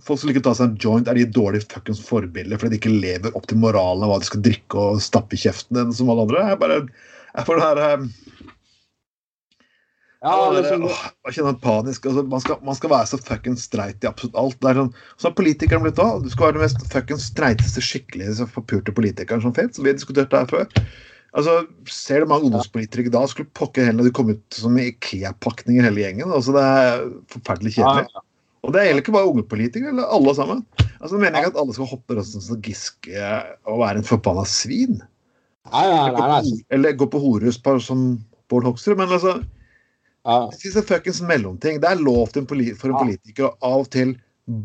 folk 0.06 0.22
som 0.22 0.30
liker 0.30 0.44
å 0.44 0.50
ta 0.50 0.56
seg 0.58 0.70
en 0.70 0.78
joint, 0.82 1.08
er 1.10 1.18
de 1.18 1.28
dårlige 1.36 1.68
fuckings 1.72 2.02
forbilder 2.06 2.60
fordi 2.62 2.76
de 2.76 2.82
ikke 2.82 2.94
lever 2.94 3.36
opp 3.38 3.48
til 3.50 3.60
moralen 3.62 4.06
av 4.06 4.14
hva 4.14 4.20
de 4.22 4.30
skal 4.30 4.44
drikke 4.46 4.86
og 4.86 5.02
stappe 5.04 5.38
i 5.38 5.42
kjeften 5.42 5.80
din 5.80 5.96
som 5.96 6.12
alle 6.14 6.28
andre. 6.28 6.46
Jeg 6.52 6.62
bare 6.62 6.84
jeg 7.32 7.48
får 7.48 7.60
det 7.60 7.68
her 7.68 7.82
eh, 7.86 8.08
ja, 10.22 10.34
liksom, 10.54 10.84
åh, 10.86 11.06
jeg 11.26 11.40
kjenner 11.40 11.56
panisk. 11.64 12.04
Altså, 12.06 12.22
man, 12.30 12.42
skal, 12.44 12.60
man, 12.62 12.78
skal, 12.78 12.92
være 12.94 13.10
så 13.10 13.18
fuckings 13.18 13.64
streit 13.66 14.04
i 14.06 14.10
absolutt 14.10 14.36
alt. 14.38 14.60
Det 14.62 14.70
er 14.70 14.78
sånn, 14.78 14.92
så 15.18 15.30
har 15.30 15.38
politikeren 15.40 15.86
blitt 15.86 16.02
òg. 16.02 16.22
Du 16.22 16.30
skal 16.30 16.50
være 16.50 16.60
den 16.60 16.66
mest 16.68 16.84
fuckings 16.92 17.26
streiteste, 17.32 17.82
skikkelige, 17.82 18.46
forpurte 18.54 18.94
politikeren 18.94 19.42
som 19.42 19.56
fins. 19.58 19.82
Vi 19.82 19.90
har 19.90 19.98
diskutert 19.98 20.30
det 20.30 20.44
her 20.44 20.52
før. 20.52 20.92
Altså, 21.32 21.56
Ser 21.90 22.22
du 22.22 22.30
mange 22.30 22.52
ungdomspolitikere 22.52 23.10
i 23.10 23.16
dag, 23.16 23.26
skulle 23.32 23.50
pokker 23.58 23.88
heller 23.88 24.06
de 24.06 24.14
kom 24.14 24.30
ut 24.30 24.60
som 24.62 24.78
Ikea-pakninger 24.78 25.90
hele 25.90 26.04
gjengen. 26.04 26.30
altså 26.30 26.54
Det 26.54 26.68
er 26.68 27.08
forferdelig 27.34 27.80
kjedelig. 27.80 28.06
Ja, 28.12 28.22
ja. 28.22 28.28
Og 28.62 28.74
det 28.76 28.84
gjelder 28.86 29.02
ikke 29.02 29.16
bare 29.16 29.30
unge 29.30 29.46
politikere, 29.50 29.94
eller 29.94 30.12
alle 30.14 30.34
sammen. 30.38 30.66
Altså, 31.00 31.18
mener 31.18 31.40
jeg 31.40 31.50
ikke 31.50 31.56
at 31.56 31.62
alle 31.64 31.78
skal 31.78 31.90
hoppe 31.90 32.18
røsten 32.18 32.44
som 32.46 32.60
Giske 32.62 33.32
og 33.66 33.82
være 33.82 34.02
en 34.02 34.08
forbanna 34.08 34.44
svin. 34.50 35.00
Nei, 35.72 35.88
nei, 35.90 36.12
nei, 36.14 36.28
nei. 36.30 36.60
Eller 36.74 36.98
gå 36.98 37.08
på 37.10 37.22
horehus 37.22 37.58
som 37.86 38.06
Bård 38.50 38.68
Hoksrud. 38.68 38.98
Men 39.00 39.10
altså 39.10 39.40
ja. 40.24 40.50
Det 40.52 40.58
fins 40.62 40.86
fuckings 40.86 41.22
mellomting. 41.22 41.80
Det 41.82 41.90
er 41.90 42.02
lov 42.02 42.28
for 42.30 42.42
en 42.42 42.50
politiker 42.50 43.48
å 43.48 43.56
av 43.66 43.86
og 43.86 43.90
til 43.94 44.14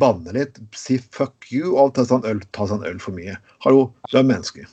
banne 0.01 0.33
litt, 0.35 0.59
si 0.77 0.99
fuck 0.99 1.49
you, 1.53 1.77
og 1.79 1.95
ta 1.97 2.05
seg 2.05 2.21
en 2.21 2.33
øl, 2.33 2.43
ta 2.57 2.67
seg 2.69 2.81
en 2.81 2.91
øl 2.91 2.99
for 3.01 3.17
mye. 3.17 3.37
Hallo, 3.65 3.87
du 4.11 4.19
er 4.19 4.27
menneske. 4.27 4.67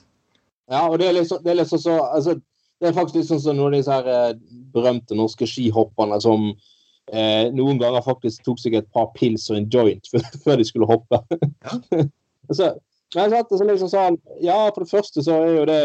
Ja, 0.72 0.88
og 0.88 0.98
det 1.00 1.10
er 1.10 1.18
liksom, 1.20 1.44
det 1.44 1.54
er 1.54 1.60
liksom 1.60 1.82
så 1.84 2.00
altså, 2.08 2.38
Det 2.82 2.90
er 2.90 2.96
faktisk 2.96 3.30
sånn 3.30 3.40
som 3.40 3.56
noen 3.56 3.76
av 3.76 3.80
disse 3.80 3.96
her 3.96 4.08
eh, 4.12 4.38
berømte 4.74 5.16
norske 5.16 5.48
skihopperne 5.48 6.18
som 6.24 6.50
eh, 7.12 7.52
noen 7.56 7.82
ganger 7.82 8.06
faktisk 8.06 8.46
tok 8.46 8.62
seg 8.62 8.78
et 8.80 8.90
par 8.96 9.12
pils 9.18 9.50
og 9.52 9.60
en 9.60 9.70
joint 9.74 10.12
før, 10.44 10.58
de 10.60 10.68
skulle 10.68 10.90
hoppe. 10.90 11.20
Ja. 11.34 11.78
men 13.14 13.36
jeg 13.36 13.46
så 13.50 13.68
liksom 13.68 13.92
sånn, 13.92 14.18
ja, 14.42 14.58
For 14.74 14.84
det 14.84 14.92
første 14.92 15.24
så 15.26 15.36
er 15.44 15.54
jo 15.58 15.68
det 15.70 15.82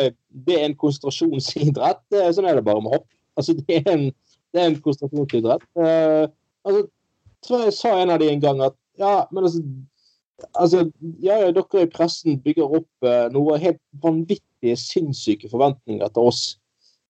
det 0.46 0.56
er 0.56 0.68
en 0.68 0.78
konsentrasjonsidrett. 0.78 2.00
Sånn 2.34 2.48
er 2.48 2.58
det 2.58 2.64
bare 2.66 2.82
med 2.84 2.94
hopp. 2.94 3.08
Altså, 3.38 3.54
det 3.58 3.82
er 3.82 3.92
en 3.92 4.08
det 4.54 4.62
er 4.62 4.70
en 4.70 4.80
konsentrasjonsidrett. 4.80 5.64
Eh, 5.76 6.24
altså, 6.64 6.86
tror 7.44 7.64
jeg 7.66 7.76
sa 7.76 7.94
en 8.00 8.12
av 8.14 8.20
de 8.22 8.30
en 8.32 8.42
gang 8.42 8.62
at 8.64 8.76
ja, 8.98 9.26
men 9.32 9.44
altså, 9.44 9.62
altså 10.54 10.84
ja, 11.22 11.36
ja, 11.44 11.50
dere 11.54 11.84
i 11.84 11.90
pressen 11.92 12.40
bygger 12.42 12.78
opp 12.80 13.06
eh, 13.06 13.26
noe 13.34 13.58
helt 13.62 13.80
vanvittige, 14.02 14.78
sinnssyke 14.80 15.50
forventninger 15.52 16.10
til 16.14 16.32
oss. 16.32 16.42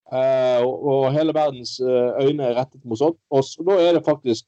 Uh, 0.08 0.64
og, 0.64 1.10
hele 1.12 1.34
verdens 1.36 1.74
øyne 1.84 2.46
er 2.46 2.54
rettet 2.56 2.84
mot 2.88 3.00
oss. 3.02 3.56
Og 3.60 3.66
da 3.68 3.76
er 3.82 3.98
det 3.98 4.06
faktisk 4.06 4.46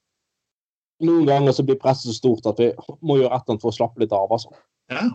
noen 1.05 1.27
ganger 1.29 1.57
så 1.57 1.65
blir 1.65 1.81
presset 1.81 2.11
så 2.11 2.17
stort 2.17 2.49
at 2.49 2.61
vi 2.61 2.71
må 3.01 3.19
gjøre 3.21 3.33
et 3.33 3.43
eller 3.43 3.55
annet 3.55 3.65
for 3.65 3.73
å 3.73 3.77
slappe 3.77 4.03
litt 4.03 4.15
av. 4.17 4.29
altså. 4.33 4.53
Ja. 4.93 5.09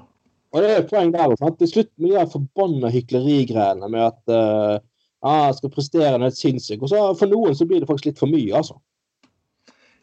Og 0.54 0.64
det 0.64 0.72
er 0.72 0.82
et 0.82 0.90
poeng 0.90 1.12
der. 1.14 1.34
Sant? 1.38 1.58
Til 1.60 1.70
slutt 1.70 1.92
med 2.02 2.16
de 2.16 2.26
forbanna 2.32 2.90
hyklerigreiene 2.94 3.90
med 3.92 4.06
at 4.08 4.36
ah, 5.26 5.50
skal 5.54 5.74
prestere 5.74 6.18
noe 6.22 6.34
sinnssykt. 6.34 6.84
Og 6.86 6.92
så 6.94 7.02
for 7.20 7.32
noen 7.32 7.58
så 7.58 7.68
blir 7.70 7.82
det 7.82 7.90
faktisk 7.90 8.12
litt 8.12 8.22
for 8.22 8.32
mye, 8.32 8.54
altså. 8.58 8.78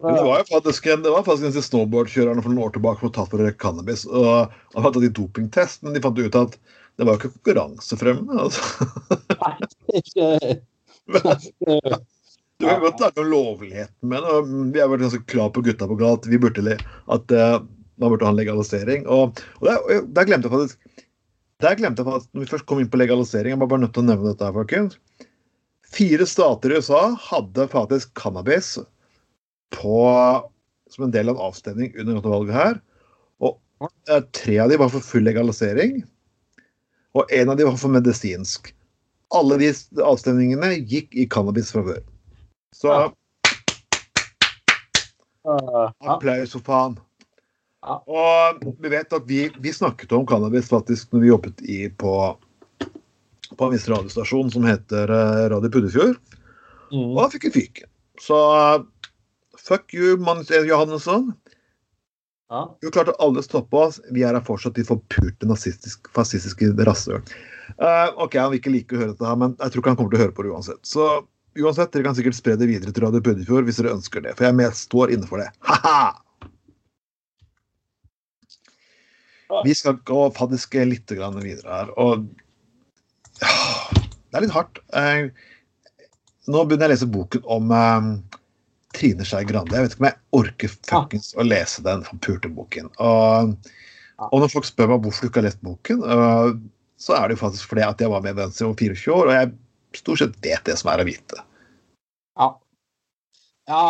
Men 0.03 0.17
det 0.19 0.23
var 0.27 0.41
jo 0.41 0.47
faktisk 0.49 0.87
en, 0.91 1.03
det 1.05 1.11
var 1.15 1.23
faktisk 1.23 1.47
en 1.47 1.65
snowboardkjørerne 1.65 2.43
for 2.43 2.51
noen 2.51 2.65
år 2.67 2.73
tilbake 2.75 3.05
som 3.05 3.13
tatt 3.15 3.31
for 3.31 3.53
cannabis. 3.63 4.03
og 4.11 4.51
Han 4.75 4.87
hadde 4.89 5.05
de 5.05 5.13
dopingtest, 5.15 5.85
men 5.85 5.95
de 5.95 6.03
fant 6.03 6.19
ut 6.19 6.39
at 6.41 6.57
det 6.97 7.07
var 7.07 7.15
jo 7.15 7.21
ikke 7.21 7.37
konkurransefremmende. 7.37 8.47
Altså. 8.47 8.89
Nei, 9.43 9.55
ikke... 10.01 10.27
Du 12.63 12.69
kan 12.69 12.83
godt 12.83 13.01
snakke 13.01 13.25
om 13.25 13.31
lovligheten 13.33 14.11
med 14.13 14.23
det. 14.23 14.35
Vi 14.75 14.83
har 14.83 14.91
vært 14.93 15.03
ganske 15.07 15.25
klar 15.27 15.49
på 15.55 15.65
gutta 15.67 15.89
på 15.91 15.97
gata 15.99 16.21
at 16.21 16.29
vi 16.31 16.39
burde 16.39 16.77
at 16.77 17.35
uh, 17.35 17.65
man 17.99 18.13
burde 18.13 18.29
ha 18.29 18.31
en 18.31 18.39
legalisering. 18.39 19.07
Og, 19.11 19.41
og 19.59 19.67
der, 19.67 20.05
der, 20.07 20.29
glemte 20.29 20.47
jeg 20.47 20.55
faktisk 20.55 21.03
der 21.63 21.79
glemte 21.79 22.03
jeg 22.03 22.11
faktisk, 22.11 22.31
når 22.35 22.43
vi 22.43 22.51
først 22.51 22.67
kom 22.71 22.81
inn 22.83 22.91
på 22.91 22.99
legalisering, 22.99 23.55
jeg 23.55 23.61
var 23.63 23.71
bare 23.71 23.85
nødt 23.85 23.93
til 23.95 24.03
å 24.03 24.09
nevne 24.09 24.33
dette. 24.33 24.47
her, 24.47 24.57
folkens. 24.57 24.97
Fire 25.93 26.27
stater 26.27 26.73
i 26.73 26.79
USA 26.81 27.03
hadde 27.29 27.69
faktisk 27.71 28.15
cannabis 28.19 28.73
på, 29.77 29.99
som 30.91 31.07
en 31.07 31.15
del 31.15 31.31
av 31.31 31.37
en 31.37 31.51
avstemning 31.51 31.93
under 31.95 32.17
dette 32.17 32.33
valget 32.33 32.57
her. 32.57 32.81
Og 33.45 33.59
eh, 34.11 34.25
tre 34.35 34.59
av 34.63 34.73
de 34.73 34.81
var 34.81 34.91
for 34.91 35.05
full 35.07 35.27
legalisering, 35.29 36.03
og 37.19 37.33
en 37.33 37.53
av 37.53 37.59
de 37.59 37.67
var 37.69 37.77
for 37.81 37.93
medisinsk. 37.93 38.73
Alle 39.33 39.59
de 39.61 39.71
avstemningene 40.05 40.75
gikk 40.89 41.15
i 41.17 41.27
cannabis 41.29 41.73
fra 41.73 41.85
før. 41.87 42.01
Så 42.77 42.93
Applaus 45.43 46.55
for 46.55 46.65
faen. 46.67 46.99
Ja. 47.83 47.99
Og 48.07 48.63
vi 48.79 48.93
vet 48.93 49.15
at 49.17 49.25
vi, 49.27 49.49
vi, 49.59 49.73
snakket 49.75 50.13
om 50.15 50.27
cannabis 50.29 50.71
faktisk 50.71 51.11
når 51.13 51.23
vi 51.25 51.31
jobbet 51.33 51.63
i, 51.67 51.79
på, 51.91 52.15
på 53.59 53.67
en 53.67 53.75
viss 53.75 53.89
radiostasjon 53.91 54.53
som 54.55 54.69
heter 54.69 55.11
uh, 55.11 55.49
Radio 55.51 55.73
Puddefjord. 55.73 56.21
Mm. 56.93 57.09
Og 57.11 57.19
da 57.19 57.29
fikk 57.33 57.49
vi 57.49 57.55
fyken. 57.57 57.91
Så 58.23 58.39
uh, 58.39 58.85
fuck 59.59 59.91
you, 59.97 60.15
Magnus. 60.23 60.53
Johannesson. 60.53 61.33
Ja. 62.53 62.79
klart 62.93 63.09
at 63.09 63.21
alle 63.25 63.41
stopper 63.43 63.87
oss. 63.87 64.01
Vi 64.13 64.25
er 64.27 64.37
her 64.37 64.45
fortsatt 64.45 64.77
de 64.77 64.85
forpurte 64.85 65.49
nazistisk, 65.49 66.11
fascistiske 66.13 66.69
rasshøl. 66.85 67.23
Uh, 67.81 68.11
OK, 68.21 68.37
han 68.37 68.51
vil 68.53 68.61
ikke 68.61 68.73
like 68.75 68.97
å 68.97 69.01
høre 69.01 69.15
dette, 69.15 69.25
her, 69.25 69.39
men 69.41 69.55
jeg 69.57 69.73
tror 69.73 69.81
ikke 69.81 69.95
han 69.95 69.97
kommer 70.01 70.13
til 70.13 70.21
å 70.21 70.25
høre 70.27 70.35
på 70.37 70.45
det 70.45 70.53
uansett. 70.53 70.83
Så 70.85 71.07
uansett, 71.57 71.95
dere 71.95 72.05
kan 72.05 72.19
sikkert 72.19 72.37
spre 72.37 72.59
det 72.61 72.69
videre 72.69 72.93
til 72.93 73.07
Radio 73.07 73.23
Puddefjord 73.25 73.65
hvis 73.69 73.81
dere 73.81 73.95
ønsker 73.97 74.27
det. 74.27 74.35
For 74.37 74.49
jeg 74.51 74.59
med 74.59 74.77
står 74.77 75.15
inne 75.17 75.31
for 75.31 75.41
det. 75.41 75.49
Ha-ha! 75.71 76.13
Vi 79.65 79.75
skal 79.77 79.99
gå 80.09 80.21
faddiske 80.37 80.85
litt 80.89 81.13
videre 81.13 81.73
her. 81.73 81.91
Og 82.01 82.29
det 83.41 84.37
er 84.37 84.45
litt 84.45 84.55
hardt. 84.55 84.81
Eh, 84.97 85.29
nå 86.53 86.65
begynner 86.65 86.89
jeg 86.89 86.93
å 86.93 86.95
lese 86.97 87.13
boken 87.17 87.49
om 87.57 87.73
um, 87.73 88.15
Trine 88.97 89.27
Skei 89.27 89.45
Grande. 89.49 89.77
Jeg 89.77 89.87
vet 89.87 89.95
ikke 89.95 90.05
om 90.05 90.09
jeg 90.09 90.21
orker 90.39 90.75
fuckings 90.75 91.33
å 91.37 91.47
lese 91.47 91.85
den 91.87 92.05
forpulte 92.07 92.51
boken. 92.53 92.91
Og, 93.03 93.55
og, 94.29 94.37
når 94.43 94.53
folk 94.53 94.69
spør 94.69 94.95
meg 94.95 95.07
hvorfor 95.07 95.27
du 95.27 95.31
ikke 95.31 95.43
har 95.43 95.49
lest 95.49 95.63
boken, 95.65 96.03
uh, 96.05 96.53
så 97.01 97.17
er 97.19 97.29
det 97.29 97.37
jo 97.37 97.45
faktisk 97.45 97.73
fordi 97.73 97.87
at 97.87 98.03
jeg 98.03 98.13
var 98.13 98.25
med 98.25 98.37
i 98.37 98.41
Venstre 98.43 98.69
om 98.69 98.77
24 98.79 99.15
år, 99.17 99.31
og 99.31 99.39
jeg 99.39 100.03
stort 100.03 100.23
sett 100.23 100.37
vet 100.45 100.67
det 100.69 100.77
som 100.81 100.93
er 100.93 101.03
å 101.03 101.09
vite. 101.09 101.45
Ja. 102.41 102.49
Ja, 103.71 103.83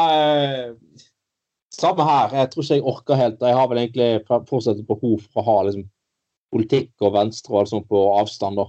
samme 1.72 2.06
her. 2.06 2.34
Jeg 2.36 2.52
tror 2.52 2.64
ikke 2.64 2.78
jeg 2.78 2.86
orker 2.92 3.18
helt. 3.18 3.42
Jeg 3.42 3.56
har 3.58 3.68
vel 3.70 3.80
egentlig 3.82 4.10
fortsatt 4.28 4.82
behov 4.88 5.24
for 5.32 5.42
å 5.42 5.46
ha 5.48 5.58
liksom, 5.68 5.88
politikk 6.52 6.92
og 7.00 7.14
Venstre 7.16 7.54
og 7.54 7.62
alt 7.62 7.72
sånt 7.72 7.88
på 7.90 8.02
avstand. 8.18 8.60
da. 8.60 8.68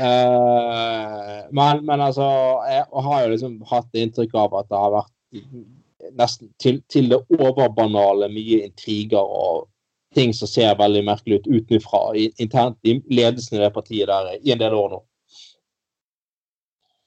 Uh, 0.00 1.46
men, 1.56 1.84
men, 1.86 2.02
altså, 2.04 2.26
jeg 2.68 2.84
har 3.06 3.22
jo 3.22 3.32
liksom 3.32 3.56
hatt 3.70 3.96
inntrykk 3.96 4.36
av 4.42 4.58
at 4.60 4.68
det 4.68 4.80
har 4.80 4.94
vært 4.98 5.14
nesten 6.16 6.50
til, 6.62 6.80
til 6.90 7.10
det 7.12 7.20
overbanale 7.38 8.30
mye 8.32 8.64
intriger 8.66 9.20
og 9.20 9.68
ting 10.14 10.32
som 10.34 10.50
ser 10.50 10.78
veldig 10.78 11.04
merkelig 11.06 11.40
ut 11.40 11.48
utenfra, 11.60 12.02
internt 12.42 12.78
i 12.82 12.96
ledelsen 13.12 13.58
i 13.58 13.62
det 13.62 13.70
partiet 13.74 14.10
der 14.10 14.34
i 14.40 14.54
en 14.54 14.62
del 14.62 14.74
år 14.74 14.96
nå. 14.96 15.00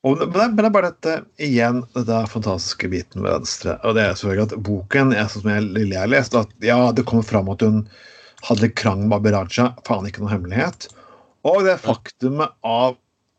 Og, 0.04 0.20
men, 0.20 0.56
det, 0.58 0.66
er 0.66 0.72
bare 0.76 0.90
dette 0.92 1.14
igjen, 1.40 1.84
dette 1.96 2.18
fantastiske 2.32 2.90
biten 2.92 3.24
med 3.24 3.32
Venstre. 3.38 3.78
Og 3.88 3.96
det 3.96 4.04
er 4.04 4.18
selvfølgelig 4.20 4.50
at 4.50 4.66
boken 4.68 5.14
jeg, 5.16 5.30
som 5.32 5.48
jeg, 5.48 5.70
jeg 5.80 6.00
har 6.00 6.12
lest, 6.12 6.36
at 6.36 6.52
ja, 6.64 6.76
det 6.92 7.06
kommer 7.08 7.24
fram 7.28 7.52
at 7.54 7.64
hun 7.64 7.86
hadde 8.44 8.72
krangel 8.76 9.08
med 9.08 9.22
Abiraja. 9.22 9.70
Faen 9.88 10.10
ikke 10.10 10.26
noe 10.26 10.34
hemmelighet. 10.34 10.90
Og 11.48 11.64
det 11.64 11.78
faktumet 11.86 12.52
av 12.68 12.98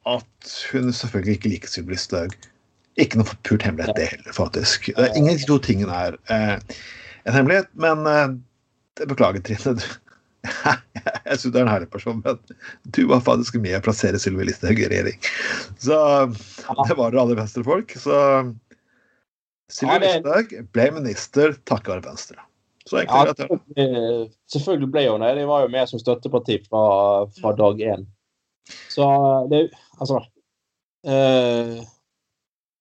at 0.08 0.56
hun 0.72 0.88
selvfølgelig 0.92 1.36
ikke 1.36 1.52
liker 1.52 1.72
Sylvi 1.72 1.96
Listhaug. 1.96 2.32
Ikke 3.00 3.18
noe 3.18 3.36
pult 3.46 3.64
hemmelighet, 3.66 3.96
det 3.98 4.10
heller, 4.12 4.34
faktisk. 4.36 4.90
Ingen 4.94 5.34
av 5.34 5.40
de 5.40 5.48
to 5.48 5.58
tingene 5.62 6.00
er 6.08 6.16
eh, 6.30 6.80
en 7.24 7.36
hemmelighet, 7.36 7.70
men 7.74 8.06
eh, 8.06 9.06
beklager, 9.10 9.42
Trine. 9.42 9.74
jeg 11.24 11.38
syns 11.40 11.52
du 11.54 11.58
er 11.58 11.64
en 11.64 11.72
herlig 11.72 11.90
person, 11.90 12.20
men 12.24 12.38
du 12.94 13.04
var 13.10 13.24
faktisk 13.24 13.56
med 13.58 13.78
å 13.78 13.82
plassere 13.84 14.20
Sylvi 14.20 14.46
Listhaug 14.46 14.78
i 14.78 14.88
regjering. 14.92 15.18
Så 15.80 15.98
det 16.28 16.98
var 16.98 17.10
dere 17.10 17.22
alle 17.24 17.38
venstrefolk. 17.38 17.96
Så 17.98 18.18
Sylvi 19.72 20.00
Listhaug 20.04 20.58
ble 20.76 20.90
minister 21.00 21.56
takket 21.64 21.96
være 21.96 22.08
Venstre. 22.10 22.38
Ja. 22.92 23.24
Selvfølgelig 24.52 24.90
ble 24.92 25.06
hun 25.08 25.24
det. 25.24 25.32
De 25.38 25.48
var 25.48 25.64
jo 25.64 25.72
med 25.72 25.88
som 25.88 26.00
støtteparti 26.02 26.58
fra, 26.68 26.84
fra 27.38 27.54
dag 27.56 27.80
én. 27.80 28.04
Så 28.92 29.06
det 29.50 29.66
Altså 30.00 30.18
eh, 31.04 31.80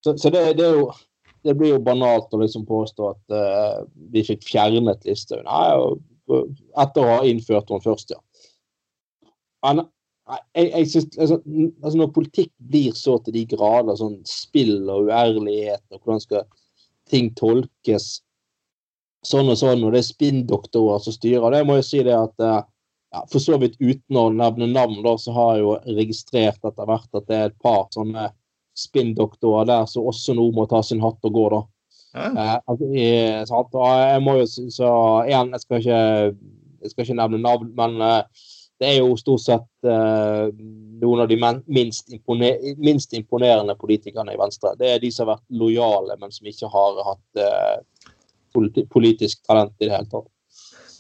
Så, 0.03 0.17
så 0.19 0.31
det, 0.33 0.43
det, 0.59 0.67
jo 0.75 0.89
det 1.43 1.55
blir 1.59 1.75
jo 1.75 1.83
banalt 1.83 2.33
å 2.33 2.41
liksom 2.41 2.65
påstå 2.67 3.09
at 3.13 3.35
uh, 3.35 3.83
vi 4.11 4.23
fikk 4.27 4.45
fjernet 4.47 5.07
Listhaug. 5.07 5.47
Etter 6.79 7.03
å 7.03 7.09
ha 7.17 7.23
innført 7.27 7.71
henne 7.71 7.83
først, 7.83 8.15
ja. 8.15 8.21
Men 9.63 9.85
jeg, 10.55 10.67
jeg 10.69 10.89
synes, 10.91 11.17
altså, 11.17 11.37
altså, 11.83 11.97
Når 11.99 12.11
politikk 12.15 12.51
blir 12.71 12.95
så 12.95 13.17
til 13.23 13.35
de 13.35 13.45
grader 13.55 13.97
sånn 13.99 14.19
spill 14.27 14.89
og 14.91 15.09
uærlighet, 15.09 15.83
og 15.91 15.99
hvordan 15.99 16.23
skal 16.23 16.45
ting 17.11 17.31
tolkes 17.35 18.21
sånn 19.27 19.51
og 19.51 19.59
sånn, 19.59 19.83
og 19.83 19.95
det 19.95 20.03
er 20.03 20.07
spinndoktorer 20.07 21.03
som 21.03 21.15
styrer 21.15 21.55
Det 21.55 21.65
må 21.67 21.77
jeg 21.79 21.87
si 21.87 21.99
det 22.03 22.15
at 22.15 22.43
eh, 22.43 22.61
ja, 23.13 23.23
For 23.31 23.43
så 23.43 23.59
vidt 23.61 23.75
uten 23.79 24.19
å 24.19 24.29
nevne 24.35 24.67
navn, 24.71 24.99
da, 25.05 25.15
så 25.19 25.35
har 25.35 25.57
jeg 25.57 25.63
jo 25.63 25.75
registrert 25.99 26.71
etter 26.71 26.89
hvert 26.89 27.19
at 27.19 27.27
det 27.29 27.37
er 27.37 27.51
et 27.51 27.59
par 27.63 27.85
sånne 27.95 28.29
spinndoktorer 28.77 29.67
der 29.69 29.85
som 29.89 30.07
også 30.09 30.35
nå 30.37 30.49
må 30.55 30.65
ta 30.69 30.81
sin 30.85 31.01
hatt 31.03 31.23
og 31.27 31.35
gå, 31.35 31.45
da. 31.53 31.61
Eh, 32.13 32.57
altså, 32.67 32.89
jeg, 32.93 33.45
jeg 33.49 34.21
må 34.21 34.35
jo 34.37 34.49
så 34.69 34.89
igjen, 35.25 35.53
jeg 35.55 35.63
skal 35.63 35.79
ikke, 35.79 36.01
jeg 36.83 36.91
skal 36.91 37.07
ikke 37.07 37.17
nevne 37.17 37.39
navn, 37.41 37.71
men 37.77 38.03
eh, 38.05 38.43
det 38.81 38.89
er 38.89 38.99
jo 38.99 39.15
stort 39.17 39.41
sett 39.41 39.87
eh, 39.89 40.51
noen 41.01 41.23
av 41.23 41.31
de 41.31 41.37
minst, 41.39 42.11
imponer, 42.13 42.59
minst, 42.81 43.15
imponerende 43.17 43.75
politikerne 43.79 44.35
i 44.35 44.39
Venstre. 44.39 44.75
Det 44.79 44.91
er 44.91 45.01
de 45.01 45.09
som 45.13 45.27
har 45.27 45.37
vært 45.37 45.57
lojale, 45.63 46.17
men 46.21 46.33
som 46.33 46.49
ikke 46.49 46.69
har 46.73 47.01
hatt 47.07 47.41
uh, 47.41 48.09
politi 48.53 48.85
politisk 48.89 49.41
talent 49.47 49.73
i 49.79 49.87
det 49.87 49.95
hele 49.95 50.09
tatt. 50.11 50.29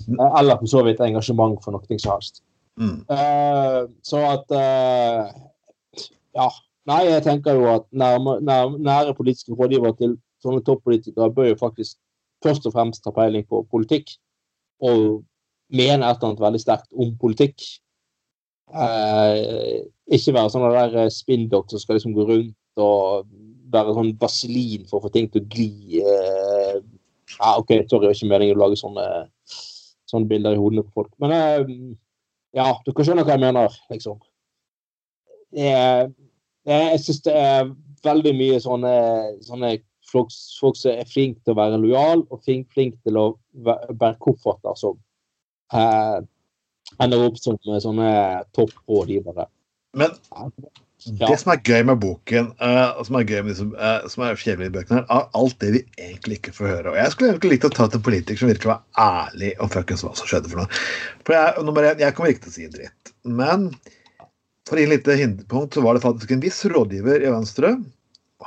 Mm. 0.07 0.19
Eller 0.25 0.59
for 0.59 0.71
så 0.71 0.83
vidt 0.87 1.03
engasjement 1.05 1.59
for 1.63 1.75
noe 1.75 1.99
som 1.99 2.15
helst. 2.15 2.43
Mm. 2.81 3.05
så 4.01 4.21
at 4.31 4.53
Ja. 6.33 6.47
Nei, 6.89 7.03
jeg 7.07 7.23
tenker 7.23 7.55
jo 7.55 7.67
at 7.71 7.85
nære, 7.95 8.39
nære, 8.77 9.15
politiske 9.15 9.55
rådgivere 9.55 9.95
til 9.99 10.17
sånne 10.43 10.63
toppolitikere 10.67 11.31
bør 11.31 11.53
jo 11.53 11.59
faktisk 11.59 11.97
først 12.43 12.65
og 12.67 12.73
fremst 12.75 13.03
ta 13.05 13.13
peiling 13.15 13.45
på 13.47 13.61
politikk 13.71 14.17
og 14.83 15.23
mene 15.71 16.03
et 16.03 16.17
eller 16.17 16.33
annet 16.33 16.43
veldig 16.43 16.61
sterkt 16.61 16.91
om 16.99 17.13
politikk. 17.21 17.63
Eh, 18.73 19.85
ikke 20.11 20.35
være 20.35 20.51
sånn 20.51 20.65
der 20.75 20.97
eh, 21.05 21.13
spinndokk 21.13 21.71
som 21.71 21.79
skal 21.79 21.97
liksom 21.97 22.15
gå 22.17 22.25
rundt 22.27 22.83
og 22.83 23.29
være 23.73 23.95
sånn 23.95 24.11
vaselin 24.19 24.83
for 24.89 24.99
å 24.99 25.05
få 25.05 25.13
ting 25.13 25.29
til 25.31 25.43
å 25.43 25.49
gli. 25.55 26.01
Eh, 26.03 26.81
ja, 27.37 27.53
OK, 27.55 27.71
sorry, 27.87 28.09
det 28.09 28.11
er 28.11 28.17
ikke 28.17 28.31
meningen 28.33 28.59
å 28.59 28.65
lage 28.65 28.81
sånne, 28.81 29.07
sånne 30.11 30.29
bilder 30.29 30.57
i 30.57 30.59
hodene 30.59 30.83
på 30.85 30.99
folk. 30.99 31.13
Men 31.23 31.33
eh, 31.37 31.63
ja, 32.59 32.67
dere 32.85 33.07
skjønner 33.07 33.25
hva 33.25 33.37
jeg 33.37 33.45
mener, 33.45 33.79
liksom. 33.93 34.19
Jeg, 35.53 36.11
jeg 36.69 36.99
syns 37.03 37.23
det 37.25 37.33
er 37.37 37.71
veldig 38.03 38.33
mye 38.37 38.59
sånne, 38.63 38.93
sånne 39.47 39.73
folk, 40.09 40.31
folk, 40.59 40.77
som 40.79 40.93
er 40.93 41.09
flinke 41.09 41.41
til 41.43 41.55
å 41.55 41.59
være 41.59 41.81
lojal 41.81 42.23
og 42.29 42.43
flinke 42.45 42.71
flink 42.75 42.99
til 43.07 43.19
å 43.19 43.25
være 43.63 44.15
kofferter 44.23 44.77
som 44.79 44.99
eh, 45.73 46.21
ender 47.01 47.27
opp 47.27 47.39
som 47.41 47.57
sånne 47.63 48.09
topprådgivere. 48.55 49.47
Men 49.97 50.13
ja. 50.33 50.49
det 51.29 51.37
som 51.41 51.53
er 51.53 51.61
gøy 51.61 51.83
med 51.89 51.99
boken, 52.01 52.51
uh, 52.61 53.01
som 53.05 53.17
er 53.19 53.27
gøy 53.29 53.41
med 53.43 53.51
liksom, 53.51 53.73
uh, 53.77 54.05
som 54.09 54.25
er 54.25 54.39
kjedelig 54.39 54.71
i 54.71 54.75
bøkene, 54.77 55.03
er 55.05 55.27
alt 55.37 55.57
det 55.61 55.71
vi 55.75 55.81
egentlig 56.01 56.39
ikke 56.39 56.55
får 56.57 56.71
høre. 56.71 56.93
Og 56.93 56.99
Jeg 56.99 57.13
skulle 57.13 57.33
egentlig 57.33 57.55
likt 57.55 57.67
å 57.69 57.73
ta 57.73 57.87
til 57.87 58.01
en 58.01 58.05
politiker 58.07 58.41
som 58.41 58.51
virkelig 58.51 58.71
var 58.71 59.09
ærlig 59.25 59.51
om 59.61 59.73
fuckings 59.73 60.05
hva 60.05 60.15
som 60.17 60.29
skjedde 60.29 60.53
for 60.53 60.63
noe. 60.63 60.81
For 61.27 61.37
jeg, 61.37 61.67
nummer 61.67 61.89
én, 61.89 62.01
jeg 62.01 62.17
kommer 62.17 62.33
ikke 62.33 62.47
til 62.47 62.53
å 62.53 62.57
si 62.57 62.71
dritt. 62.73 63.13
Men 63.41 63.69
for 64.69 64.79
i 64.79 64.85
et 64.85 64.93
lite 64.93 65.15
hinderpunkt, 65.19 65.75
så 65.75 65.83
var 65.83 65.95
det 65.95 66.05
faktisk 66.05 66.31
en 66.31 66.43
viss 66.43 66.61
rådgiver 66.71 67.23
i 67.23 67.31
Venstre. 67.31 67.75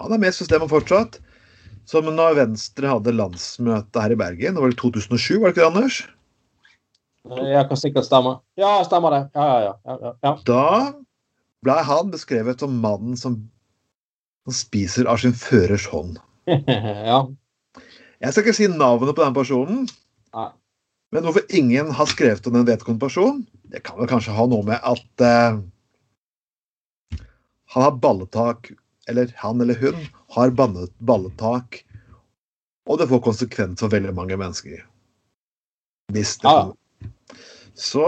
Han 0.00 0.12
er 0.12 0.20
med 0.20 0.32
i 0.32 0.38
systemet 0.38 0.72
fortsatt 0.72 1.20
som 1.86 2.08
når 2.10 2.34
Venstre 2.40 2.90
hadde 2.90 3.14
landsmøte 3.14 4.02
her 4.02 4.12
i 4.12 4.18
Bergen, 4.18 4.56
det 4.56 4.62
var 4.62 4.72
i 4.72 4.78
2007, 4.78 5.38
var 5.38 5.46
det 5.46 5.54
ikke 5.54 5.62
det, 5.62 5.68
Anders? 5.70 5.98
Jeg 7.26 7.66
kan 7.70 7.78
sikkert 7.78 8.06
stemme. 8.06 8.36
Ja, 8.58 8.78
stemmer 8.86 9.14
det. 9.14 9.22
Ja, 9.34 9.46
ja, 9.62 9.74
ja. 9.86 10.12
ja. 10.22 10.32
Da 10.46 10.66
ble 11.66 11.76
han 11.88 12.12
beskrevet 12.12 12.62
som 12.62 12.76
mannen 12.82 13.18
som, 13.18 13.38
som 14.46 14.54
spiser 14.54 15.10
av 15.10 15.18
sin 15.22 15.34
førers 15.34 15.86
hånd. 15.90 16.20
ja. 17.10 17.24
Jeg 18.22 18.32
skal 18.32 18.44
ikke 18.44 18.56
si 18.58 18.68
navnet 18.70 19.14
på 19.14 19.24
den 19.24 19.34
personen. 19.36 19.86
Nei. 20.36 20.50
Men 21.14 21.26
hvorfor 21.26 21.46
ingen 21.54 21.90
har 21.94 22.10
skrevet 22.10 22.46
om 22.46 22.54
den 22.58 22.66
vedkommende 22.66 23.06
personen, 23.06 23.42
det 23.70 23.82
kan 23.86 23.98
vel 23.98 24.10
kanskje 24.10 24.34
ha 24.34 24.46
noe 24.50 24.66
med 24.66 24.78
at 24.82 25.26
uh, 25.26 25.58
han 27.76 27.84
har 27.84 27.96
balletak, 28.00 28.70
eller 29.08 29.32
han 29.36 29.60
eller 29.60 29.76
hun, 29.82 29.98
har 30.32 30.50
bannet 30.56 30.92
balletak, 30.98 31.82
og 32.88 32.98
det 32.98 33.08
får 33.10 33.20
konsekvens 33.26 33.82
for 33.84 33.92
veldig 33.92 34.14
mange 34.16 34.38
mennesker. 34.40 34.80
Hvis 36.14 36.38
det 36.40 36.48
ah. 36.48 36.72
Så 37.76 38.06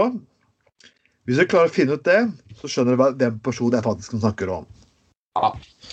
hvis 1.29 1.37
du 1.37 1.45
klarer 1.45 1.69
å 1.69 1.75
finne 1.75 1.93
ut 1.93 2.07
det, 2.07 2.23
så 2.57 2.65
skjønner 2.71 2.97
du 2.97 3.03
hvem 3.21 3.37
personen 3.45 3.77
jeg 3.77 3.85
faktisk 3.85 4.15
snakker 4.17 4.49
om. 4.49 4.65
Ja. 5.37 5.51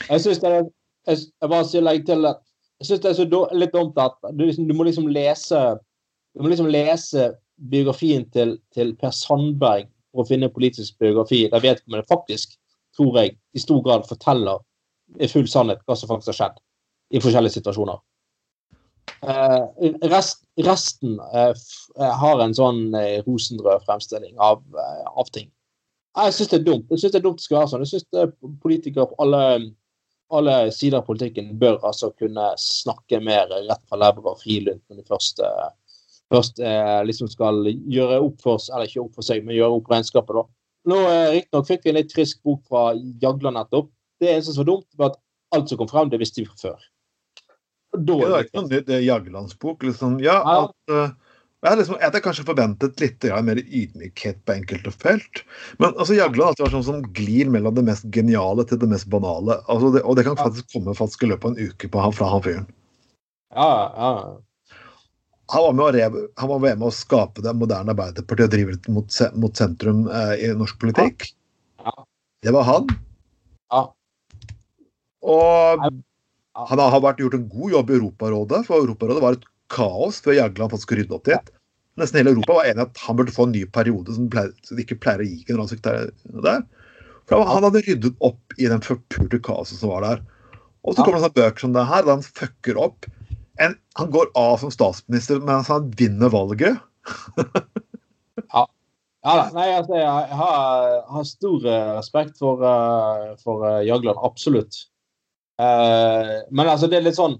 Jeg 0.09 0.24
syns 0.24 0.41
det 0.41 0.53
er 0.55 0.62
jeg, 0.64 1.27
jeg 1.29 1.51
bare 1.53 1.66
sier 1.68 1.85
legg 1.85 2.07
til 2.09 2.24
at 2.31 2.41
jeg 2.81 2.89
synes 2.89 3.03
det 3.03 3.11
er 3.11 3.18
så 3.18 3.43
litt 3.61 3.74
dumt 3.77 4.01
at 4.01 4.16
du, 4.31 4.47
liksom, 4.47 4.64
du, 4.68 4.72
må 4.77 4.87
liksom 4.89 5.11
lese 5.12 5.61
du 6.33 6.41
må 6.41 6.49
liksom 6.49 6.72
lese 6.72 7.35
biografien 7.72 8.24
til, 8.33 8.57
til 8.72 8.97
Per 8.97 9.12
Sandberg 9.12 9.91
for 10.12 10.24
å 10.24 10.31
finne 10.33 10.49
politisk 10.53 10.97
biografi 11.05 11.45
der 11.53 11.64
vedkommende 11.64 12.09
faktisk, 12.09 12.57
tror 12.97 13.21
jeg, 13.21 13.37
i 13.55 13.63
stor 13.63 13.83
grad 13.85 14.09
forteller 14.09 14.63
i 15.21 15.29
full 15.31 15.47
sannhet 15.49 15.83
hva 15.87 15.97
som 15.97 16.11
faktisk 16.11 16.33
har 16.33 16.41
skjedd 16.41 16.61
i 17.15 17.23
forskjellige 17.23 17.59
situasjoner. 17.61 18.01
Eh, 19.23 19.63
rest, 20.11 20.43
resten 20.57 21.21
eh, 21.35 21.53
har 22.21 22.43
en 22.43 22.55
sånn 22.55 22.95
eh, 22.95 23.23
rosenrød 23.27 23.87
fremstilling 23.87 24.35
av, 24.43 24.63
av 25.15 25.31
ting. 25.33 25.49
Jeg 26.17 26.35
syns 26.35 26.53
det 26.53 26.61
er 26.61 26.67
dumt. 26.67 26.93
Jeg 26.93 27.03
synes 27.03 27.15
det 27.15 27.21
er 27.21 27.27
dumt 27.27 27.41
det 27.41 27.47
skal 27.47 27.59
være 27.61 27.71
sånn. 27.73 27.87
Jeg 27.87 27.93
syns 27.95 28.53
politikere 28.63 29.09
på 29.11 29.19
alle, 29.25 29.41
alle, 30.33 30.59
sider 30.75 31.01
av 31.01 31.09
politikken 31.09 31.55
bør 31.61 31.81
altså 31.85 32.13
kunne 32.17 32.53
snakke 32.61 33.21
mer 33.25 33.51
rett 33.53 33.83
fra 33.89 34.01
lever 34.01 34.31
og 34.31 34.41
frilunt 34.41 34.83
når 34.89 35.03
de 35.03 35.09
først, 35.11 35.43
først 36.33 36.63
liksom 37.05 37.29
skal 37.29 37.69
gjøre 37.69 38.23
opp 38.25 38.41
for 38.47 38.65
eller 38.73 38.89
ikke 38.89 39.05
opp 39.05 39.19
for 39.19 39.29
seg, 39.29 39.45
men 39.45 39.59
gjøre 39.59 39.77
opp 39.77 39.93
regnskapet. 39.93 40.41
da. 40.41 40.47
Nå 40.87 40.99
Riktignok 41.34 41.66
fikk 41.68 41.84
vi 41.84 41.93
en 41.93 41.99
litt 41.99 42.12
frisk 42.14 42.43
bok 42.47 42.62
fra 42.70 42.89
Jagla 43.22 43.53
nettopp, 43.57 43.91
det 44.22 44.32
eneste 44.32 44.55
som 44.55 44.62
var 44.62 44.70
dumt, 44.70 44.89
var 44.99 45.12
at 45.12 45.20
alt 45.57 45.70
som 45.70 45.80
kom 45.80 45.91
frem, 45.91 46.11
det 46.12 46.20
visste 46.22 46.43
vi 46.43 46.49
fra 46.49 46.70
før. 46.70 46.91
det 47.97 48.18
var 48.22 48.45
ikke 48.45 48.61
noe 48.61 48.70
nytt 48.70 48.93
Jaglandsbok. 49.03 49.87
Liksom. 49.87 50.18
Ja, 50.24 50.39
at, 50.53 50.76
uh, 50.93 51.11
jeg, 51.66 51.80
liksom, 51.80 51.99
jeg 51.99 52.07
hadde 52.11 52.22
kanskje 52.24 52.47
forventet 52.47 53.03
litt 53.03 53.26
ja, 53.26 53.39
mer 53.45 53.61
ydmykhet 53.61 54.43
på 54.47 54.57
enkelte 54.57 54.93
felt. 54.95 55.43
Men 55.82 55.95
altså, 55.95 56.16
Jagland 56.18 56.53
alltid 56.53 56.66
vært 56.66 56.76
sånn 56.78 56.89
som 56.91 57.05
glir 57.16 57.51
mellom 57.53 57.76
det 57.78 57.87
mest 57.89 58.09
geniale 58.14 58.66
til 58.68 58.80
det 58.82 58.91
mest 58.91 59.09
banale. 59.12 59.61
Altså, 59.66 59.93
det, 59.97 60.05
og 60.05 60.18
det 60.18 60.26
kan 60.28 60.39
faktisk 60.39 60.70
komme 60.74 60.97
faktisk 60.97 61.24
i 61.26 61.32
løpet 61.32 61.49
av 61.49 61.55
en 61.55 61.70
uke 61.72 61.91
på 61.93 62.11
fra 62.18 62.32
han 62.32 62.45
fyren. 62.45 62.68
Ja, 63.57 63.70
ja. 63.97 64.12
Han 65.55 65.63
var, 65.63 65.75
med 65.79 65.99
å, 66.03 66.23
han 66.43 66.51
var 66.51 66.63
med 66.65 66.83
å 66.83 66.91
skape 66.91 67.43
det 67.45 67.53
moderne 67.55 67.93
Arbeiderpartiet 67.95 68.49
og 68.49 68.55
drive 68.55 68.75
det 68.75 68.95
mot, 68.95 69.19
mot 69.39 69.59
sentrum 69.59 70.07
eh, 70.11 70.33
i 70.43 70.49
norsk 70.59 70.81
politikk. 70.83 71.29
Ja. 71.85 71.95
Det 72.43 72.55
var 72.57 72.67
han. 72.67 72.89
Ja. 73.71 73.83
Og 75.27 75.85
han 76.57 76.83
har 76.83 77.05
vært 77.05 77.21
gjort 77.23 77.37
en 77.39 77.47
god 77.53 77.77
jobb 77.77 77.93
i 77.93 77.99
Europarådet, 78.01 78.65
for 78.67 78.83
Europarådet 78.83 79.23
var 79.23 79.39
et 79.39 79.47
kaos 79.73 80.19
før 80.25 80.39
Jagland 80.39 80.73
faktisk 80.73 80.97
rydde 80.97 81.15
opp 81.15 81.27
dit. 81.29 81.53
nesten 81.97 82.21
hele 82.21 82.35
Europa 82.35 82.59
var 82.59 82.69
enig 82.69 82.85
at 82.85 82.99
han 83.07 83.17
burde 83.19 83.35
få 83.35 83.47
en 83.47 83.55
ny 83.57 83.65
periode 83.73 84.15
som, 84.15 84.29
pleier, 84.31 84.53
de 84.69 84.83
ikke 84.83 84.99
pleier 85.01 85.23
å 85.25 85.29
gi 85.29 85.45
generalsekretær 85.49 86.11
der. 86.45 86.65
For 87.27 87.43
Han 87.43 87.67
hadde 87.67 87.83
ryddet 87.87 88.19
opp 88.23 88.59
i 88.59 88.69
den 88.71 88.83
forpulte 88.85 89.41
kaoset 89.43 89.81
som 89.81 89.91
var 89.91 90.05
der. 90.07 90.25
Og 90.87 90.95
så 90.95 91.03
kommer 91.03 91.19
det 91.19 91.27
sånne 91.27 91.39
bøker 91.41 91.65
som 91.65 91.73
det 91.75 91.87
her, 91.89 92.05
der 92.07 92.15
han 92.15 92.27
fucker 92.27 92.79
opp. 92.79 93.09
En, 93.63 93.77
han 93.95 94.11
går 94.13 94.31
av 94.35 94.59
som 94.61 94.73
statsminister 94.75 95.41
mens 95.45 95.71
han 95.73 95.91
vinner 95.97 96.33
valget. 96.33 96.79
ja. 98.53 98.67
ja. 99.23 99.37
Nei, 99.55 99.71
altså, 99.73 99.97
jeg 99.97 100.39
har, 100.41 101.01
har 101.09 101.27
stor 101.29 101.67
eh, 101.71 101.91
respekt 101.97 102.39
for, 102.43 102.63
uh, 102.63 103.33
for 103.43 103.65
uh, 103.65 103.81
Jagland. 103.87 104.21
Absolutt. 104.23 104.85
Men 105.57 106.69
altså, 106.69 106.85
det 106.85 106.99
er 106.99 107.05
litt 107.07 107.17
sånn 107.17 107.39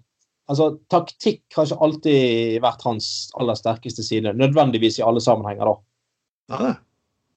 altså, 0.49 0.71
Taktikk 0.89 1.43
har 1.53 1.67
ikke 1.69 1.85
alltid 1.85 2.63
vært 2.65 2.85
hans 2.87 3.09
aller 3.37 3.59
sterkeste 3.59 4.05
side. 4.07 4.33
Nødvendigvis 4.39 4.97
i 5.01 5.05
alle 5.05 5.21
sammenhenger, 5.21 5.69
da. 5.69 5.77
Ja, 6.47 6.73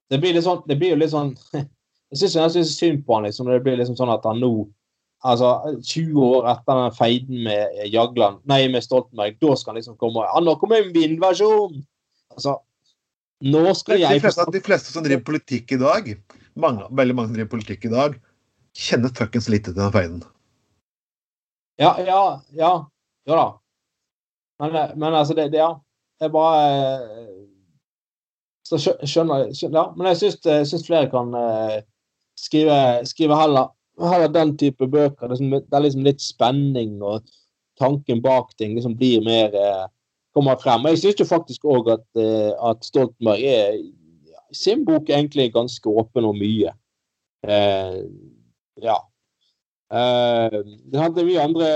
det. 0.10 0.22
blir 0.22 0.38
litt 0.38 0.46
sånn, 0.46 0.62
det 0.70 0.78
blir 0.80 0.94
jo 0.94 1.00
litt 1.02 1.12
sånn 1.12 1.34
Jeg 2.14 2.32
syns 2.32 2.74
synd 2.74 3.04
på 3.06 3.18
han 3.18 3.28
liksom, 3.28 3.46
når 3.46 3.60
det 3.60 3.66
blir 3.68 3.76
liksom 3.82 3.98
sånn 3.98 4.12
at 4.14 4.24
han 4.26 4.40
nå 4.42 4.52
altså 5.28 5.52
20 5.84 6.24
år 6.24 6.48
etter 6.54 6.80
den 6.80 6.96
feiden 6.96 7.44
med 7.48 7.78
Jagland, 7.92 8.40
nei, 8.50 8.64
med 8.72 8.86
Stoltenberg, 8.86 9.38
da 9.42 9.56
skal 9.60 9.74
han 9.74 9.82
liksom 9.82 9.98
komme 10.00 10.24
og 10.24 10.46
Nå 10.46 10.56
kommer 10.62 10.84
en 10.84 10.94
vindversjon! 10.96 11.82
Altså, 12.36 12.58
nå 13.44 13.64
skal 13.76 14.02
jeg 14.02 14.20
de 14.20 14.24
fleste, 14.24 14.48
de 14.54 14.64
fleste 14.64 14.94
som 14.94 15.06
driver 15.06 15.26
politikk 15.28 15.76
i 15.76 15.82
dag, 15.82 16.10
mange, 16.60 16.88
veldig 16.96 17.16
mange 17.18 17.32
som 17.32 17.40
driver 17.40 17.54
politikk 17.56 17.88
i 17.90 17.94
dag, 17.94 18.20
kjenner 18.80 19.16
fuckings 19.16 19.50
lite 19.52 19.74
til 19.74 19.80
den 19.82 19.94
feiden. 19.96 20.24
Ja, 21.80 21.96
ja, 22.04 22.24
ja. 22.56 22.74
Ja 23.28 23.36
da. 23.36 23.48
Men, 24.60 25.00
men 25.00 25.14
altså, 25.14 25.36
det, 25.36 25.52
det 25.52 25.64
Ja. 25.64 25.76
Jeg 26.20 26.34
bare 26.36 27.28
så 28.68 28.76
skjønner, 29.08 29.46
jeg 29.48 29.72
Ja, 29.72 29.86
men 29.96 30.10
jeg 30.10 30.34
syns 30.68 30.84
flere 30.84 31.08
kan 31.10 31.32
skrive, 32.36 33.06
skrive 33.08 33.38
heller, 33.40 33.70
heller, 34.08 34.32
den 34.32 34.56
type 34.58 34.88
bøker. 34.88 35.28
Det 35.28 35.28
er, 35.28 35.36
liksom, 35.36 35.52
det 35.52 35.78
er, 35.80 36.04
litt 36.08 36.24
spenning, 36.24 36.98
og 37.04 37.26
tanken 37.80 38.22
bak 38.24 38.52
ting 38.60 38.76
liksom 38.76 38.96
blir 39.00 39.24
mer 39.26 39.56
uh, 39.56 39.86
kommer 40.36 40.60
frem. 40.62 40.86
Og 40.86 40.96
jeg 40.96 41.16
syns 41.18 41.30
faktisk 41.30 41.68
òg 41.68 41.92
at, 41.96 42.06
uh, 42.20 42.52
at, 42.72 42.84
Stoltenberg 42.88 43.44
er 43.44 43.80
ja, 44.30 44.44
sin 44.56 44.86
bok 44.88 45.10
egentlig 45.10 45.52
ganske 45.56 45.90
åpen 45.90 46.28
om 46.28 46.38
mye. 46.40 46.76
ja. 48.84 48.96
det 49.90 51.00
hadde 51.00 51.24
mye 51.24 51.40
andre 51.40 51.68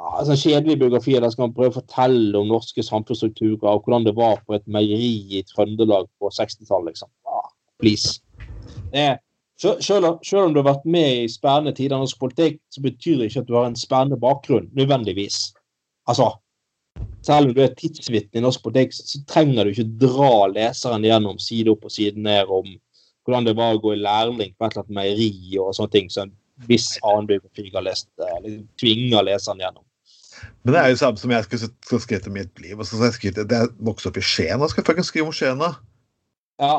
altså, 0.00 0.36
kjedelige 0.36 0.80
biografier 0.82 1.20
der 1.20 1.30
skal 1.30 1.46
man 1.46 1.54
prøve 1.54 1.74
å 1.74 1.78
fortelle 1.80 2.38
om 2.38 2.50
norske 2.50 2.82
samfunnsstrukturer 2.84 3.68
og 3.70 3.84
hvordan 3.84 4.06
det 4.08 4.16
var 4.18 4.40
på 4.46 4.56
et 4.56 4.66
meieri 4.70 5.12
i 5.38 5.44
Trøndelag 5.50 6.08
på 6.20 6.30
60-tallet. 6.34 6.94
Liksom. 6.94 7.10
Ah, 7.28 7.50
please. 7.82 8.20
selv, 8.94 9.18
selv, 9.60 10.06
om 10.40 10.54
du 10.54 10.60
har 10.62 10.68
vært 10.70 10.86
med 10.88 11.24
i 11.24 11.30
spennende 11.30 11.74
tider 11.76 11.96
i 11.96 12.02
norsk 12.02 12.20
politikk, 12.20 12.60
så 12.72 12.82
betyr 12.84 13.18
det 13.20 13.30
ikke 13.30 13.42
at 13.44 13.50
du 13.50 13.56
har 13.58 13.66
en 13.68 13.78
spennende 13.78 14.20
bakgrunn, 14.20 14.70
nødvendigvis. 14.76 15.50
Altså, 16.08 16.30
selv 17.26 17.50
om 17.50 17.56
du 17.56 17.60
er 17.64 17.74
tidsvitne 17.76 18.40
i 18.40 18.44
norsk 18.44 18.62
politikk, 18.64 18.96
så 18.96 19.20
trenger 19.28 19.64
du 19.64 19.74
ikke 19.74 19.90
dra 20.00 20.48
leseren 20.52 21.04
gjennom 21.04 21.40
side 21.42 21.72
opp 21.72 21.84
og 21.88 21.92
side 21.94 22.20
ned 22.20 22.48
om 22.48 22.72
hvordan 23.26 23.46
det 23.46 23.56
var 23.58 23.76
å 23.76 23.82
gå 23.82 23.94
i 23.94 24.00
lærling 24.00 24.54
på 24.56 24.64
et 24.64 24.72
eller 24.72 24.86
annet 24.86 24.96
meieri 24.96 25.58
og 25.60 25.74
sånne 25.76 25.92
ting 25.92 26.08
som 26.12 26.30
en 26.30 26.68
viss 26.68 26.94
annen 27.04 27.28
biografi 27.28 27.68
har 27.74 27.84
lest, 27.84 28.08
eller 28.36 28.62
tvinger 28.80 29.26
leseren 29.28 29.60
gjennom. 29.60 29.84
Men 30.64 30.74
det 30.74 30.80
er 30.80 30.88
jo 30.92 31.00
samme 31.00 31.20
som 31.20 31.32
jeg 31.34 31.46
skal 31.46 32.00
skrive 32.00 32.22
til 32.24 32.32
mitt 32.32 32.62
liv. 32.62 32.78
og 32.78 32.86
så 32.86 32.96
skal 32.96 33.10
jeg 33.10 33.18
skrevet, 33.18 33.48
det 33.48 33.58
Jeg 33.58 33.72
vokste 33.84 34.08
opp 34.08 34.16
i 34.16 34.24
Skien, 34.24 34.60
og 34.60 34.70
skal 34.72 34.84
jeg 34.96 35.04
skrive 35.04 35.28
om 35.28 35.36
Skien. 35.36 35.60
Ja. 36.60 36.74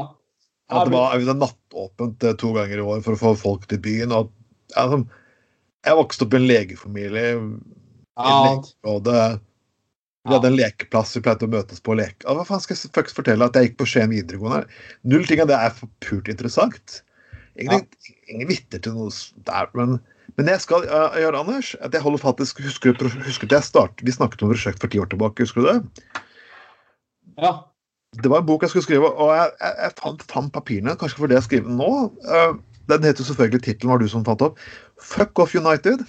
At 0.72 0.88
det 0.88 0.95
var 0.95 1.38
nattåpent 1.38 2.24
eh, 2.24 2.36
to 2.39 2.53
ganger 2.55 2.80
i 2.80 2.88
år 2.93 3.03
for 3.05 3.17
å 3.17 3.22
få 3.22 3.32
folk 3.39 3.67
til 3.72 3.82
byen. 3.84 4.13
og 4.15 4.32
altså, 4.80 5.03
Jeg 5.88 5.99
vokste 5.99 6.28
opp 6.28 6.36
i 6.36 6.39
en 6.39 6.49
legefamilie. 6.49 7.32
I 7.32 8.28
ja. 8.28 9.32
Vi 10.22 10.36
hadde 10.36 10.51
en 10.51 10.57
lekeplass 10.57 11.15
vi 11.17 11.24
pleide 11.26 11.47
å 11.47 11.51
møtes 11.51 11.82
på 11.82 11.95
og 11.95 11.97
leke. 11.97 12.28
Hva 12.30 12.45
faen 12.45 12.61
skal 12.61 12.78
jeg 12.78 12.93
faktisk 12.93 13.24
fortelle 13.24 13.47
at 13.47 13.57
jeg 13.57 13.72
gikk 13.72 13.80
på 13.80 13.88
Skien 13.89 14.11
videregående? 14.13 14.67
Null 15.09 15.26
ting 15.26 15.41
av 15.41 15.49
det 15.49 15.57
er 15.57 15.74
for 15.74 15.89
pult 16.05 16.30
interessant. 16.30 16.99
Ingen, 17.59 17.88
ja. 17.88 18.15
ingen 18.30 18.51
vitter 18.51 18.84
til 18.86 18.93
noe 18.95 19.09
der, 19.49 19.72
men 19.78 19.97
men 20.39 20.47
jeg 20.47 20.61
skal 20.63 20.86
uh, 20.88 21.17
gjøre, 21.19 21.41
Anders, 21.43 21.74
at 21.84 21.93
jeg 21.93 22.03
holder 22.05 22.22
faktisk 22.22 22.61
Husker 22.63 22.93
du 22.95 23.09
Vi 23.11 24.13
snakket 24.15 24.43
om 24.45 24.53
prosjekt 24.53 24.80
for 24.80 24.88
ti 24.88 25.01
år 25.01 25.09
tilbake, 25.11 25.43
husker 25.43 25.61
du 25.61 25.67
det? 25.67 26.22
Ja. 27.41 27.51
Det 28.20 28.28
var 28.28 28.41
en 28.41 28.47
bok 28.47 28.66
jeg 28.66 28.74
skulle 28.74 28.84
skrive, 28.84 29.07
og 29.07 29.30
jeg, 29.32 29.53
jeg, 29.62 29.76
jeg 29.86 29.95
fant, 30.01 30.24
fant, 30.28 30.51
papirene. 30.51 30.97
Kanskje 30.99 31.22
for 31.22 31.32
det 31.32 31.38
jeg 31.39 31.47
skriver 31.47 31.78
nå. 31.78 31.91
Uh, 32.28 32.57
den 32.91 33.07
heter 33.07 33.24
selvfølgelig 33.24 33.64
tittelen 33.64 33.93
var 33.93 34.01
du 34.01 34.09
som 34.12 34.26
fant 34.28 34.43
opp. 34.43 34.59
'Fuck 34.99 35.39
Off 35.39 35.55
United'. 35.55 36.03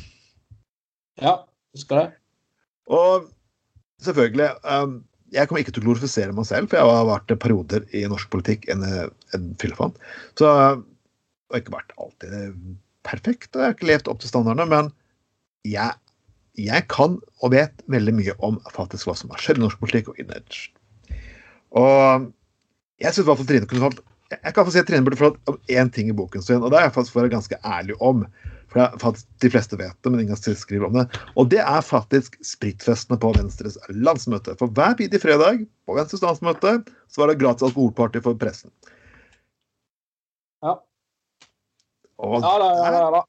Ja, 1.22 1.36
husker 1.76 2.00
det. 2.00 2.06
Og 2.90 3.28
selvfølgelig 4.02 4.50
um, 4.66 5.04
Jeg 5.32 5.48
kommer 5.48 5.62
ikke 5.62 5.72
til 5.72 5.84
å 5.84 5.86
glorifisere 5.86 6.34
meg 6.36 6.44
selv, 6.44 6.68
for 6.68 6.76
jeg 6.76 6.96
har 6.98 7.06
vært 7.08 7.38
perioder 7.40 7.86
i 7.96 8.02
norsk 8.10 8.28
politikk 8.34 8.66
en, 8.72 8.82
en 9.32 9.46
fillefant. 9.62 9.96
Så 10.36 10.44
jeg 10.44 10.82
har 11.54 11.62
ikke 11.62 11.76
vært 11.78 11.94
alltid 11.96 12.58
perfekt, 13.06 13.54
og 13.54 13.62
jeg 13.62 13.70
har 13.70 13.76
ikke 13.78 13.88
levd 13.88 14.10
opp 14.12 14.20
til 14.20 14.28
standardene, 14.28 14.66
men 14.68 14.90
jeg, 15.64 15.94
jeg, 16.58 16.84
kan 16.92 17.16
og 17.40 17.54
vet 17.54 17.80
veldig 17.94 18.14
mye 18.18 18.36
om 18.44 18.60
faktisk 18.74 19.08
hva 19.08 19.16
som 19.16 19.32
har 19.32 19.40
skjedd 19.40 19.62
i 19.62 19.64
norsk 19.64 19.80
politikk 19.80 20.12
og 20.12 20.20
image. 20.20 20.68
Og 21.78 22.30
jeg 23.02 23.12
syns 23.12 23.24
i 23.24 23.28
hvert 23.28 23.40
fall 23.40 23.48
Trine 23.48 23.68
kunne 23.70 23.86
fått 23.88 24.02
jeg 24.32 24.54
kan 24.56 24.64
få 24.64 24.72
si 24.72 24.80
at 24.80 24.86
Trine 24.88 25.04
burde 25.04 25.20
fått 25.20 25.50
én 25.68 25.90
ting 25.92 26.08
i 26.08 26.14
boken 26.16 26.40
sin, 26.40 26.62
og 26.62 26.72
det 26.72 26.78
er 26.78 26.86
jeg 26.86 26.94
faktisk 26.94 27.12
for 27.12 27.20
å 27.20 27.24
være 27.26 27.34
ganske 27.34 27.58
ærlig 27.68 27.96
om. 28.00 28.22
For 28.72 28.80
det 28.80 28.84
er 28.86 29.02
faktisk 29.02 29.26
De 29.44 29.50
fleste 29.52 29.76
vet 29.76 29.96
det, 30.00 30.12
men 30.12 30.22
ingen 30.22 30.38
skriver 30.40 30.86
om 30.86 30.96
det. 30.96 31.04
Og 31.36 31.50
det 31.52 31.60
er 31.60 31.84
faktisk 31.84 32.38
spritfestene 32.46 33.18
på 33.20 33.34
Venstres 33.36 33.76
landsmøte. 33.90 34.54
For 34.60 34.72
hver 34.72 34.96
bidige 34.96 35.20
fredag 35.20 35.66
på 35.84 35.98
Venstres 35.98 36.24
landsmøte 36.24 36.78
så 37.12 37.22
var 37.22 37.28
det 37.28 37.42
gratis 37.42 37.66
alkoholparty 37.68 38.22
for 38.24 38.38
pressen. 38.40 38.72
Ja. 40.64 40.78
Og, 42.22 42.40
ja, 42.40 42.56
da, 42.62 42.72
ja, 42.86 43.06
da, 43.18 43.22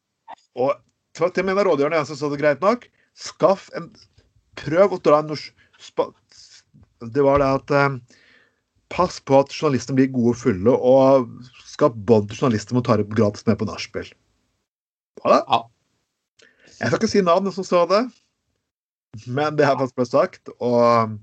og 0.64 1.32
til 1.34 1.46
med 1.48 1.60
rådgiverne 1.66 2.00
jeg 2.00 2.16
sa 2.16 2.30
det 2.32 2.39
greit 2.39 2.64
nok. 2.64 2.88
Skaff 3.20 3.70
en 3.78 3.91
Prøv 4.54 4.91
å 4.94 5.00
dra 5.02 5.24
en 5.24 5.32
norsk 5.32 6.04
Det 7.10 7.24
var 7.26 7.41
det 7.41 7.48
at 7.58 7.72
eh, 7.74 7.96
Pass 8.94 9.20
på 9.26 9.39
at 9.41 9.54
journalistene 9.54 9.98
blir 9.98 10.12
gode 10.14 10.36
og 10.36 10.39
fulle, 10.41 10.74
og 10.74 11.30
skap 11.66 11.96
bånd 12.08 12.34
journalister 12.36 12.78
må 12.78 12.84
ta 12.86 13.00
det 13.00 13.10
gratis 13.12 13.46
med 13.48 13.58
på 13.60 13.68
nachspiel. 13.70 14.12
Ja. 15.24 15.64
Jeg 16.80 16.89
skal 16.89 17.00
ikke 17.00 17.12
si 17.12 17.24
navnet 17.26 17.56
som 17.56 17.66
sa 17.66 17.84
det, 17.89 18.02
men 19.26 19.58
det 19.58 19.66
har 19.66 19.80
faktisk 19.80 19.98
blitt 19.98 20.14
sagt. 20.14 20.52
Og 20.60 21.16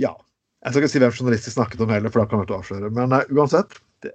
ja. 0.00 0.14
Jeg 0.62 0.72
skal 0.72 0.84
ikke 0.84 0.92
si 0.92 1.02
hvem 1.02 1.16
journalister 1.16 1.54
snakket 1.56 1.82
om 1.82 1.90
heller, 1.90 2.12
for 2.12 2.22
da 2.22 2.30
kan 2.30 2.44
vi 2.44 2.54
avsløre. 2.54 2.92
Men 2.94 3.10
nei, 3.12 3.24
uansett, 3.34 3.80
det, 4.04 4.14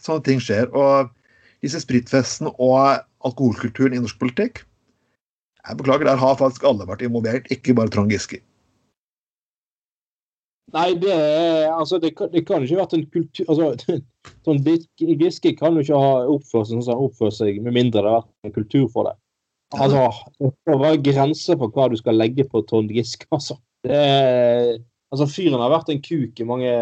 Sånne 0.00 0.24
ting 0.26 0.40
skjer. 0.42 0.68
Og 0.76 1.10
disse 1.64 1.80
spritfestene 1.82 2.52
og 2.62 3.02
alkoholkulturen 3.24 3.96
i 3.96 4.02
norsk 4.02 4.18
politikk 4.20 4.60
Jeg 5.64 5.78
beklager, 5.78 6.04
der 6.04 6.20
har 6.20 6.36
faktisk 6.36 6.66
alle 6.68 6.84
vært 6.84 7.02
involvert, 7.06 7.48
ikke 7.52 7.72
bare 7.78 7.88
Trond 7.92 8.12
Giske. 8.12 8.42
Nei, 10.72 10.94
det 10.96 11.14
Altså, 11.68 11.98
det 11.98 12.14
kan, 12.16 12.30
det 12.32 12.46
kan 12.48 12.64
ikke 12.64 12.78
vært 12.78 12.94
en 12.96 13.04
kultur 13.12 13.50
altså, 13.52 13.98
sånn 14.46 14.62
Giske 14.64 15.52
kan 15.58 15.76
jo 15.76 15.84
ikke 15.84 16.00
ha 16.00 16.14
oppført 16.32 16.70
seg 16.70 16.78
sånn 16.78 16.86
som 16.86 16.96
han 16.96 17.10
oppfører 17.10 17.36
seg, 17.36 17.60
med 17.64 17.76
mindre 17.76 18.00
det 18.00 18.10
har 18.10 18.22
vært 18.22 18.48
en 18.48 18.56
kultur 18.56 18.88
for 18.94 19.10
det. 19.10 19.14
Altså, 19.74 20.08
Det 20.40 20.72
må 20.72 20.80
være 20.80 21.04
grenser 21.04 21.60
for 21.60 21.74
hva 21.74 21.90
du 21.92 21.98
skal 22.00 22.18
legge 22.18 22.48
på 22.48 22.64
Trond 22.68 22.92
Giske, 22.94 23.28
altså. 23.34 23.58
Det 23.84 24.00
altså, 25.12 25.28
Fyren 25.30 25.60
har 25.60 25.72
vært 25.74 25.92
en 25.92 26.02
kuk 26.04 26.40
i 26.40 26.48
mange 26.48 26.74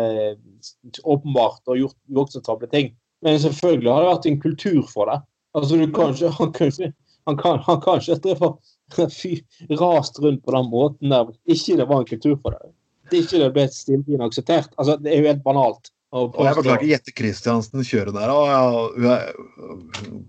Åpenbart 1.02 1.66
og 1.66 1.80
gjort 1.80 1.98
voksentable 2.14 2.68
ting. 2.70 2.92
Men 3.22 3.38
selvfølgelig 3.42 3.90
har 3.90 4.02
det 4.02 4.12
vært 4.12 4.28
en 4.30 4.42
kultur 4.42 4.82
for 4.90 5.10
det. 5.10 5.18
Altså, 5.58 5.78
du 5.78 5.90
kan 5.94 6.14
ikke, 6.14 6.30
han 6.38 6.52
kan 6.54 6.70
ikke 6.70 6.92
han 7.26 7.36
kan, 7.38 7.58
han 7.66 7.80
kan 7.82 8.00
ikke 8.02 9.08
fy, 9.14 9.36
rast 9.78 10.18
rundt 10.22 10.42
på 10.44 10.54
den 10.54 10.70
måten 10.72 11.12
der 11.12 11.30
ikke 11.46 11.76
det 11.78 11.86
var 11.88 12.02
en 12.02 12.08
kultur 12.08 12.34
for 12.42 12.56
det. 12.56 12.72
Det 13.12 13.24
ikke 13.26 13.40
det 13.42 13.50
ble 13.54 13.66
stilltiende 13.68 14.28
akseptert. 14.28 14.72
Altså, 14.80 14.96
det 15.00 15.12
er 15.12 15.20
jo 15.20 15.28
helt 15.28 15.44
banalt. 15.44 15.92
Og 16.12 16.36
jeg 16.44 16.56
beklager 16.58 16.88
Jette 16.90 17.14
Christiansen 17.16 17.84
kjører 17.88 18.12
der. 18.16 18.32
Og 18.32 18.96
jeg, 19.00 19.06
jeg, 19.06 20.22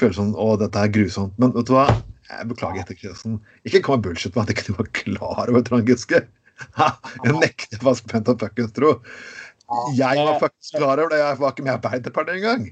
føler 0.00 0.16
sånn 0.16 0.32
Å, 0.36 0.48
dette 0.60 0.80
er 0.80 0.92
grusomt. 0.92 1.34
Men 1.40 1.52
vet 1.56 1.68
du 1.68 1.74
hva? 1.76 1.86
Jeg 2.30 2.48
beklager 2.52 2.80
Jette 2.82 2.96
Christiansen. 2.96 3.38
Ikke 3.68 3.82
kom 3.84 3.98
med 3.98 4.08
bullshit 4.08 4.34
på 4.34 4.42
at 4.42 4.52
ikke 4.52 4.70
du 4.70 4.78
var 4.78 4.90
klar 4.96 5.52
over 5.52 5.64
Trond 5.66 5.88
Giske. 5.88 6.24
Jeg 7.24 7.34
nekter 7.36 7.82
faktisk 7.82 8.08
Spent 8.08 8.30
å 8.32 8.36
fuckings 8.40 8.72
tro. 8.76 8.94
Jeg 9.98 10.22
var 10.24 10.38
faktisk 10.40 10.78
klar 10.78 11.02
over 11.02 11.12
det. 11.12 11.20
Jeg 11.20 11.40
var 11.42 11.52
ikke 11.52 11.64
med 11.66 11.72
i 11.72 11.76
Arbeiderpartiet 11.76 12.38
engang. 12.38 12.68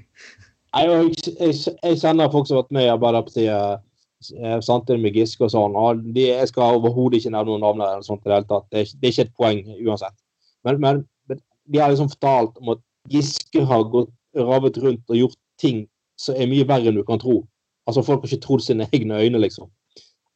Jeg, 0.75 1.11
jeg, 1.37 1.57
jeg 1.83 1.99
kjenner 2.01 2.31
folk 2.33 2.47
som 2.47 2.57
har 2.57 2.65
vært 2.65 2.73
med 2.75 2.87
i 2.87 2.93
Arbeiderpartiet 2.93 3.84
eh, 4.33 4.59
samtidig 4.63 5.01
med 5.03 5.17
Giske 5.17 5.45
og 5.45 5.51
sånn. 5.53 5.75
og 5.77 6.03
de, 6.15 6.27
Jeg 6.29 6.51
skal 6.51 6.79
overhodet 6.79 7.19
ikke 7.19 7.33
nevne 7.35 7.53
noen 7.53 7.65
navn. 7.65 7.81
eller 7.81 8.05
sånt 8.05 8.25
i 8.25 8.29
Det 8.29 8.37
hele 8.37 8.49
tatt. 8.49 8.67
Det 8.71 8.79
er, 8.81 8.93
det 8.99 9.07
er 9.07 9.13
ikke 9.13 9.27
et 9.27 9.37
poeng 9.37 9.63
uansett. 9.87 10.17
Men, 10.65 10.79
men, 10.81 11.01
men 11.29 11.41
de 11.71 11.81
har 11.81 11.93
liksom 11.93 12.11
fortalt 12.13 12.57
om 12.61 12.75
at 12.75 12.83
Giske 13.09 13.65
har 13.65 13.83
gått 13.93 14.13
ravet 14.35 14.77
rundt 14.81 15.09
og 15.09 15.19
gjort 15.19 15.39
ting 15.61 15.85
som 16.19 16.35
er 16.35 16.49
mye 16.49 16.67
verre 16.67 16.89
enn 16.89 16.97
du 16.97 17.03
kan 17.07 17.21
tro. 17.21 17.43
Altså 17.85 18.03
Folk 18.03 18.23
har 18.23 18.31
ikke 18.31 18.45
trodd 18.45 18.63
sine 18.65 18.87
egne 18.93 19.19
øyne, 19.21 19.41
liksom. 19.43 19.69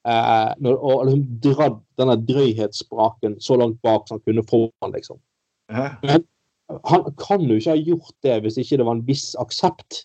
Eh, 0.07 0.51
når, 0.63 0.77
og 0.79 1.07
liksom 1.07 1.23
dratt 1.43 1.79
denne 1.99 2.15
drøyhetsspraken 2.27 3.39
så 3.43 3.57
langt 3.59 3.81
bak 3.83 4.07
som 4.07 4.19
han 4.19 4.25
kunne 4.27 4.45
få 4.47 4.67
den, 4.83 4.93
liksom. 4.95 5.19
Men 6.03 6.23
han 6.85 7.07
kan 7.17 7.41
jo 7.41 7.57
ikke 7.57 7.73
ha 7.73 7.81
gjort 7.81 8.13
det 8.23 8.37
hvis 8.43 8.59
ikke 8.61 8.77
det 8.79 8.85
var 8.85 8.97
en 8.97 9.07
viss 9.07 9.33
aksept. 9.41 10.03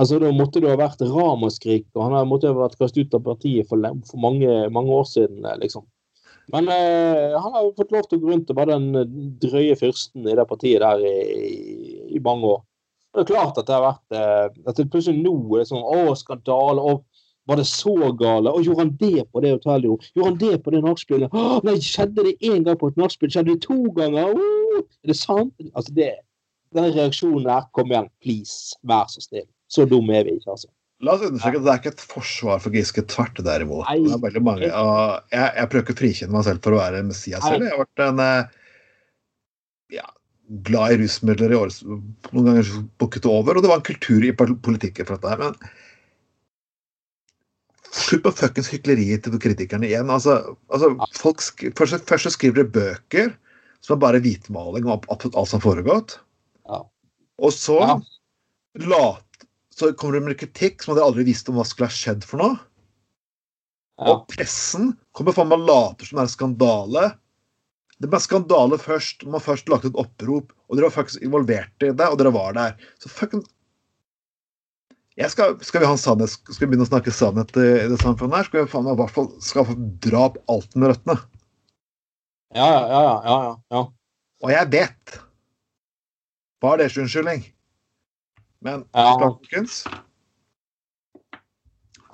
Altså 0.00 0.18
Da 0.22 0.30
måtte 0.32 0.60
det 0.64 0.70
ha 0.72 0.78
vært 0.80 1.02
ramaskrik, 1.04 1.86
og 1.94 2.06
han 2.06 2.28
måtte 2.28 2.48
ha 2.48 2.56
vært 2.56 2.78
kastet 2.80 3.08
ut 3.08 3.16
av 3.18 3.24
partiet 3.26 3.68
for, 3.68 3.82
for 4.08 4.22
mange, 4.22 4.48
mange, 4.72 4.92
år 4.92 5.04
siden. 5.08 5.44
Eh, 5.44 5.58
liksom. 5.60 5.84
Men 6.52 6.68
eh, 6.72 7.36
han 7.36 7.52
har 7.54 7.66
jo 7.66 7.74
fått 7.76 7.92
lov 7.94 8.08
til 8.08 8.18
å 8.18 8.22
gå 8.22 8.32
rundt 8.32 8.50
og 8.50 8.58
være 8.58 8.78
den 8.78 9.36
drøye 9.42 9.76
fyrsten 9.78 10.26
i 10.26 10.36
det 10.38 10.46
partiet 10.48 10.82
der 10.82 11.04
i, 11.04 12.16
i 12.16 12.22
mange 12.24 12.54
år. 12.56 12.62
Og 13.12 13.20
Det 13.20 13.24
er 13.26 13.34
klart 13.34 13.60
at 13.60 13.68
det 13.68 13.76
har 13.76 13.84
vært 13.84 14.16
eh, 14.16 14.62
at 14.72 14.80
det 14.80 14.88
plutselig 14.90 15.20
nå 15.20 15.36
er 15.52 15.62
det 15.62 15.68
sånn 15.68 15.84
Å, 15.84 16.16
skandale. 16.16 16.80
og 16.80 17.04
var 17.50 17.58
det 17.58 17.66
så 17.66 17.94
gale? 18.16 18.52
Og 18.54 18.62
gjorde 18.64 18.84
han 18.84 18.96
det 19.00 19.24
på 19.32 19.40
det 19.42 19.50
hotellet? 19.56 20.10
Gjorde 20.14 20.28
han 20.28 20.38
det 20.38 20.58
på 20.62 20.72
det 20.72 20.82
nachspielet? 20.84 21.32
Nei, 21.66 21.74
skjedde 21.82 22.24
det 22.28 22.36
én 22.38 22.62
gang 22.64 22.78
på 22.78 22.92
et 22.92 23.00
nachspiel? 23.00 23.32
Skjedde 23.34 23.56
det 23.56 23.64
to 23.66 23.80
ganger? 23.96 24.30
Åh, 24.30 24.84
er 25.02 25.10
det 25.10 25.18
sant? 25.18 25.52
Altså, 25.74 25.92
det, 25.96 26.12
Den 26.72 26.94
reaksjonen 26.94 27.44
der 27.44 27.66
Kom 27.74 27.90
igjen, 27.90 28.08
please. 28.22 28.78
Vær 28.86 29.10
så 29.10 29.20
snill. 29.20 29.48
Så 29.72 29.86
dumme 29.88 30.16
er 30.18 30.26
vi 30.28 30.36
ikke, 30.36 30.52
altså. 30.54 30.68
La 31.02 31.16
oss 31.16 31.24
understreke 31.26 31.58
at 31.58 31.64
det 31.66 31.70
er 31.72 31.80
ikke 31.80 31.92
et 31.96 32.02
forsvar 32.12 32.60
for 32.62 32.74
Giske. 32.76 33.02
Tvert 33.10 33.40
derimot. 33.42 33.88
Det 33.90 34.12
er 34.14 34.20
veldig 34.22 34.42
mange, 34.46 34.68
og 34.70 35.32
jeg, 35.34 35.46
jeg 35.58 35.70
prøver 35.70 35.86
ikke 35.86 35.96
å 35.96 36.00
frikjenne 36.02 36.36
meg 36.36 36.44
selv 36.46 36.60
for 36.62 36.76
å 36.76 36.82
være 36.82 37.06
Messias 37.08 37.42
selv. 37.42 37.64
Jeg 37.66 37.74
har 37.74 37.80
vært 37.82 38.02
en 38.04 38.22
eh, 38.22 38.42
ja, 39.96 40.06
glad 40.68 40.94
i 40.94 40.98
rusmidler 41.02 41.54
i 41.54 41.58
år. 41.58 41.74
Noen 41.88 42.50
ganger 42.50 42.70
bukket 43.02 43.26
over. 43.30 43.58
Og 43.58 43.64
det 43.64 43.72
var 43.72 43.80
en 43.80 43.88
kultur 43.88 44.28
i 44.28 44.34
politikken 44.38 45.08
for 45.08 45.16
dette 45.16 45.32
her. 45.32 45.42
Men 45.42 45.54
slutt 47.92 48.22
på 48.24 48.34
fuckings 48.38 48.70
hykleriet 48.72 49.26
til 49.26 49.42
kritikerne 49.42 49.88
igjen. 49.88 50.12
Altså, 50.12 50.38
altså 50.72 50.94
folk 51.18 51.42
sk 51.44 51.66
først, 51.78 52.06
først 52.08 52.36
skriver 52.36 52.62
de 52.62 52.76
bøker 52.78 53.34
som 53.82 53.96
er 53.96 54.04
bare 54.04 54.22
hvitmaling 54.22 54.86
av 54.86 55.02
alt 55.10 55.26
som 55.26 55.58
har 55.58 55.64
foregått. 55.66 56.20
Og 57.42 57.50
så 57.50 57.80
ja. 57.82 57.98
lat 58.86 59.26
så 59.72 59.92
kommer 59.96 60.18
det 60.18 60.26
med 60.26 60.38
kritikk 60.40 60.84
som 60.84 60.96
de 60.96 61.04
aldri 61.04 61.24
visste 61.28 61.52
om 61.52 61.58
hva 61.58 61.64
skulle 61.68 61.88
ha 61.88 61.96
skjedd 61.96 62.26
for 62.28 62.42
noe. 62.42 62.58
Ja. 64.00 64.12
Og 64.12 64.26
pressen 64.32 64.92
kommer 65.16 65.36
faen 65.36 65.50
meg 65.52 65.64
later 65.64 66.08
som 66.08 66.18
det 66.18 66.22
er 66.22 66.28
en 66.28 66.34
skandale. 66.34 67.04
Det 68.02 68.10
ble 68.10 68.20
skandale 68.20 68.78
først. 68.82 69.24
Man 69.30 69.44
først 69.44 69.70
lagt 69.70 69.86
et 69.88 69.98
opprop, 70.00 70.52
og 70.68 70.76
dere 70.76 70.88
var 70.88 70.96
faktisk 70.96 71.24
involvert 71.24 71.86
i 71.86 71.92
det, 71.92 72.08
og 72.08 72.18
dere 72.20 72.34
var 72.34 72.56
der. 72.56 72.78
Så 73.02 73.12
fucking 73.12 73.44
skal, 75.28 75.58
skal, 75.60 75.82
vi 75.82 75.86
ha 75.86 75.92
en 75.92 76.00
sannhet, 76.00 76.32
skal 76.32 76.64
vi 76.64 76.72
begynne 76.72 76.86
å 76.86 76.88
snakke 76.88 77.12
sannhet 77.12 77.52
i, 77.60 77.66
det 77.92 78.00
samfunnet 78.00 78.40
her? 78.40 78.48
Skal 78.48 78.64
vi 78.64 78.72
faen 78.72 78.86
meg 78.86 78.96
i 78.96 79.02
hvert 79.02 79.14
fall 79.14 79.28
skaffe 79.44 79.76
drap 80.04 80.38
alt 80.52 80.72
med 80.74 80.94
røttene? 80.94 81.18
Ja, 82.56 82.68
ja, 82.68 82.86
ja, 82.88 83.18
ja, 83.28 83.36
ja. 83.72 83.82
Og 84.42 84.50
jeg 84.52 84.68
vet 84.72 85.20
Hva 86.60 86.74
er 86.74 86.82
deres 86.82 86.98
unnskyldning? 87.00 87.44
Men 88.62 88.84
ja. 88.94 89.12
folkens 89.18 89.82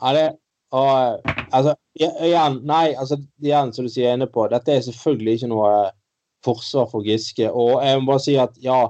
Ja, 0.01 0.13
det 0.15 0.29
og, 0.71 1.21
altså, 1.49 1.73
igjen, 1.97 2.61
nei, 2.69 2.93
altså, 2.93 3.17
igjen, 3.41 3.73
som 3.73 3.87
du 3.87 3.93
sier 3.93 4.13
inne 4.13 4.29
på, 4.29 4.45
dette 4.53 4.75
er 4.75 4.85
selvfølgelig 4.85 5.39
ikke 5.39 5.49
noe 5.55 5.71
eh, 5.79 5.95
forsvar 6.45 6.91
for 6.91 7.07
Giske. 7.07 7.49
Og 7.49 7.79
jeg 7.85 8.01
må 8.01 8.13
bare 8.13 8.25
si 8.27 8.35
at 8.41 8.59
ja, 8.61 8.83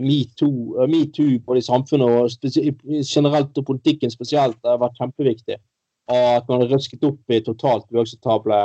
metoo 0.00 0.86
Me 0.90 1.04
eh, 1.06 1.38
både 1.46 1.62
i 1.62 1.66
samfunnet 1.66 2.10
og 2.10 2.58
generelt 3.06 3.62
og 3.62 3.68
politikken 3.68 4.10
spesielt 4.10 4.58
har 4.66 4.82
vært 4.82 4.98
kjempeviktig. 4.98 5.60
At 6.10 6.48
man 6.50 6.64
har 6.64 6.72
røsket 6.74 7.06
opp 7.06 7.30
i 7.30 7.38
totalt 7.46 7.86
uakseptable 7.94 8.58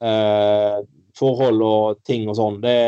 eh, 0.00 0.78
forhold 1.18 1.60
og 1.66 2.00
ting 2.08 2.24
og 2.32 2.38
sånn, 2.38 2.62
det 2.64 2.78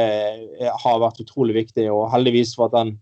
har 0.80 1.02
vært 1.02 1.20
utrolig 1.20 1.58
viktig. 1.58 1.90
Og 1.92 2.08
heldigvis 2.14 2.54
for 2.56 2.70
at 2.70 2.78
den 2.78 2.94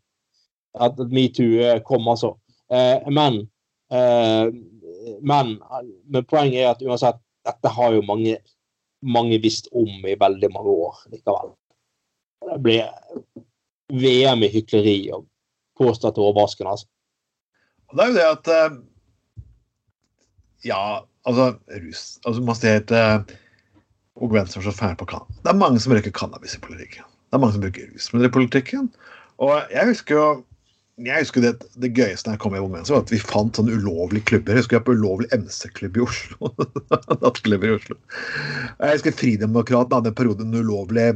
at 0.80 0.98
metoo 1.12 1.60
eh, 1.60 1.80
kom, 1.84 2.08
altså. 2.08 2.36
Eh, 2.72 3.08
men, 3.12 3.48
eh, 3.92 4.48
men, 5.20 5.56
men 6.06 6.28
poenget 6.30 6.62
er 6.62 6.70
at 6.72 6.84
uansett, 6.84 7.20
dette 7.46 7.74
har 7.74 7.96
jo 7.96 8.04
mange, 8.06 8.36
mange 9.02 9.40
visst 9.42 9.68
om 9.74 10.06
i 10.06 10.16
veldig 10.18 10.52
mange 10.54 10.76
år 10.86 11.02
likevel. 11.12 11.52
Det 12.46 12.58
blir 12.62 12.88
VM 13.92 14.46
i 14.46 14.50
hykleri 14.52 14.96
og 15.14 15.26
påstått 15.78 16.20
overraskende, 16.22 16.76
altså. 16.76 16.88
Det 17.92 18.04
er 18.04 18.08
jo 18.08 18.16
det 18.16 18.28
at 18.30 18.78
Ja, 20.64 21.02
altså 21.28 21.58
rus 21.68 22.20
altså 22.24 22.40
Man 22.40 22.56
ser 22.56 22.78
et 22.78 22.92
og 24.16 24.32
Venstre 24.32 24.60
er 24.60 24.64
så 24.64 24.72
fæl 24.76 24.96
på 24.96 25.08
kan. 25.08 25.26
Det 25.42 25.50
er 25.50 25.58
mange 25.58 25.80
som 25.80 25.92
røyker 25.92 26.12
cannabis 26.14 26.54
i 26.56 26.60
politikken. 26.60 27.04
Det 27.04 27.36
er 27.36 27.40
mange 27.42 27.56
som 27.56 27.62
bruker 27.64 27.88
rusmidler 27.94 28.28
i 28.28 28.32
politikken. 28.32 28.90
Og 29.40 29.62
jeg 29.72 29.88
husker 29.88 30.14
jo 30.14 30.26
jeg 31.01 31.24
husker 31.24 31.45
det, 31.45 31.53
det 31.80 31.93
gøyeste 31.97 32.28
da 32.28 32.34
jeg 32.34 32.43
kom 32.43 32.55
i 32.57 32.61
Ung 32.61 32.74
Venstre, 32.74 32.99
var 32.99 33.07
at 33.07 33.12
vi 33.14 33.20
fant 33.20 33.57
sånne 33.57 33.78
ulovlige 33.80 34.26
klubber. 34.28 34.53
Jeg 34.53 34.64
husker 34.64 34.76
jeg 34.76 34.86
på 34.86 34.97
ulovlig 34.99 35.30
MC-klubb 35.32 35.97
i 35.97 36.03
Oslo. 36.05 36.51
Nattklubber 37.22 37.70
i 37.70 37.76
Oslo. 37.78 37.97
Jeg 38.76 38.99
husker 38.99 39.16
Fridemokraten 39.16 39.97
hadde 39.97 40.12
en 40.12 40.18
periode 40.18 40.45
en 40.45 40.59
ulovlig 40.61 41.07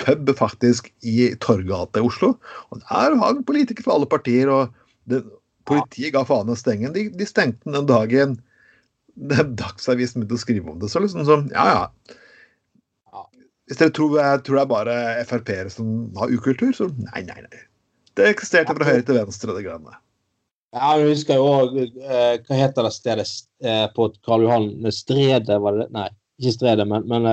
pub 0.00 0.32
faktisk 0.38 0.88
i 1.06 1.34
Torgata 1.44 2.00
i 2.00 2.08
Oslo. 2.08 2.34
Og 2.72 2.82
Der 2.86 3.18
hang 3.20 3.44
politikere 3.44 3.84
fra 3.84 3.98
alle 3.98 4.08
partier. 4.08 4.48
og 4.48 4.72
det, 5.10 5.22
Politiet 5.68 6.14
ga 6.14 6.24
faen 6.24 6.48
i 6.48 6.56
å 6.56 6.58
stenge 6.58 6.88
den. 6.88 6.96
De, 6.96 7.18
de, 7.20 7.28
stengte 7.28 7.68
den 7.68 7.76
den 7.82 7.90
dagen 7.90 8.38
Dagsavisen 9.18 10.22
begynte 10.22 10.38
å 10.38 10.40
skrive 10.40 10.72
om 10.72 10.80
det. 10.80 10.88
Så 10.88 11.02
liksom 11.04 11.26
sånn, 11.28 11.48
ja 11.52 11.68
ja. 11.68 12.16
Hvis 13.68 13.80
dere 13.82 13.92
tror 13.92 14.14
jeg 14.16 14.44
tror 14.46 14.56
det 14.56 14.62
er 14.62 14.70
bare 14.70 14.98
Frp-ere 15.28 15.72
som 15.72 16.14
har 16.16 16.30
ukultur, 16.32 16.70
så 16.72 16.86
nei, 16.88 17.26
nei, 17.26 17.42
nei. 17.44 17.67
Det 18.18 18.28
eksisterte 18.32 18.74
fra 18.74 18.88
høyre 18.88 19.06
til 19.06 19.18
venstre, 19.20 19.54
det 19.56 19.64
greiene. 19.66 19.96
Ja, 20.74 20.90
jeg 21.00 21.14
husker 21.14 21.38
jo 21.38 21.46
òg 21.48 21.76
eh, 21.80 22.34
Hva 22.44 22.56
heter 22.58 22.84
det 22.84 22.90
stedet 22.92 23.24
eh, 23.64 23.86
på 23.94 24.10
Karl 24.26 24.44
Johan? 24.44 24.66
Stredet, 24.92 25.56
var 25.64 25.78
det? 25.78 25.86
Nei, 25.94 26.08
ikke 26.42 26.52
Stredet, 26.58 26.84
men, 26.90 27.06
men 27.08 27.24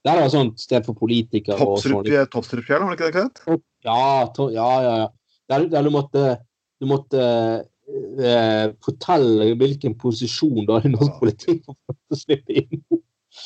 der 0.00 0.16
det 0.16 0.20
var 0.22 0.26
et 0.30 0.32
sånt 0.32 0.60
sted 0.60 0.86
for 0.86 0.96
politikere. 0.96 1.58
Toppstrupfjell, 1.60 2.80
var 2.82 2.96
det 2.96 3.10
ikke 3.10 3.20
det 3.20 3.24
det 3.44 3.58
Ja, 3.84 4.28
to, 4.36 4.48
ja, 4.54 4.70
ja. 4.84 4.94
ja. 5.02 5.08
Der, 5.50 5.66
der, 5.68 5.82
du 5.84 5.90
måtte, 5.92 6.22
du 6.80 6.86
måtte 6.88 7.20
eh, 7.20 8.72
fortelle 8.84 9.50
hvilken 9.60 9.96
posisjon 10.00 10.64
du 10.64 10.72
hadde 10.72 10.88
i 10.88 10.94
norsk 10.94 11.18
politikk 11.20 11.62
for 11.66 11.76
å 12.16 12.18
slippe 12.18 12.62
inn. 12.62 12.80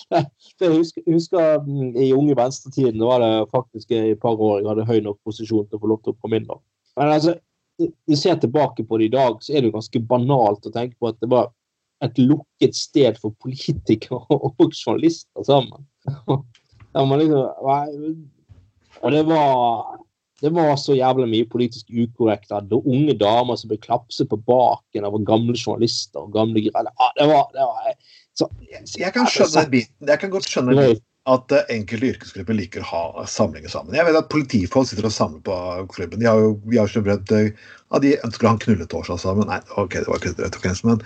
jeg 0.61 0.71
husker, 0.73 1.03
husker 1.09 1.59
mm, 1.65 1.97
I 2.01 2.13
unge 2.17 2.37
venstretiden 2.39 3.03
var 3.05 3.23
det 3.23 3.33
faktisk 3.53 3.93
et 3.97 4.21
par 4.23 4.39
år 4.39 4.61
jeg 4.61 4.71
hadde 4.71 4.87
høy 4.89 5.01
nok 5.05 5.19
posisjon 5.27 5.67
til 5.69 5.79
å 5.79 5.83
få 5.83 5.91
lov 5.93 6.03
til 6.05 6.15
å 6.15 6.19
komme 6.21 6.41
inn. 6.41 6.49
da. 6.49 6.59
Men 6.99 7.15
altså, 7.17 7.37
du 7.79 8.17
ser 8.17 8.39
tilbake 8.43 8.87
på 8.87 8.99
det 9.01 9.11
i 9.11 9.15
dag, 9.15 9.41
så 9.43 9.55
er 9.55 9.63
det 9.63 9.71
jo 9.71 9.79
ganske 9.79 10.05
banalt 10.11 10.67
å 10.69 10.75
tenke 10.75 10.99
på 11.01 11.11
at 11.11 11.19
det 11.23 11.31
var 11.33 11.51
et 12.05 12.19
lukket 12.21 12.77
sted 12.77 13.19
for 13.23 13.35
politikere 13.43 14.21
og 14.35 14.71
journalister 14.71 15.47
sammen. 15.47 15.87
Liksom, 16.95 17.41
og 19.03 19.11
det 19.11 19.23
var 19.27 19.97
det 20.45 20.51
var 20.53 20.75
så 20.77 20.93
jævlig 20.93 21.27
mye 21.31 21.47
politisk 21.49 21.89
ukorrekt. 21.89 22.51
Det 22.69 22.79
unge 22.83 23.15
damer 23.17 23.57
som 23.57 23.71
ble 23.71 23.79
klapset 23.81 24.29
på 24.29 24.37
baken 24.45 25.07
av 25.07 25.17
gamle 25.25 25.55
journalister 25.57 26.27
og 26.27 26.35
gamle 26.35 26.61
greier. 26.67 26.91
Det 27.17 27.29
var, 27.31 27.47
det 27.55 27.65
var 27.65 27.95
så, 28.35 28.49
jeg, 28.67 29.13
kan 29.15 29.29
skjønne 29.31 29.63
den 29.63 29.71
biten. 29.71 30.09
Jeg 30.09 30.21
kan 30.23 30.33
godt 30.33 30.49
skjønne 30.51 30.87
at 31.25 31.55
uh, 31.55 31.61
enkelte 31.73 32.11
yrkesgrupper 32.13 32.57
liker 32.59 32.83
å 32.83 32.89
ha 32.89 33.27
samlinger 33.31 33.71
sammen. 33.73 33.95
Jeg 33.97 34.09
vet 34.09 34.19
at 34.19 34.31
Politifolk 34.33 34.91
sitter 34.91 35.09
og 35.09 35.15
samler 35.15 35.45
på 35.47 35.59
klubben. 35.95 36.21
De 36.21 36.29
har 36.29 36.43
jo 36.43 36.57
vi 36.67 36.81
har 36.81 36.91
ikke 36.91 37.05
bredt, 37.07 37.33
uh, 37.33 37.71
at 37.95 38.05
de 38.05 38.17
ønsker 38.27 38.47
å 38.47 38.51
ha 38.51 38.57
en 38.57 38.65
knulletorsdag 38.65 39.23
sammen. 39.23 39.49
Nei, 39.49 39.61
ok, 39.79 40.01
det 40.01 40.11
var 40.11 40.21
ikke 40.21 40.35
det, 40.41 40.51
okay, 40.51 40.75
men 40.85 41.01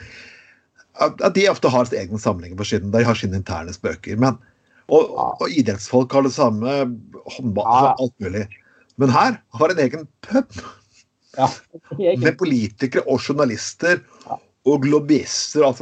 at, 0.99 1.21
de 1.37 1.45
ofte 1.51 1.71
har 1.71 1.93
egne 1.95 2.19
samlinger 2.19 2.59
på 2.59 2.67
siden. 2.67 2.91
De 2.95 3.05
har 3.07 3.19
sine 3.19 3.39
interne 3.39 3.75
spøker. 3.75 4.19
Men, 4.19 4.41
og, 4.89 5.13
og, 5.15 5.47
idrettsfolk 5.53 6.17
har 6.17 6.27
det 6.27 6.35
samme. 6.35 6.81
Håndball, 7.37 7.93
og 7.93 8.03
alt 8.07 8.17
mulig. 8.25 8.49
Men 8.99 9.13
her 9.15 9.39
har 9.61 9.75
en 9.75 9.85
egen 9.85 10.09
pub. 10.27 10.61
Ja, 11.39 11.47
med 12.19 12.33
politikere 12.41 13.05
og 13.07 13.21
journalister 13.23 14.01
og 14.67 14.87
lobbyister 14.89 15.63
og 15.63 15.77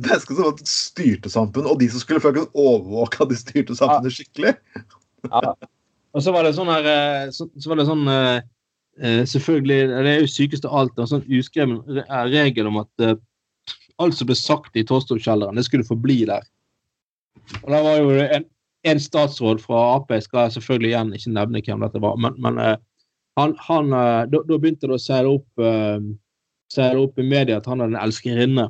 fucksk 0.00 0.30
mennesker 0.30 0.34
som 0.38 0.66
styrte 0.66 1.30
samfunnet, 1.30 1.70
og 1.70 1.80
de 1.80 1.88
som 1.90 2.00
skulle 2.00 2.20
faktisk 2.20 2.54
overvåke 2.54 3.22
at 3.22 3.30
de 3.30 3.36
styrte 3.36 3.76
samfunnet 3.76 4.12
skikkelig. 4.12 4.54
ja. 5.28 5.54
Og 6.12 6.20
så 6.20 6.32
var 6.32 6.44
det 6.44 6.54
sånn 6.56 6.68
her 6.68 6.84
eh, 6.84 7.30
så, 7.32 7.46
så 7.56 7.70
var 7.70 7.78
det 7.80 7.88
sånn 7.88 8.08
uh, 8.08 8.40
Selvfølgelig, 9.00 9.86
det 9.88 10.10
er 10.10 10.18
jo 10.20 10.28
sykeste 10.28 10.68
av 10.68 10.82
alt, 10.82 10.98
en 11.00 11.08
sånn 11.08 11.22
uskreven 11.32 11.78
regel 12.28 12.66
om 12.68 12.82
at 12.82 13.04
alt 14.04 14.18
som 14.18 14.28
ble 14.28 14.36
sagt 14.36 14.76
i 14.76 14.82
Torstov-kjelleren, 14.84 15.56
det 15.56 15.64
skulle 15.64 15.86
forbli 15.88 16.18
der. 16.28 16.44
Og 17.62 17.70
da 17.72 17.80
var 17.86 17.96
jo 18.02 18.10
en, 18.20 18.44
en 18.84 19.00
statsråd 19.00 19.64
fra 19.64 19.80
Ap, 19.94 20.12
skal 20.20 20.42
jeg 20.44 20.58
selvfølgelig 20.58 20.90
igjen 20.90 21.14
ikke 21.16 21.32
nevne 21.32 21.64
hvem 21.64 21.86
dette 21.86 22.02
var, 22.04 22.20
men, 22.20 22.36
men 22.44 22.60
han, 23.40 23.56
han 23.64 23.88
da, 23.96 24.28
da, 24.28 24.60
begynte 24.60 24.92
det 24.92 24.98
å 24.98 25.00
seile 25.00 25.32
opp, 25.38 25.64
seile 26.76 27.06
opp 27.06 27.16
i 27.16 27.26
media 27.32 27.62
at 27.62 27.72
han 27.72 27.80
er 27.80 27.94
en 27.94 28.00
elskerinne. 28.04 28.68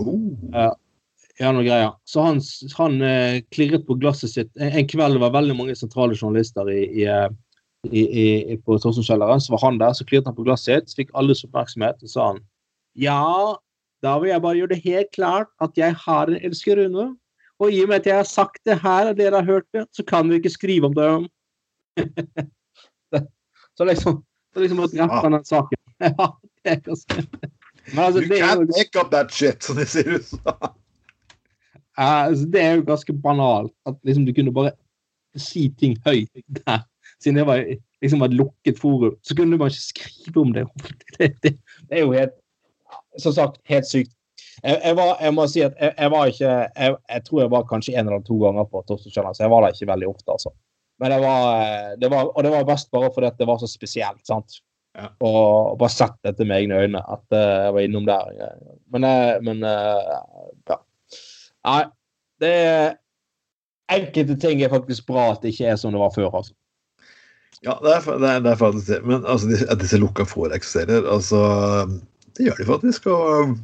Oh. 0.00 0.72
Ja, 1.40 1.50
noe 1.52 1.64
greier. 1.64 1.94
Så 2.08 2.22
han, 2.24 2.40
han 2.76 2.98
klirret 3.52 3.86
på 3.88 3.96
glasset 4.00 4.32
sitt. 4.32 4.50
En, 4.60 4.72
en 4.80 4.88
kveld 4.88 5.16
det 5.16 5.22
var 5.24 5.34
veldig 5.34 5.56
mange 5.58 5.76
sentrale 5.76 6.16
journalister 6.16 6.68
i, 6.72 6.84
i 7.02 7.08
i, 7.90 8.02
i, 8.52 8.56
på 8.62 8.78
Torsenkjelleren. 8.78 9.40
så 9.40 9.52
var 9.52 9.64
han 9.64 9.78
der, 9.78 9.92
så 9.92 10.04
klirret 10.06 10.26
han 10.26 10.36
på 10.36 10.46
glasset 10.46 10.68
sitt, 10.70 10.90
så 10.90 11.00
fikk 11.00 11.12
alles 11.18 11.42
oppmerksomhet, 11.46 12.02
og 12.02 12.12
sa 12.12 12.26
han 12.32 12.42
ja, 12.94 13.56
da 14.04 14.18
vil 14.20 14.28
jeg 14.28 14.42
bare 14.44 14.58
gjøre 14.58 14.74
det 14.74 14.82
helt 14.84 15.10
klart 15.16 15.48
at 15.64 15.78
jeg 15.80 15.96
har 15.96 16.28
en 16.28 16.40
elskerunne. 16.44 17.06
Og 17.62 17.72
i 17.72 17.78
og 17.80 17.88
med 17.88 18.02
at 18.02 18.08
jeg 18.10 18.18
har 18.18 18.28
sagt 18.28 18.60
det 18.68 18.76
her, 18.82 19.08
og 19.08 19.16
dere 19.16 19.38
har 19.38 19.48
hørt 19.48 19.68
det, 19.72 19.86
så 19.96 20.04
kan 20.04 20.28
vi 20.28 20.36
ikke 20.40 20.52
skrive 20.52 20.90
om 20.90 20.96
det. 20.98 21.08
så 23.78 23.88
liksom 23.88 24.20
så 24.52 24.60
liksom 24.60 24.82
å 24.84 24.90
drepe 24.92 25.22
ja. 25.22 25.30
den 25.32 25.46
saken. 25.48 25.80
ja, 26.04 26.26
det 26.60 26.74
er 26.74 26.82
ganske 26.84 27.24
altså, 27.96 28.22
you 28.22 28.28
can't 28.28 28.60
jo... 28.60 28.68
make 28.76 29.00
up 29.00 29.10
that 29.12 29.32
shit, 29.34 29.64
som 29.64 29.76
de 29.76 29.86
sier 29.88 30.08
i 30.08 30.20
USA. 30.20 30.54
altså, 31.96 32.46
det 32.52 32.62
er 32.62 32.78
jo 32.78 32.86
ganske 32.88 33.12
banalt 33.12 33.74
at 33.86 33.98
liksom 34.04 34.26
du 34.26 34.32
kunne 34.36 34.54
bare 34.54 34.72
si 35.36 35.68
ting 35.80 35.96
høyt 36.06 36.30
der 36.66 36.82
siden 37.22 37.38
det 37.38 37.46
var 37.46 37.62
liksom 38.02 38.22
et 38.22 38.34
lukket 38.34 38.80
forum, 38.80 39.14
så 39.22 39.36
kunne 39.36 39.54
du 39.54 39.60
bare 39.60 39.72
ikke 39.72 39.86
skrive 39.86 40.40
om 40.40 40.52
det. 40.56 40.66
Det, 41.18 41.28
det, 41.42 41.52
det 41.90 41.98
er 41.98 42.00
jo 42.06 42.12
helt 42.12 42.32
Som 43.20 43.32
sagt, 43.32 43.60
helt 43.68 43.86
sykt. 43.86 44.12
Jeg, 44.64 44.80
jeg, 44.84 44.96
var, 44.96 45.16
jeg 45.20 45.34
må 45.34 45.44
si 45.48 45.60
at 45.60 45.74
jeg, 45.80 45.92
jeg 45.98 46.10
var 46.10 46.30
ikke 46.30 46.52
jeg, 46.76 47.22
tror 47.26 47.40
jeg 47.40 47.50
var 47.52 47.66
kanskje 47.68 47.94
en 47.98 48.08
eller 48.08 48.22
to 48.24 48.38
ganger 48.40 48.64
på 48.64 48.82
Torstenskjønner, 48.88 49.36
så 49.36 49.44
jeg 49.44 49.52
var 49.52 49.64
der 49.64 49.74
ikke 49.74 49.88
veldig 49.90 50.08
ofte, 50.08 50.28
altså. 50.32 50.52
Men 51.00 51.12
det 51.12 51.18
var, 51.20 51.96
det 52.00 52.10
var, 52.10 52.30
Og 52.30 52.44
det 52.44 52.52
var 52.52 52.68
best 52.68 52.90
bare 52.90 53.10
fordi 53.14 53.30
det 53.38 53.48
var 53.48 53.58
så 53.60 53.68
spesielt. 53.68 54.22
sant? 54.26 54.60
Ja. 54.92 55.08
Og, 55.24 55.78
bare 55.80 55.92
sett 55.92 56.18
dette 56.26 56.44
med 56.44 56.62
egne 56.62 56.82
øyne, 56.84 57.00
at 57.00 57.24
uh, 57.32 57.66
jeg 57.66 57.74
var 57.76 57.84
innom 57.86 58.08
der. 58.08 58.56
Men, 58.92 59.06
uh, 59.08 59.36
men 59.44 59.62
uh, 59.64 60.18
ja. 60.68 60.80
Nei, 61.68 61.84
det 62.42 62.56
er 62.64 62.90
Enkelte 63.92 64.38
ting 64.40 64.62
er 64.62 64.70
faktisk 64.72 65.04
bra 65.10 65.26
at 65.34 65.42
det 65.42 65.50
ikke 65.52 65.72
er 65.72 65.76
som 65.76 65.92
det 65.92 66.00
var 66.00 66.12
før. 66.14 66.30
altså. 66.38 66.54
Ja, 67.62 67.74
det 67.82 67.92
er, 67.92 68.06
det 68.18 68.28
er, 68.30 68.38
det 68.40 68.52
er 68.52 68.60
faktisk 68.60 68.88
det. 68.88 69.00
Men 69.04 69.26
altså, 69.28 69.50
at 69.68 69.82
disse 69.82 70.00
lukka 70.00 70.24
får 70.26 70.54
eksisterer, 70.56 71.04
altså 71.04 71.42
Det 72.32 72.46
gjør 72.46 72.62
de 72.62 72.68
faktisk. 72.70 73.06
og 73.06 73.58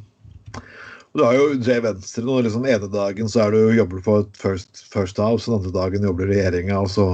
Du 1.17 1.23
har 1.25 1.33
jo 1.33 1.47
J. 1.57 1.79
Venstre 1.83 2.23
nå. 2.23 2.41
liksom 2.45 2.67
ene 2.69 2.91
dagen 2.93 3.31
så 3.31 3.47
er 3.47 3.57
du, 3.57 3.73
jobber 3.73 3.97
du 3.97 4.05
på 4.05 4.19
et 4.21 4.37
First, 4.37 4.85
first 4.93 5.17
House, 5.17 5.49
den 5.49 5.57
andre 5.57 5.73
dagen 5.73 6.05
jobber 6.05 6.29
du 6.29 6.33
i 6.33 6.37
regjeringa, 6.37 6.77
og 6.79 6.93
så 6.93 7.07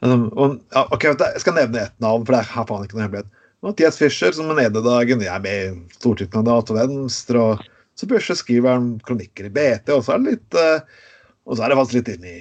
og, 0.00 0.56
ja, 0.72 0.86
ok, 0.94 1.04
Jeg 1.04 1.42
skal 1.42 1.56
nevne 1.58 1.84
ett 1.84 2.00
navn, 2.00 2.24
for 2.24 2.34
det 2.36 2.40
er 2.40 2.66
faen 2.68 2.86
ikke 2.86 2.96
noe 2.96 3.06
hemmelighet. 3.06 3.36
Mathias 3.60 3.98
Fischer, 4.00 4.32
som 4.32 4.48
den 4.48 4.62
ene 4.62 4.80
dagen 4.80 5.20
jeg 5.20 5.32
er 5.34 5.44
med 5.44 5.60
i 5.66 5.98
stortingskandidat 5.98 6.72
og 6.72 6.78
Venstre, 6.78 7.42
og 7.44 7.66
så 7.98 8.08
plutselig 8.08 8.40
skriver 8.40 8.72
han 8.72 8.94
kronikker 9.04 9.50
i 9.50 9.52
BT, 9.52 9.92
og 9.92 10.04
så 10.06 10.14
er 10.14 10.22
det 10.22 10.34
litt 10.34 10.56
uh, 10.56 11.06
Og 11.44 11.56
så 11.58 11.64
er 11.64 11.72
det 11.72 11.76
faktisk 11.76 11.98
litt 11.98 12.10
inn 12.14 12.24
i 12.30 12.38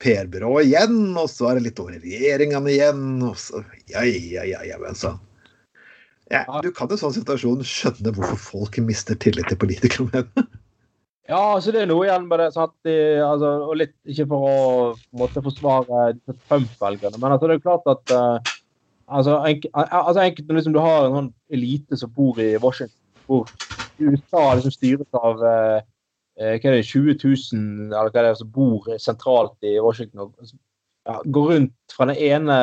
PR-byrået 0.00 0.70
igjen, 0.70 0.98
og 1.18 1.28
så 1.28 1.50
er 1.50 1.58
det 1.58 1.66
litt 1.66 1.82
over 1.82 1.98
regjeringene 2.00 2.72
igjen, 2.72 3.06
og 3.26 3.36
så 3.40 3.60
Ja, 3.92 4.04
ja, 4.08 4.46
ja, 4.48 4.62
ja, 4.64 4.80
men 4.80 4.96
så 4.96 5.18
ja, 6.32 6.42
Du 6.64 6.72
kan 6.74 6.90
i 6.90 6.98
sånn 6.98 7.14
situasjon 7.14 7.60
skjønne 7.66 8.14
hvorfor 8.16 8.40
folk 8.40 8.80
mister 8.82 9.18
tillit 9.20 9.46
til 9.52 9.60
politikere. 9.60 10.24
Ja, 11.28 11.40
altså 11.40 11.74
det 11.74 11.82
er 11.82 11.90
noe 11.90 12.06
igjen 12.06 12.28
med 12.30 12.42
det. 12.42 12.50
Sant? 12.54 12.74
De, 12.86 12.94
altså, 13.24 13.52
og 13.66 13.80
litt 13.80 13.96
ikke 14.06 14.28
for 14.30 14.46
å 14.50 14.60
måtte 15.18 15.42
forsvare 15.44 16.04
Trump-velgerne, 16.48 17.18
men 17.18 17.34
altså, 17.34 17.48
det 17.48 17.56
er 17.56 17.60
jo 17.60 17.66
klart 17.66 17.90
at 17.92 18.14
uh, 18.14 18.54
altså, 19.06 19.40
enk, 19.48 19.66
altså 19.74 20.22
enkelte 20.22 20.60
liksom, 20.60 20.76
Du 20.76 20.82
har 20.84 21.08
en 21.08 21.18
sånn 21.20 21.34
elite 21.54 21.98
som 21.98 22.14
bor 22.14 22.38
i 22.42 22.54
Washington, 22.62 22.98
hvor 23.26 23.50
USA 23.98 24.48
liksom 24.54 24.74
styres 24.74 25.20
av 25.24 25.42
uh, 25.42 25.84
Eh, 26.36 26.58
hva 26.60 26.68
er 26.68 26.82
det, 26.82 26.86
20 26.90 27.16
000 27.16 27.92
eller 27.96 28.12
hva 28.12 28.20
er 28.20 28.26
det, 28.28 28.38
som 28.42 28.48
bor 28.52 28.88
sentralt 29.00 29.56
i 29.64 29.78
Washington. 29.80 30.26
og 30.26 30.50
ja, 31.06 31.20
Går 31.32 31.46
rundt 31.52 31.94
fra 31.96 32.08
den 32.10 32.18
ene 32.18 32.56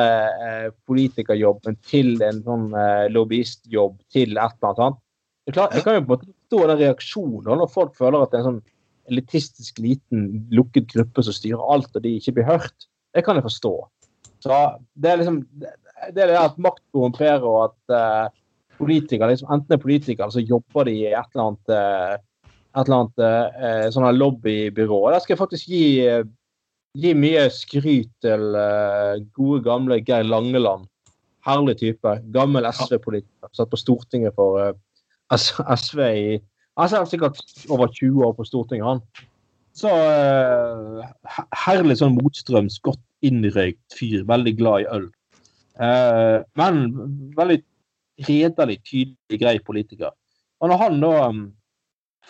uh, 0.44 0.68
politikerjobben 0.86 1.78
til 1.88 2.20
en 2.22 2.42
sånn 2.44 2.68
eh, 2.76 3.06
lobbyistjobb 3.10 3.96
til 4.12 4.36
et 4.36 4.58
eller 4.60 4.84
annet. 4.84 5.00
Det 5.44 5.56
klart, 5.56 5.74
det 5.74 5.82
kan 5.84 5.96
jo 5.96 6.04
på 6.04 6.06
en 6.06 6.12
måte 6.12 6.33
forstå 6.44 6.68
den 6.70 6.80
reaksjonen 6.82 7.60
når 7.60 7.72
folk 7.72 7.96
føler 7.98 8.22
at 8.22 8.32
det 8.32 8.38
er 8.38 8.44
en 8.44 8.50
sånn 8.52 8.62
elitistisk 9.12 9.80
liten, 9.84 10.46
lukket 10.54 10.86
gruppe 10.92 11.24
som 11.24 11.34
styrer 11.36 11.60
alt, 11.60 11.90
og 11.92 12.04
de 12.04 12.14
ikke 12.16 12.38
blir 12.38 12.48
hørt. 12.48 12.86
Det 13.12 13.24
kan 13.24 13.36
jeg 13.36 13.44
forstå. 13.44 13.74
Så 14.44 14.60
Det 14.94 15.10
er 15.10 15.20
liksom 15.20 15.42
det 16.12 16.20
er 16.20 16.28
det 16.32 16.36
at 16.40 16.56
makt 16.60 16.82
korrumperer, 16.92 17.44
og 17.44 17.70
at 17.70 17.92
uh, 17.92 18.32
politikere 18.76 19.30
liksom, 19.32 19.48
enten 19.52 19.76
er 19.76 19.80
politikere, 19.80 20.30
så 20.32 20.40
jobber 20.40 20.88
de 20.88 20.96
i 21.00 21.12
et 21.12 21.28
eller 21.32 21.44
annet 21.44 21.72
uh, 21.72 22.16
et 22.74 22.88
eller 22.88 23.04
annet 23.04 23.22
eh, 23.62 23.84
sånn 23.94 24.08
lobbybyrå. 24.18 24.98
Der 25.12 25.22
skal 25.22 25.34
jeg 25.34 25.42
faktisk 25.42 25.70
gi, 25.70 25.84
eh, 26.08 26.24
gi 26.98 27.12
mye 27.18 27.46
skryt 27.54 28.10
til 28.24 28.58
eh, 28.58 29.22
gode, 29.36 29.62
gamle 29.66 30.00
Geir 30.02 30.26
Langeland. 30.26 30.88
Herlig 31.46 31.76
type. 31.82 32.16
Gammel 32.34 32.66
SV-politiker. 32.70 33.52
Satt 33.54 33.70
på 33.70 33.78
Stortinget 33.78 34.34
for 34.38 34.58
eh, 34.62 34.74
SV 35.32 36.00
i 36.10 36.26
Altså 36.74 36.98
er 36.98 37.04
sikkert 37.06 37.38
over 37.70 37.86
20 37.86 38.24
år 38.26 38.32
på 38.34 38.44
Stortinget, 38.48 38.86
han. 38.88 39.28
Så 39.78 39.90
uh, 39.90 41.02
herlig 41.64 42.00
sånn 42.00 42.16
motstrøms, 42.18 42.80
godt 42.82 43.02
innrøykt 43.26 43.94
fyr. 43.94 44.24
Veldig 44.26 44.54
glad 44.58 44.82
i 44.82 44.88
øl. 44.96 45.06
Uh, 45.78 46.42
men 46.58 46.82
veldig 47.38 47.60
redelig, 48.26 48.80
tydelig, 48.86 49.38
grei 49.38 49.54
politiker. 49.66 50.10
Og 50.62 50.70
når 50.70 50.82
han 50.82 51.00
da 51.02 51.14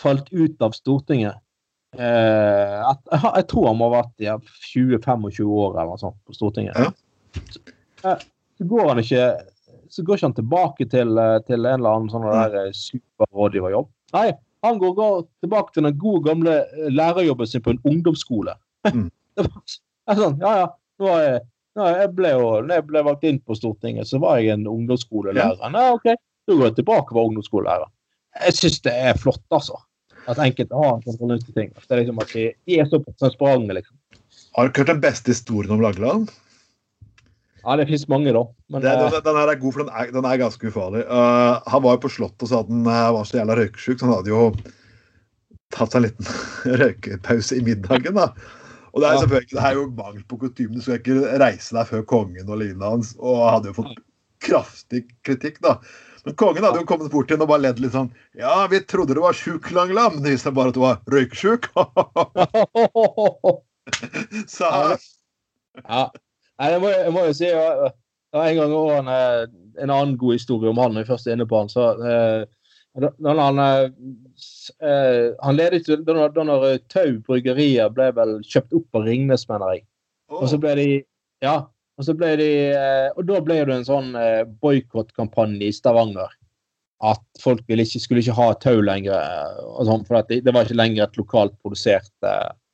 falt 0.01 0.29
ut 0.33 0.65
av 0.65 0.77
Stortinget. 0.77 1.41
uh, 1.97 2.91
at, 2.91 3.01
jeg 3.39 3.49
tror 3.49 3.69
han 3.71 3.81
må 3.81 3.89
ha 3.89 4.01
vært 4.01 4.25
ja, 4.25 4.39
20-25 4.75 5.45
år 5.47 5.77
eller 5.77 5.93
noe 5.93 6.01
sånt 6.01 6.21
på 6.27 6.37
Stortinget. 6.37 6.77
Ja. 6.77 6.93
Så, 7.53 7.61
går 8.65 8.89
han 8.93 9.01
ikke 9.03 9.29
så 9.95 10.05
går 10.05 10.19
ikke 10.19 10.29
han 10.29 10.37
tilbake 10.37 10.89
til, 10.91 11.15
eh, 11.23 11.39
til 11.47 11.61
en 11.63 11.79
eller 11.79 11.99
annen 11.99 12.13
sånn 12.13 12.27
der 12.27 12.59
eh, 12.65 12.77
superrådgiverjobb. 12.77 13.89
Nei, 14.17 14.27
han 14.67 14.81
går, 14.83 14.95
går, 14.99 15.25
tilbake 15.45 15.75
til 15.75 15.87
den 15.87 15.99
gode, 16.01 16.25
gamle 16.29 16.59
eh, 16.65 16.91
lærerjobben 16.93 17.51
sin 17.51 17.65
på 17.65 17.75
en 17.77 17.83
ungdomsskole. 17.85 18.59
Mm. 18.85 19.07
det 19.33 19.47
var 19.49 20.19
sånn, 20.19 20.35
ja, 20.43 20.51
ja, 20.59 20.65
nå 21.01 21.07
er 21.09 21.23
jeg, 21.25 21.39
nå 21.79 21.87
jeg 21.89 22.09
ble 22.19 22.33
jo, 22.35 22.49
når 22.67 22.77
jeg 22.77 22.85
ble 22.91 23.03
valgt 23.07 23.23
inn 23.25 23.39
på 23.41 23.57
Stortinget, 23.57 24.11
så 24.11 24.21
var 24.21 24.43
jeg 24.43 24.53
en 24.53 24.67
ungdomsskolelærer. 24.69 25.57
Ja. 25.57 25.71
Nei, 25.73 25.87
OK, 25.97 26.05
da 26.45 26.57
går 26.59 26.69
jeg 26.69 26.77
tilbake 26.83 27.15
og 27.15 27.17
var 27.17 27.31
ungdomsskolelærer 27.31 27.89
jeg 28.43 28.57
syns 28.59 28.81
det 28.85 28.95
er 28.95 29.19
flott, 29.21 29.43
altså. 29.55 29.79
At 30.31 30.41
enkelte 30.41 30.79
har 30.79 30.95
en 30.95 31.03
sånn 31.05 31.21
fornuftig 31.21 31.55
ting. 31.57 31.73
Det 31.77 31.93
er 31.93 32.03
liksom 32.03 32.23
at 32.23 32.33
de, 32.33 32.47
de 32.67 32.79
er 32.81 32.89
så 32.89 33.01
transparente, 33.21 33.77
liksom. 33.77 33.97
Har 34.57 34.71
du 34.71 34.81
hørt 34.81 34.91
den 34.93 35.03
beste 35.03 35.35
historien 35.35 35.75
om 35.75 35.83
Lageland? 35.83 36.33
Ja, 37.65 37.77
det 37.81 37.87
fins 37.89 38.05
mange, 38.13 38.33
da. 38.37 38.43
Men, 38.69 38.83
det, 38.85 38.93
den, 39.01 39.21
den, 39.25 39.39
her 39.41 39.51
er 39.51 39.61
god, 39.61 39.73
for 39.73 39.85
den 39.85 39.93
er, 39.93 40.11
den 40.13 40.27
er 40.29 40.41
ganske 40.41 40.69
ufarlig. 40.69 41.05
Uh, 41.09 41.63
han 41.73 41.85
var 41.85 41.97
jo 41.97 42.03
på 42.05 42.11
Slottet 42.13 42.45
og 42.45 42.51
sa 42.51 42.61
at 42.61 42.73
han 42.73 42.83
uh, 42.85 43.13
var 43.17 43.29
så 43.29 43.39
jævla 43.39 43.57
røykesjuk, 43.61 44.01
så 44.01 44.09
han 44.09 44.15
hadde 44.19 44.33
jo 44.33 44.43
tatt 45.75 45.95
seg 45.95 46.01
en 46.01 46.07
liten 46.09 46.29
røykepause 46.83 47.59
i 47.59 47.65
middagen. 47.65 48.21
da. 48.21 48.29
Og 48.95 49.03
det 49.03 49.09
er, 49.09 49.21
selvfølgelig, 49.25 49.57
det 49.57 49.63
er 49.67 49.79
jo 49.79 49.87
mangel 49.97 50.27
på 50.31 50.39
kutyme. 50.43 50.75
Du 50.77 50.85
skal 50.85 51.01
ikke 51.01 51.39
reise 51.43 51.75
deg 51.75 51.89
før 51.89 52.05
kongen 52.13 52.51
og 52.51 52.61
lignende 52.61 52.91
hans. 52.93 53.15
Og 53.19 53.41
hadde 53.49 53.73
jo 53.73 53.79
fått 53.81 53.97
kraftig 54.45 55.01
kritikk, 55.27 55.59
da. 55.65 55.79
Men 56.25 56.37
kongen 56.41 56.65
hadde 56.65 56.81
jo 56.81 56.89
kommet 56.89 57.11
bort 57.13 57.27
til 57.29 57.37
henne 57.37 57.49
og 57.49 57.51
bare 57.51 57.65
ledd 57.67 57.81
litt 57.83 57.93
sånn 57.93 58.07
Ja, 58.39 58.63
vi 58.71 58.79
trodde 58.89 59.17
du 59.17 59.21
var 59.25 59.37
sjuk, 59.37 59.67
Langlam. 59.75 60.21
Det 60.23 60.37
viste 60.37 60.49
seg 60.49 60.57
bare 60.57 60.71
at 60.71 60.79
du 60.79 60.85
var 60.85 61.01
røykesjuk. 61.11 61.73
Så 64.55 64.71
Ja. 65.83 66.05
Nei, 66.61 66.71
jeg 66.71 66.83
må, 66.83 66.91
jeg 66.95 67.13
må, 67.15 67.25
jo 67.29 67.37
si 67.37 67.49
jeg, 67.49 67.93
En 68.35 68.59
gang 68.59 68.75
i 68.75 68.83
en, 68.97 69.09
eh, 69.11 69.41
en, 69.83 69.91
annen 69.91 70.19
god 70.19 70.37
historie 70.37 70.71
om 70.71 70.79
han 70.83 70.95
når 70.95 71.05
vi 71.05 71.11
først 71.13 71.29
er 71.29 71.37
inne 71.37 71.47
på 71.51 71.59
han. 71.59 71.71
så 71.71 71.91
eh, 72.03 72.45
når 72.95 73.41
han, 73.43 73.59
eh, 73.59 75.29
han 75.43 75.57
ledet 75.59 75.89
jo 75.91 75.97
da, 76.07 76.29
når 76.47 76.67
Tau 76.93 77.17
bryggerier 77.27 77.91
ble 77.95 78.11
vel 78.15 78.37
kjøpt 78.47 78.77
opp 78.79 78.99
av 79.01 79.09
Ringnes, 79.09 79.49
mener 79.51 79.75
jeg. 79.75 79.87
Og 80.35 80.47
så 80.51 80.61
ble 80.63 80.75
de 80.79 80.89
Ja, 81.43 81.57
og, 81.99 82.07
så 82.07 82.15
ble 82.17 82.33
de, 82.41 82.49
eh, 82.75 83.09
og 83.15 83.27
da 83.29 83.41
ble 83.45 83.61
det 83.67 83.75
en 83.75 83.87
sånn 83.87 84.15
eh, 84.19 84.43
boikottkampanje 84.63 85.69
i 85.69 85.75
Stavanger. 85.75 86.33
At 87.05 87.23
folk 87.43 87.67
ikke, 87.69 88.01
skulle 88.01 88.23
ikke 88.23 88.39
ha 88.39 88.49
tau 88.63 88.79
lenger. 88.83 89.19
Eh, 89.19 89.85
sånn, 89.91 90.07
for 90.07 90.23
det, 90.31 90.41
det, 90.47 90.55
var 90.55 90.67
ikke 90.67 90.79
lenger 90.79 91.07
et 91.07 91.19
lokalt 91.21 91.55
produsert 91.63 92.15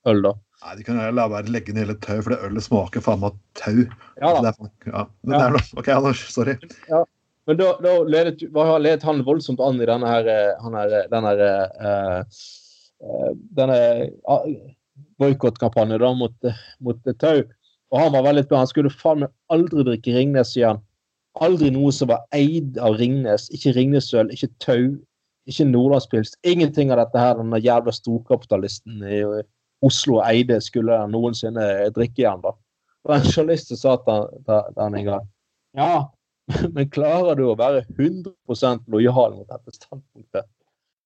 øl. 0.09 0.23
da. 0.29 0.37
Nei, 0.61 0.75
De 0.77 0.85
kan 0.85 0.99
la 1.17 1.29
være 1.33 1.53
legge 1.53 1.73
ned 1.73 1.87
hele 1.87 1.97
tau, 2.05 2.19
for 2.21 2.35
det 2.35 2.43
ølet 2.45 2.67
smaker 2.67 3.05
faen 3.05 3.23
meg 3.23 3.39
tau. 3.59 3.87
Ja 4.21 4.35
da. 4.37 4.51
Det 4.51 4.91
ja. 4.93 5.07
Men 5.25 5.35
ja. 5.35 5.39
det 5.39 5.47
er 5.47 5.57
noe, 5.57 5.69
OK, 5.81 5.89
Anders. 5.95 6.25
Sorry. 6.35 6.57
Ja. 6.91 7.05
Men 7.49 7.57
da, 7.57 7.71
da 7.83 7.95
ledet, 8.05 8.43
ledet, 8.53 9.07
han 9.09 9.25
voldsomt 9.27 9.63
an 9.65 9.81
i 9.81 9.89
denne 9.89 10.07
her, 10.07 10.29
han 10.61 10.77
her, 10.77 10.93
denne, 11.11 11.33
uh, 11.81 12.43
uh, 13.01 13.31
denne 13.57 13.79
uh, 14.29 14.45
boikottkampanjen 15.19 16.05
mot, 16.21 16.53
mot 16.85 17.11
Tau. 17.19 17.43
Og 17.91 17.99
han 17.99 18.13
var 18.15 18.29
veldig 18.29 18.45
bra. 18.51 18.63
Han 18.63 18.71
skulle 18.71 18.93
faen 18.93 19.25
meg 19.25 19.33
aldri 19.51 19.87
drikke 19.89 20.15
Ringnes 20.15 20.53
igjen. 20.59 20.83
Aldri 21.43 21.71
noe 21.75 21.91
som 21.95 22.11
var 22.11 22.23
eid 22.37 22.79
av 22.79 22.99
Ringnes. 23.01 23.49
Ikke 23.57 23.73
Ringnesøl, 23.75 24.31
ikke 24.35 24.51
Tau, 24.63 24.93
ikke 25.51 25.67
Nordlandspils. 25.73 26.37
Ingenting 26.47 26.93
av 26.93 27.01
dette 27.03 27.25
her 27.25 27.41
den 27.41 27.57
jævla 27.65 27.95
storkapitalisten 27.97 29.03
i 29.03 29.25
Oslo 29.87 30.21
eide 30.25 30.61
skulle 30.65 30.99
noensinne 31.09 31.67
drikke 31.97 32.25
igjen. 32.25 32.43
da. 32.45 32.55
Var 33.09 33.21
en 33.21 33.29
journalist 33.31 33.73
sa 33.81 33.97
til 34.05 34.27
han 34.77 34.97
en 34.99 35.07
gang 35.07 35.29
Ja, 35.79 35.93
men 36.75 36.91
klarer 36.93 37.39
du 37.39 37.47
å 37.49 37.59
være 37.59 37.85
100% 37.97 38.89
lojal 38.93 39.39
mot 39.39 39.49
dette 39.49 39.77
standpunktet? 39.77 40.49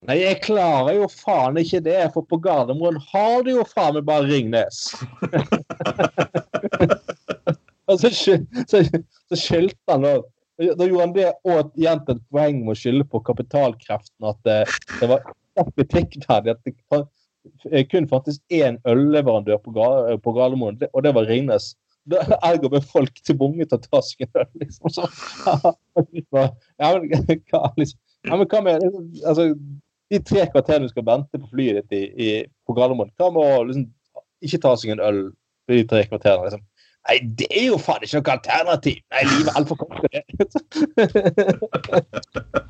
Nei, 0.04 0.18
jeg 0.20 0.42
klarer 0.44 0.98
jo 0.98 1.06
faen 1.08 1.56
ikke 1.56 1.80
det, 1.86 1.96
for 2.12 2.26
på 2.28 2.36
Gardermoen 2.44 2.98
har 3.12 3.44
du 3.46 3.54
jo 3.54 3.62
faen 3.64 3.94
meg 3.96 4.04
bare 4.08 4.28
Ringnes. 4.28 4.90
og 7.88 8.02
så, 8.02 8.10
så, 8.12 8.82
så 8.84 9.38
skyldte 9.38 9.94
han 9.94 10.04
òg. 10.10 10.26
Da 10.60 10.86
gjorde 10.86 11.06
han 11.06 11.14
det 11.16 11.30
og 11.48 11.72
igjen 11.80 12.04
til 12.04 12.18
et 12.18 12.26
poeng 12.34 12.60
med 12.66 12.74
å 12.74 12.78
skylde 12.78 13.06
på 13.10 13.22
kapitalkreften. 13.24 14.28
At 14.28 14.38
det, 14.44 14.58
det 15.00 15.08
var 15.08 15.24
kritikkverdig 15.72 16.52
at 16.52 16.68
det 16.68 16.76
kun 17.90 18.08
fantes 18.10 18.40
én 18.52 18.78
ølleverandør 18.88 19.60
på, 19.64 19.72
på 20.24 20.34
Gardermoen, 20.36 20.80
og 20.92 21.04
det 21.04 21.14
var 21.16 21.28
Ringnes. 21.28 21.72
Ergo 22.44 22.68
ble 22.68 22.80
folk 22.84 23.16
tvunget 23.24 23.70
til 23.70 23.78
å 23.78 23.84
ta 23.86 24.02
seg 24.04 24.26
en 24.26 24.42
øl, 24.42 24.50
liksom. 24.60 24.92
Så, 24.92 25.08
ja, 26.82 26.90
men, 26.92 27.08
hva, 27.48 27.62
liksom, 27.80 27.98
ja, 28.28 28.36
men 28.36 28.48
hva 28.50 28.60
med 28.64 28.84
altså, 29.24 29.48
de 30.12 30.20
tre 30.20 30.44
kvarterene 30.52 30.88
du 30.88 30.92
skal 30.92 31.06
vente 31.08 31.40
på 31.40 31.50
flyet 31.54 31.80
ditt 31.80 31.96
i, 31.96 32.02
i, 32.12 32.28
på 32.68 32.76
Gardermoen, 32.76 33.12
hva 33.20 33.30
med 33.32 33.42
å 33.44 33.64
liksom, 33.70 33.88
ikke 34.44 34.62
ta 34.66 34.76
seg 34.80 34.94
en 34.94 35.04
øl 35.04 35.20
de 35.72 35.80
tre 35.88 36.04
kvarterene? 36.10 36.50
Liksom? 36.50 36.64
Nei, 37.04 37.18
det 37.40 37.48
er 37.52 37.66
jo 37.68 37.80
faen 37.80 38.04
ikke 38.04 38.20
noe 38.20 38.36
alternativ! 38.38 39.00
Nei, 39.12 39.24
livet 39.28 39.50
er 39.50 39.58
altfor 39.60 39.76
kort 39.80 39.96
til 40.00 40.10
det. 40.12 40.22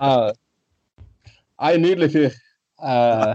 nei, 1.62 1.74
nydelig 1.82 2.10
fyr. 2.14 2.32
Uh, 2.82 3.34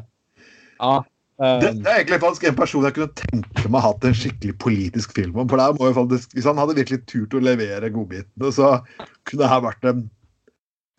ja. 0.79 0.97
Um, 1.39 1.61
det, 1.63 1.69
det, 1.71 1.87
er 1.87 2.01
egentlig 2.01 2.19
faktisk 2.19 2.45
en 2.49 2.55
person 2.57 2.83
jeg 2.83 2.95
kunne 2.97 3.15
tenke 3.15 3.69
meg 3.71 3.83
hatt 3.85 4.03
en 4.03 4.15
skikkelig 4.21 4.57
politisk 4.59 5.13
film 5.15 5.37
om. 5.39 5.47
for 5.47 5.61
der 5.61 5.77
må 5.77 5.87
jo 5.87 5.95
faktisk, 5.95 6.33
Hvis 6.35 6.47
han 6.49 6.59
hadde 6.59 6.75
virkelig 6.75 7.05
turt 7.07 7.35
å 7.37 7.43
levere 7.43 7.91
godbitene, 7.95 8.51
så 8.51 8.71
kunne 9.23 9.45
det 9.45 9.51
her 9.53 9.63
vært 9.63 9.87
en 9.87 10.01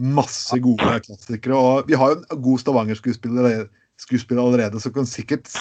masse 0.00 0.56
gode 0.64 0.94
klassikere. 1.04 1.60
Og 1.60 1.90
vi 1.90 1.98
har 2.00 2.14
jo 2.14 2.22
en 2.22 2.42
god 2.46 2.64
Stavanger-skuespiller 2.64 4.40
allerede, 4.40 4.80
som 4.80 4.96
kan 4.96 5.08
sikkert 5.08 5.52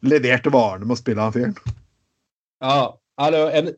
levert 0.00 0.48
varene 0.48 0.88
med 0.88 0.96
å 0.96 1.02
spille 1.02 1.20
han 1.20 1.36
fyren. 1.36 1.56
Ja, 2.64 2.96
eller 3.20 3.52
en, 3.60 3.72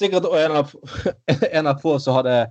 sikkert 0.00 0.32
en 0.32 0.58
av, 0.62 0.72
en 1.60 1.68
av 1.68 1.84
få 1.84 1.98
som 2.00 2.16
hadde 2.22 2.46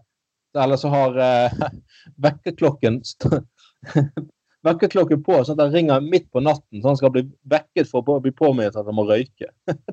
Eller 0.58 0.78
som 0.78 0.94
har 0.94 1.18
uh, 1.18 1.70
vekkerklokken 2.24 3.02
vekkerklokken 4.66 5.22
på, 5.26 5.38
sånn 5.46 5.58
at 5.58 5.66
den 5.66 5.76
ringer 5.76 6.04
midt 6.04 6.28
på 6.34 6.42
natten, 6.44 6.82
så 6.82 6.92
han 6.92 7.00
skal 7.00 7.14
bli 7.14 7.24
vekket 7.52 7.90
for 7.92 8.02
å 8.02 8.20
bli 8.24 8.34
påminnet 8.36 8.78
at 8.78 8.88
han 8.88 8.98
må 8.98 9.06
røyke. 9.08 9.52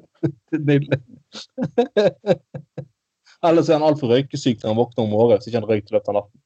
Nydelig. 0.56 1.00
Ellers 3.44 3.68
er 3.68 3.76
han 3.76 3.86
altfor 3.86 4.14
røykesyk 4.14 4.62
når 4.62 4.72
han 4.72 4.80
våkner 4.80 5.04
om 5.04 5.14
morgenen, 5.14 5.42
så 5.42 5.50
ikke 5.50 5.60
han 5.60 5.70
røykt 5.70 5.92
i 5.92 5.96
løpet 5.96 6.10
av 6.12 6.20
natten. 6.20 6.42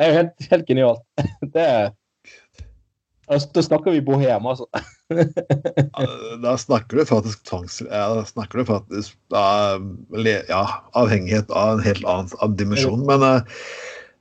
Det 0.00 0.04
er 0.04 0.10
jo 0.10 0.18
helt, 0.20 0.50
helt 0.52 0.68
genialt. 0.70 1.06
Det 1.54 1.64
er 1.68 1.90
da 3.30 3.62
snakker 3.62 3.94
vi 3.94 4.00
bohem, 4.02 4.46
altså. 4.46 4.66
da 6.42 6.56
snakker 6.58 6.98
du 6.98 7.04
faktisk 7.06 7.44
tvangs... 7.46 7.76
Da 7.86 8.24
snakker 8.26 8.58
du 8.58 8.64
faktisk 8.66 9.14
ja, 9.30 10.64
avhengighet 10.98 11.52
av 11.54 11.76
en 11.76 11.84
helt 11.84 12.02
annen 12.02 12.56
dimensjon. 12.58 13.04
Men 13.06 13.22
uh, 13.22 13.60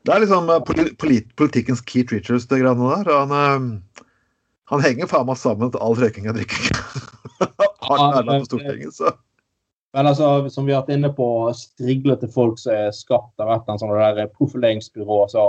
det 0.08 0.14
er 0.16 0.24
liksom 0.24 0.52
uh, 0.52 0.60
polit, 0.64 1.32
politikkens 1.36 1.82
Keith 1.86 2.14
Richards, 2.16 2.48
det 2.50 2.62
greiene 2.62 2.92
der. 2.92 3.10
Han, 3.14 3.34
uh, 3.34 4.06
han 4.72 4.84
henger 4.86 5.10
faen 5.12 5.28
meg 5.28 5.40
sammen 5.42 5.74
til 5.74 5.82
all 5.84 5.98
røyking 6.00 6.30
og 6.32 6.38
drikking. 6.38 6.70
han 7.90 8.06
er 8.14 8.30
på 8.30 8.46
Stortinget, 8.48 8.96
så. 8.96 9.16
Men 9.98 10.08
altså, 10.08 10.50
som 10.54 10.68
vi 10.68 10.76
har 10.76 10.84
vært 10.84 10.94
inne 11.00 11.10
på, 11.18 11.28
striglete 11.58 12.30
folk 12.30 12.60
som 12.62 12.76
er 12.76 12.92
skapt 12.94 13.42
av 13.42 13.50
et 13.56 13.72
sånn 13.82 13.96
profileringsbyrå, 14.38 15.24
så 15.32 15.48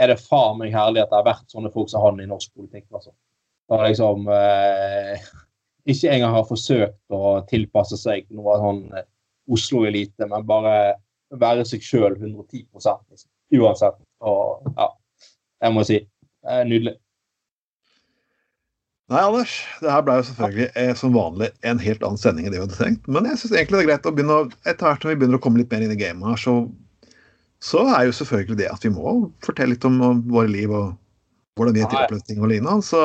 er 0.00 0.12
det 0.12 0.22
faen 0.22 0.60
meg 0.60 0.74
herlig 0.74 1.02
at 1.02 1.10
det 1.10 1.18
har 1.18 1.26
vært 1.26 1.50
sånne 1.50 1.72
folk 1.74 1.90
som 1.90 2.04
han 2.04 2.22
i 2.22 2.28
norsk 2.30 2.52
politikk. 2.54 2.86
altså. 2.94 3.10
Da 3.70 3.80
liksom 3.82 4.30
eh, 4.32 5.26
ikke 5.90 6.14
engang 6.14 6.36
har 6.38 6.46
forsøkt 6.48 7.14
å 7.14 7.40
tilpasse 7.50 7.98
seg 8.00 8.30
noe 8.34 8.56
sånn 8.62 8.80
eh, 8.94 9.06
Oslo-elite, 9.50 10.28
men 10.30 10.46
bare 10.46 10.94
være 11.40 11.66
seg 11.66 11.82
sjøl 11.82 12.14
110 12.14 12.64
liksom. 12.70 13.29
Uansett. 13.56 13.98
Og 14.24 14.72
ja, 14.76 14.90
jeg 15.64 15.74
må 15.76 15.84
si 15.88 16.00
eh, 16.00 16.62
nydelig. 16.68 16.96
Nei, 19.10 19.24
Anders. 19.26 19.56
Det 19.82 19.90
her 19.90 20.04
ble 20.06 20.20
jo 20.20 20.26
selvfølgelig 20.28 20.68
eh, 20.78 20.92
som 20.98 21.16
vanlig 21.16 21.50
en 21.66 21.80
helt 21.82 22.04
annen 22.06 22.20
sending 22.20 22.46
enn 22.46 22.54
det 22.54 22.60
vi 22.60 22.66
hadde 22.66 22.78
tenkt. 22.78 23.08
Men 23.10 23.26
jeg 23.26 23.40
syns 23.40 23.56
egentlig 23.56 23.80
det 23.80 23.86
er 23.86 23.90
greit 23.90 24.06
å 24.06 24.14
begynne 24.14 24.36
å, 24.38 24.48
etter 24.62 24.86
hvert 24.86 25.02
som 25.02 25.10
vi 25.10 25.16
begynner 25.18 25.40
å 25.40 25.42
komme 25.42 25.62
litt 25.62 25.72
mer 25.74 25.82
inn 25.82 25.94
i 25.94 25.98
gamet 25.98 26.30
her, 26.30 26.38
så, 26.38 26.54
så 27.64 27.82
er 27.90 28.06
jo 28.06 28.14
selvfølgelig 28.20 28.60
det 28.62 28.68
at 28.70 28.86
vi 28.86 28.92
må 28.94 29.16
fortelle 29.42 29.74
litt 29.74 29.86
om, 29.88 29.98
om 30.06 30.20
våre 30.30 30.52
liv 30.52 30.70
og 30.70 30.92
hvordan 31.58 31.74
vi 31.74 31.82
har 31.82 32.06
til 32.06 32.22
ting 32.28 32.38
og 32.44 32.52
lignende. 32.52 32.86
Så 32.86 33.02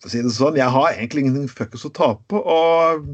for 0.00 0.08
å 0.08 0.12
si 0.14 0.22
det 0.22 0.30
sånn, 0.36 0.60
jeg 0.60 0.72
har 0.76 0.92
egentlig 0.92 1.26
ingenting 1.26 1.50
fuckings 1.50 1.88
å 1.88 1.92
tape. 1.96 2.38
Og 2.38 3.10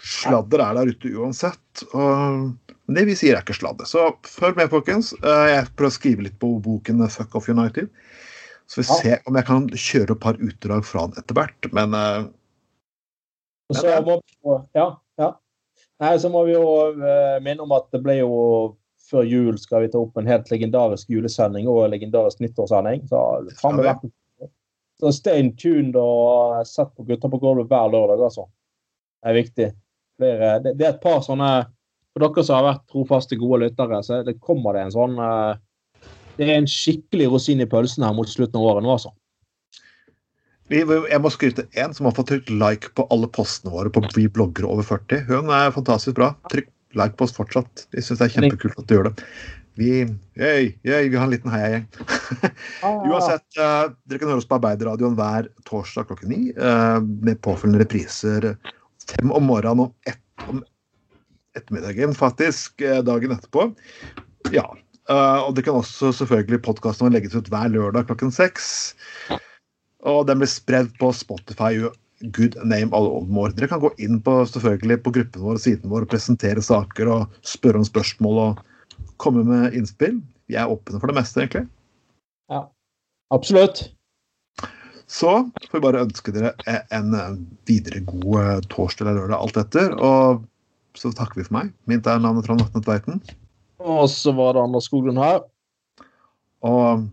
sladder 0.00 0.62
er 0.64 0.78
der 0.78 0.92
ute 0.92 1.12
uansett. 1.16 1.84
Og 1.90 2.50
det 2.90 3.06
vi 3.08 3.16
sier, 3.18 3.36
er 3.36 3.44
ikke 3.44 3.58
sladder. 3.58 3.88
Så 3.88 4.06
følg 4.26 4.58
med, 4.58 4.70
folkens. 4.72 5.12
Eh, 5.20 5.46
jeg 5.54 5.70
prøver 5.74 5.92
å 5.92 5.98
skrive 5.98 6.26
litt 6.26 6.38
på 6.42 6.52
boken 6.62 7.02
'Fuck 7.08 7.36
Off 7.38 7.48
United'. 7.48 7.90
Så 8.70 8.80
vi 8.80 8.86
ja. 8.86 8.98
ser 9.02 9.22
om 9.26 9.34
jeg 9.34 9.46
kan 9.48 9.68
kjøre 9.68 10.14
et 10.14 10.22
par 10.22 10.38
utdrag 10.38 10.84
fra 10.86 11.06
den 11.06 11.18
etter 11.18 11.34
hvert, 11.34 11.72
men 11.74 11.90
uh, 11.90 12.28
så 13.74 13.96
må 14.06 14.20
ja, 14.74 14.84
ja. 15.18 15.30
Nei, 16.02 16.12
så 16.22 16.30
må 16.30 16.44
vi 16.46 16.54
jo 16.54 16.66
minne 17.42 17.64
om 17.64 17.74
at 17.74 17.88
det 17.90 18.00
ble 18.04 18.20
jo 18.20 18.30
før 19.10 19.26
jul 19.26 19.58
skal 19.58 19.84
vi 19.84 19.90
ta 19.90 19.98
opp 20.00 20.18
en 20.18 20.28
helt 20.30 20.50
legendarisk 20.52 21.10
julesending 21.10 21.68
og 21.70 21.84
en 21.84 21.94
legendarisk 21.94 22.42
nyttårssending. 22.44 23.06
Så, 23.10 23.20
så 25.00 25.12
stay 25.14 25.50
tuned 25.58 25.98
og 25.98 26.62
sett 26.68 26.92
på 26.94 27.06
Gutta 27.08 27.30
på 27.32 27.40
gulvet 27.42 27.70
hver 27.70 27.90
lørdag, 27.92 28.22
altså. 28.28 28.46
Er 29.26 29.36
viktig. 29.36 29.70
Flere, 30.20 30.54
det, 30.64 30.74
det, 30.78 30.86
er 30.86 30.94
et 30.94 31.02
par 31.02 31.22
sånne 31.24 31.48
For 32.12 32.24
dere 32.24 32.44
som 32.44 32.58
har 32.58 32.66
vært 32.66 32.86
trofaste, 32.92 33.38
gode 33.40 33.62
lyttere, 33.64 34.00
så 34.04 34.20
det 34.26 34.38
kommer 34.42 34.76
det 34.76 34.86
en 34.86 34.94
sånn 34.94 35.18
uh, 35.20 35.54
det 36.40 36.46
er 36.48 36.56
en 36.56 36.68
skikkelig 36.70 37.26
rosin 37.34 37.60
i 37.60 37.68
pølsen 37.68 38.04
her 38.06 38.14
mot 38.16 38.28
slutten 38.28 38.56
av 38.56 38.66
året 38.70 38.84
nå, 38.86 38.94
altså. 38.94 39.12
Jeg 40.70 41.18
må 41.20 41.30
skryte 41.34 41.66
én 41.82 41.92
som 41.92 42.06
har 42.06 42.14
fått 42.16 42.30
trykt 42.30 42.52
like 42.54 42.92
på 42.96 43.04
alle 43.12 43.28
postene 43.34 43.72
våre 43.74 43.90
på 43.92 44.04
Vi 44.14 44.28
blogger 44.30 44.68
over 44.70 44.86
40. 44.86 45.24
Hun 45.26 45.50
er 45.52 45.74
fantastisk 45.74 46.16
bra. 46.16 46.30
Trykk 46.52 46.70
like 46.96 47.18
på 47.18 47.26
oss 47.26 47.34
fortsatt. 47.34 47.88
Vi 47.92 48.04
syns 48.06 48.22
det 48.22 48.28
er 48.28 48.36
kjempekult 48.36 48.78
at 48.78 48.86
du 48.86 48.94
gjør 48.94 49.10
det. 49.10 49.26
Vi, 49.80 49.90
yay, 50.38 50.70
yay, 50.86 51.08
vi 51.10 51.18
har 51.18 51.26
en 51.26 51.34
liten 51.34 51.52
heiagjeng. 51.52 51.84
Uansett, 53.10 53.46
uh, 53.58 53.90
dere 54.08 54.22
kan 54.22 54.30
høre 54.30 54.40
oss 54.40 54.48
på 54.48 54.56
Arbeiderradioen 54.56 55.18
hver 55.18 55.50
torsdag 55.68 56.08
klokken 56.08 56.32
ni 56.32 56.40
uh, 56.56 56.98
med 57.02 57.42
påfølgende 57.44 57.82
repriser 57.84 58.52
fem 59.14 59.32
om 59.34 59.48
morgenen 59.50 59.88
og 59.88 60.10
ett 60.10 60.48
om 60.48 60.62
ettermiddagen, 61.58 62.14
faktisk, 62.16 62.80
uh, 62.82 63.00
dagen 63.06 63.34
etterpå. 63.36 63.70
Ja, 64.54 64.68
Uh, 65.10 65.42
og 65.48 65.56
det 65.56 65.64
kan 65.66 65.74
også 65.80 66.12
selvfølgelig 66.14 66.60
podkasten 66.62 67.10
legges 67.10 67.34
ut 67.34 67.48
hver 67.50 67.70
lørdag 67.72 68.06
klokken 68.06 68.30
seks. 68.34 68.94
Og 70.06 70.22
den 70.28 70.38
blir 70.40 70.50
spredd 70.50 70.92
på 71.00 71.10
Spotify. 71.16 71.72
Good 72.36 72.58
name 72.62 72.94
all 72.94 73.24
more. 73.26 73.50
Dere 73.56 73.70
kan 73.72 73.82
gå 73.82 73.90
inn 73.98 74.20
på, 74.22 74.36
selvfølgelig 74.46 75.00
på 75.02 75.14
gruppen 75.16 75.46
vår 75.46 75.58
og 75.58 75.64
siden 75.64 75.90
vår 75.90 76.06
og 76.06 76.12
presentere 76.12 76.62
saker 76.62 77.10
og 77.10 77.40
spørre 77.48 77.80
om 77.80 77.86
spørsmål 77.88 78.42
og 78.44 78.60
komme 79.20 79.42
med 79.48 79.74
innspill. 79.76 80.20
Vi 80.50 80.58
er 80.60 80.70
åpne 80.70 81.00
for 81.00 81.10
det 81.10 81.16
meste, 81.18 81.42
egentlig. 81.42 81.66
Ja, 82.52 82.66
absolutt. 83.34 83.88
Så 85.10 85.32
får 85.66 85.74
vi 85.74 85.82
bare 85.82 86.04
ønske 86.04 86.32
dere 86.34 86.52
en 86.94 87.14
videre 87.68 88.02
god 88.06 88.36
eh, 88.40 88.60
torsdag 88.70 89.08
eller 89.08 89.24
lørdag, 89.24 89.40
alt 89.40 89.58
etter. 89.64 89.94
Og 89.98 90.44
så 90.98 91.10
takker 91.16 91.40
vi 91.40 91.46
for 91.48 91.56
meg. 91.58 91.72
Mitt 91.90 92.06
er 92.06 92.22
navnet 92.22 92.46
Trond 92.46 92.62
Vatne 92.62 92.82
Tveiten. 92.86 93.22
Og 93.80 94.04
så 94.12 94.34
var 94.36 94.54
det 94.54 94.62
Anders 94.62 94.86
Skoglund 94.86 95.18
her. 95.18 95.42
Og 96.66 97.08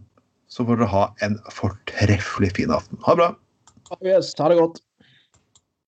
så 0.51 0.65
får 0.67 0.79
dere 0.79 0.91
ha 0.93 1.03
en 1.25 1.37
fortreffelig 1.53 2.53
fin 2.59 2.73
aften. 2.75 2.99
Ha 3.07 3.15
det 3.15 3.23
bra. 3.23 3.31
Ha 3.89 4.49
det 4.51 4.59
godt. 4.59 4.81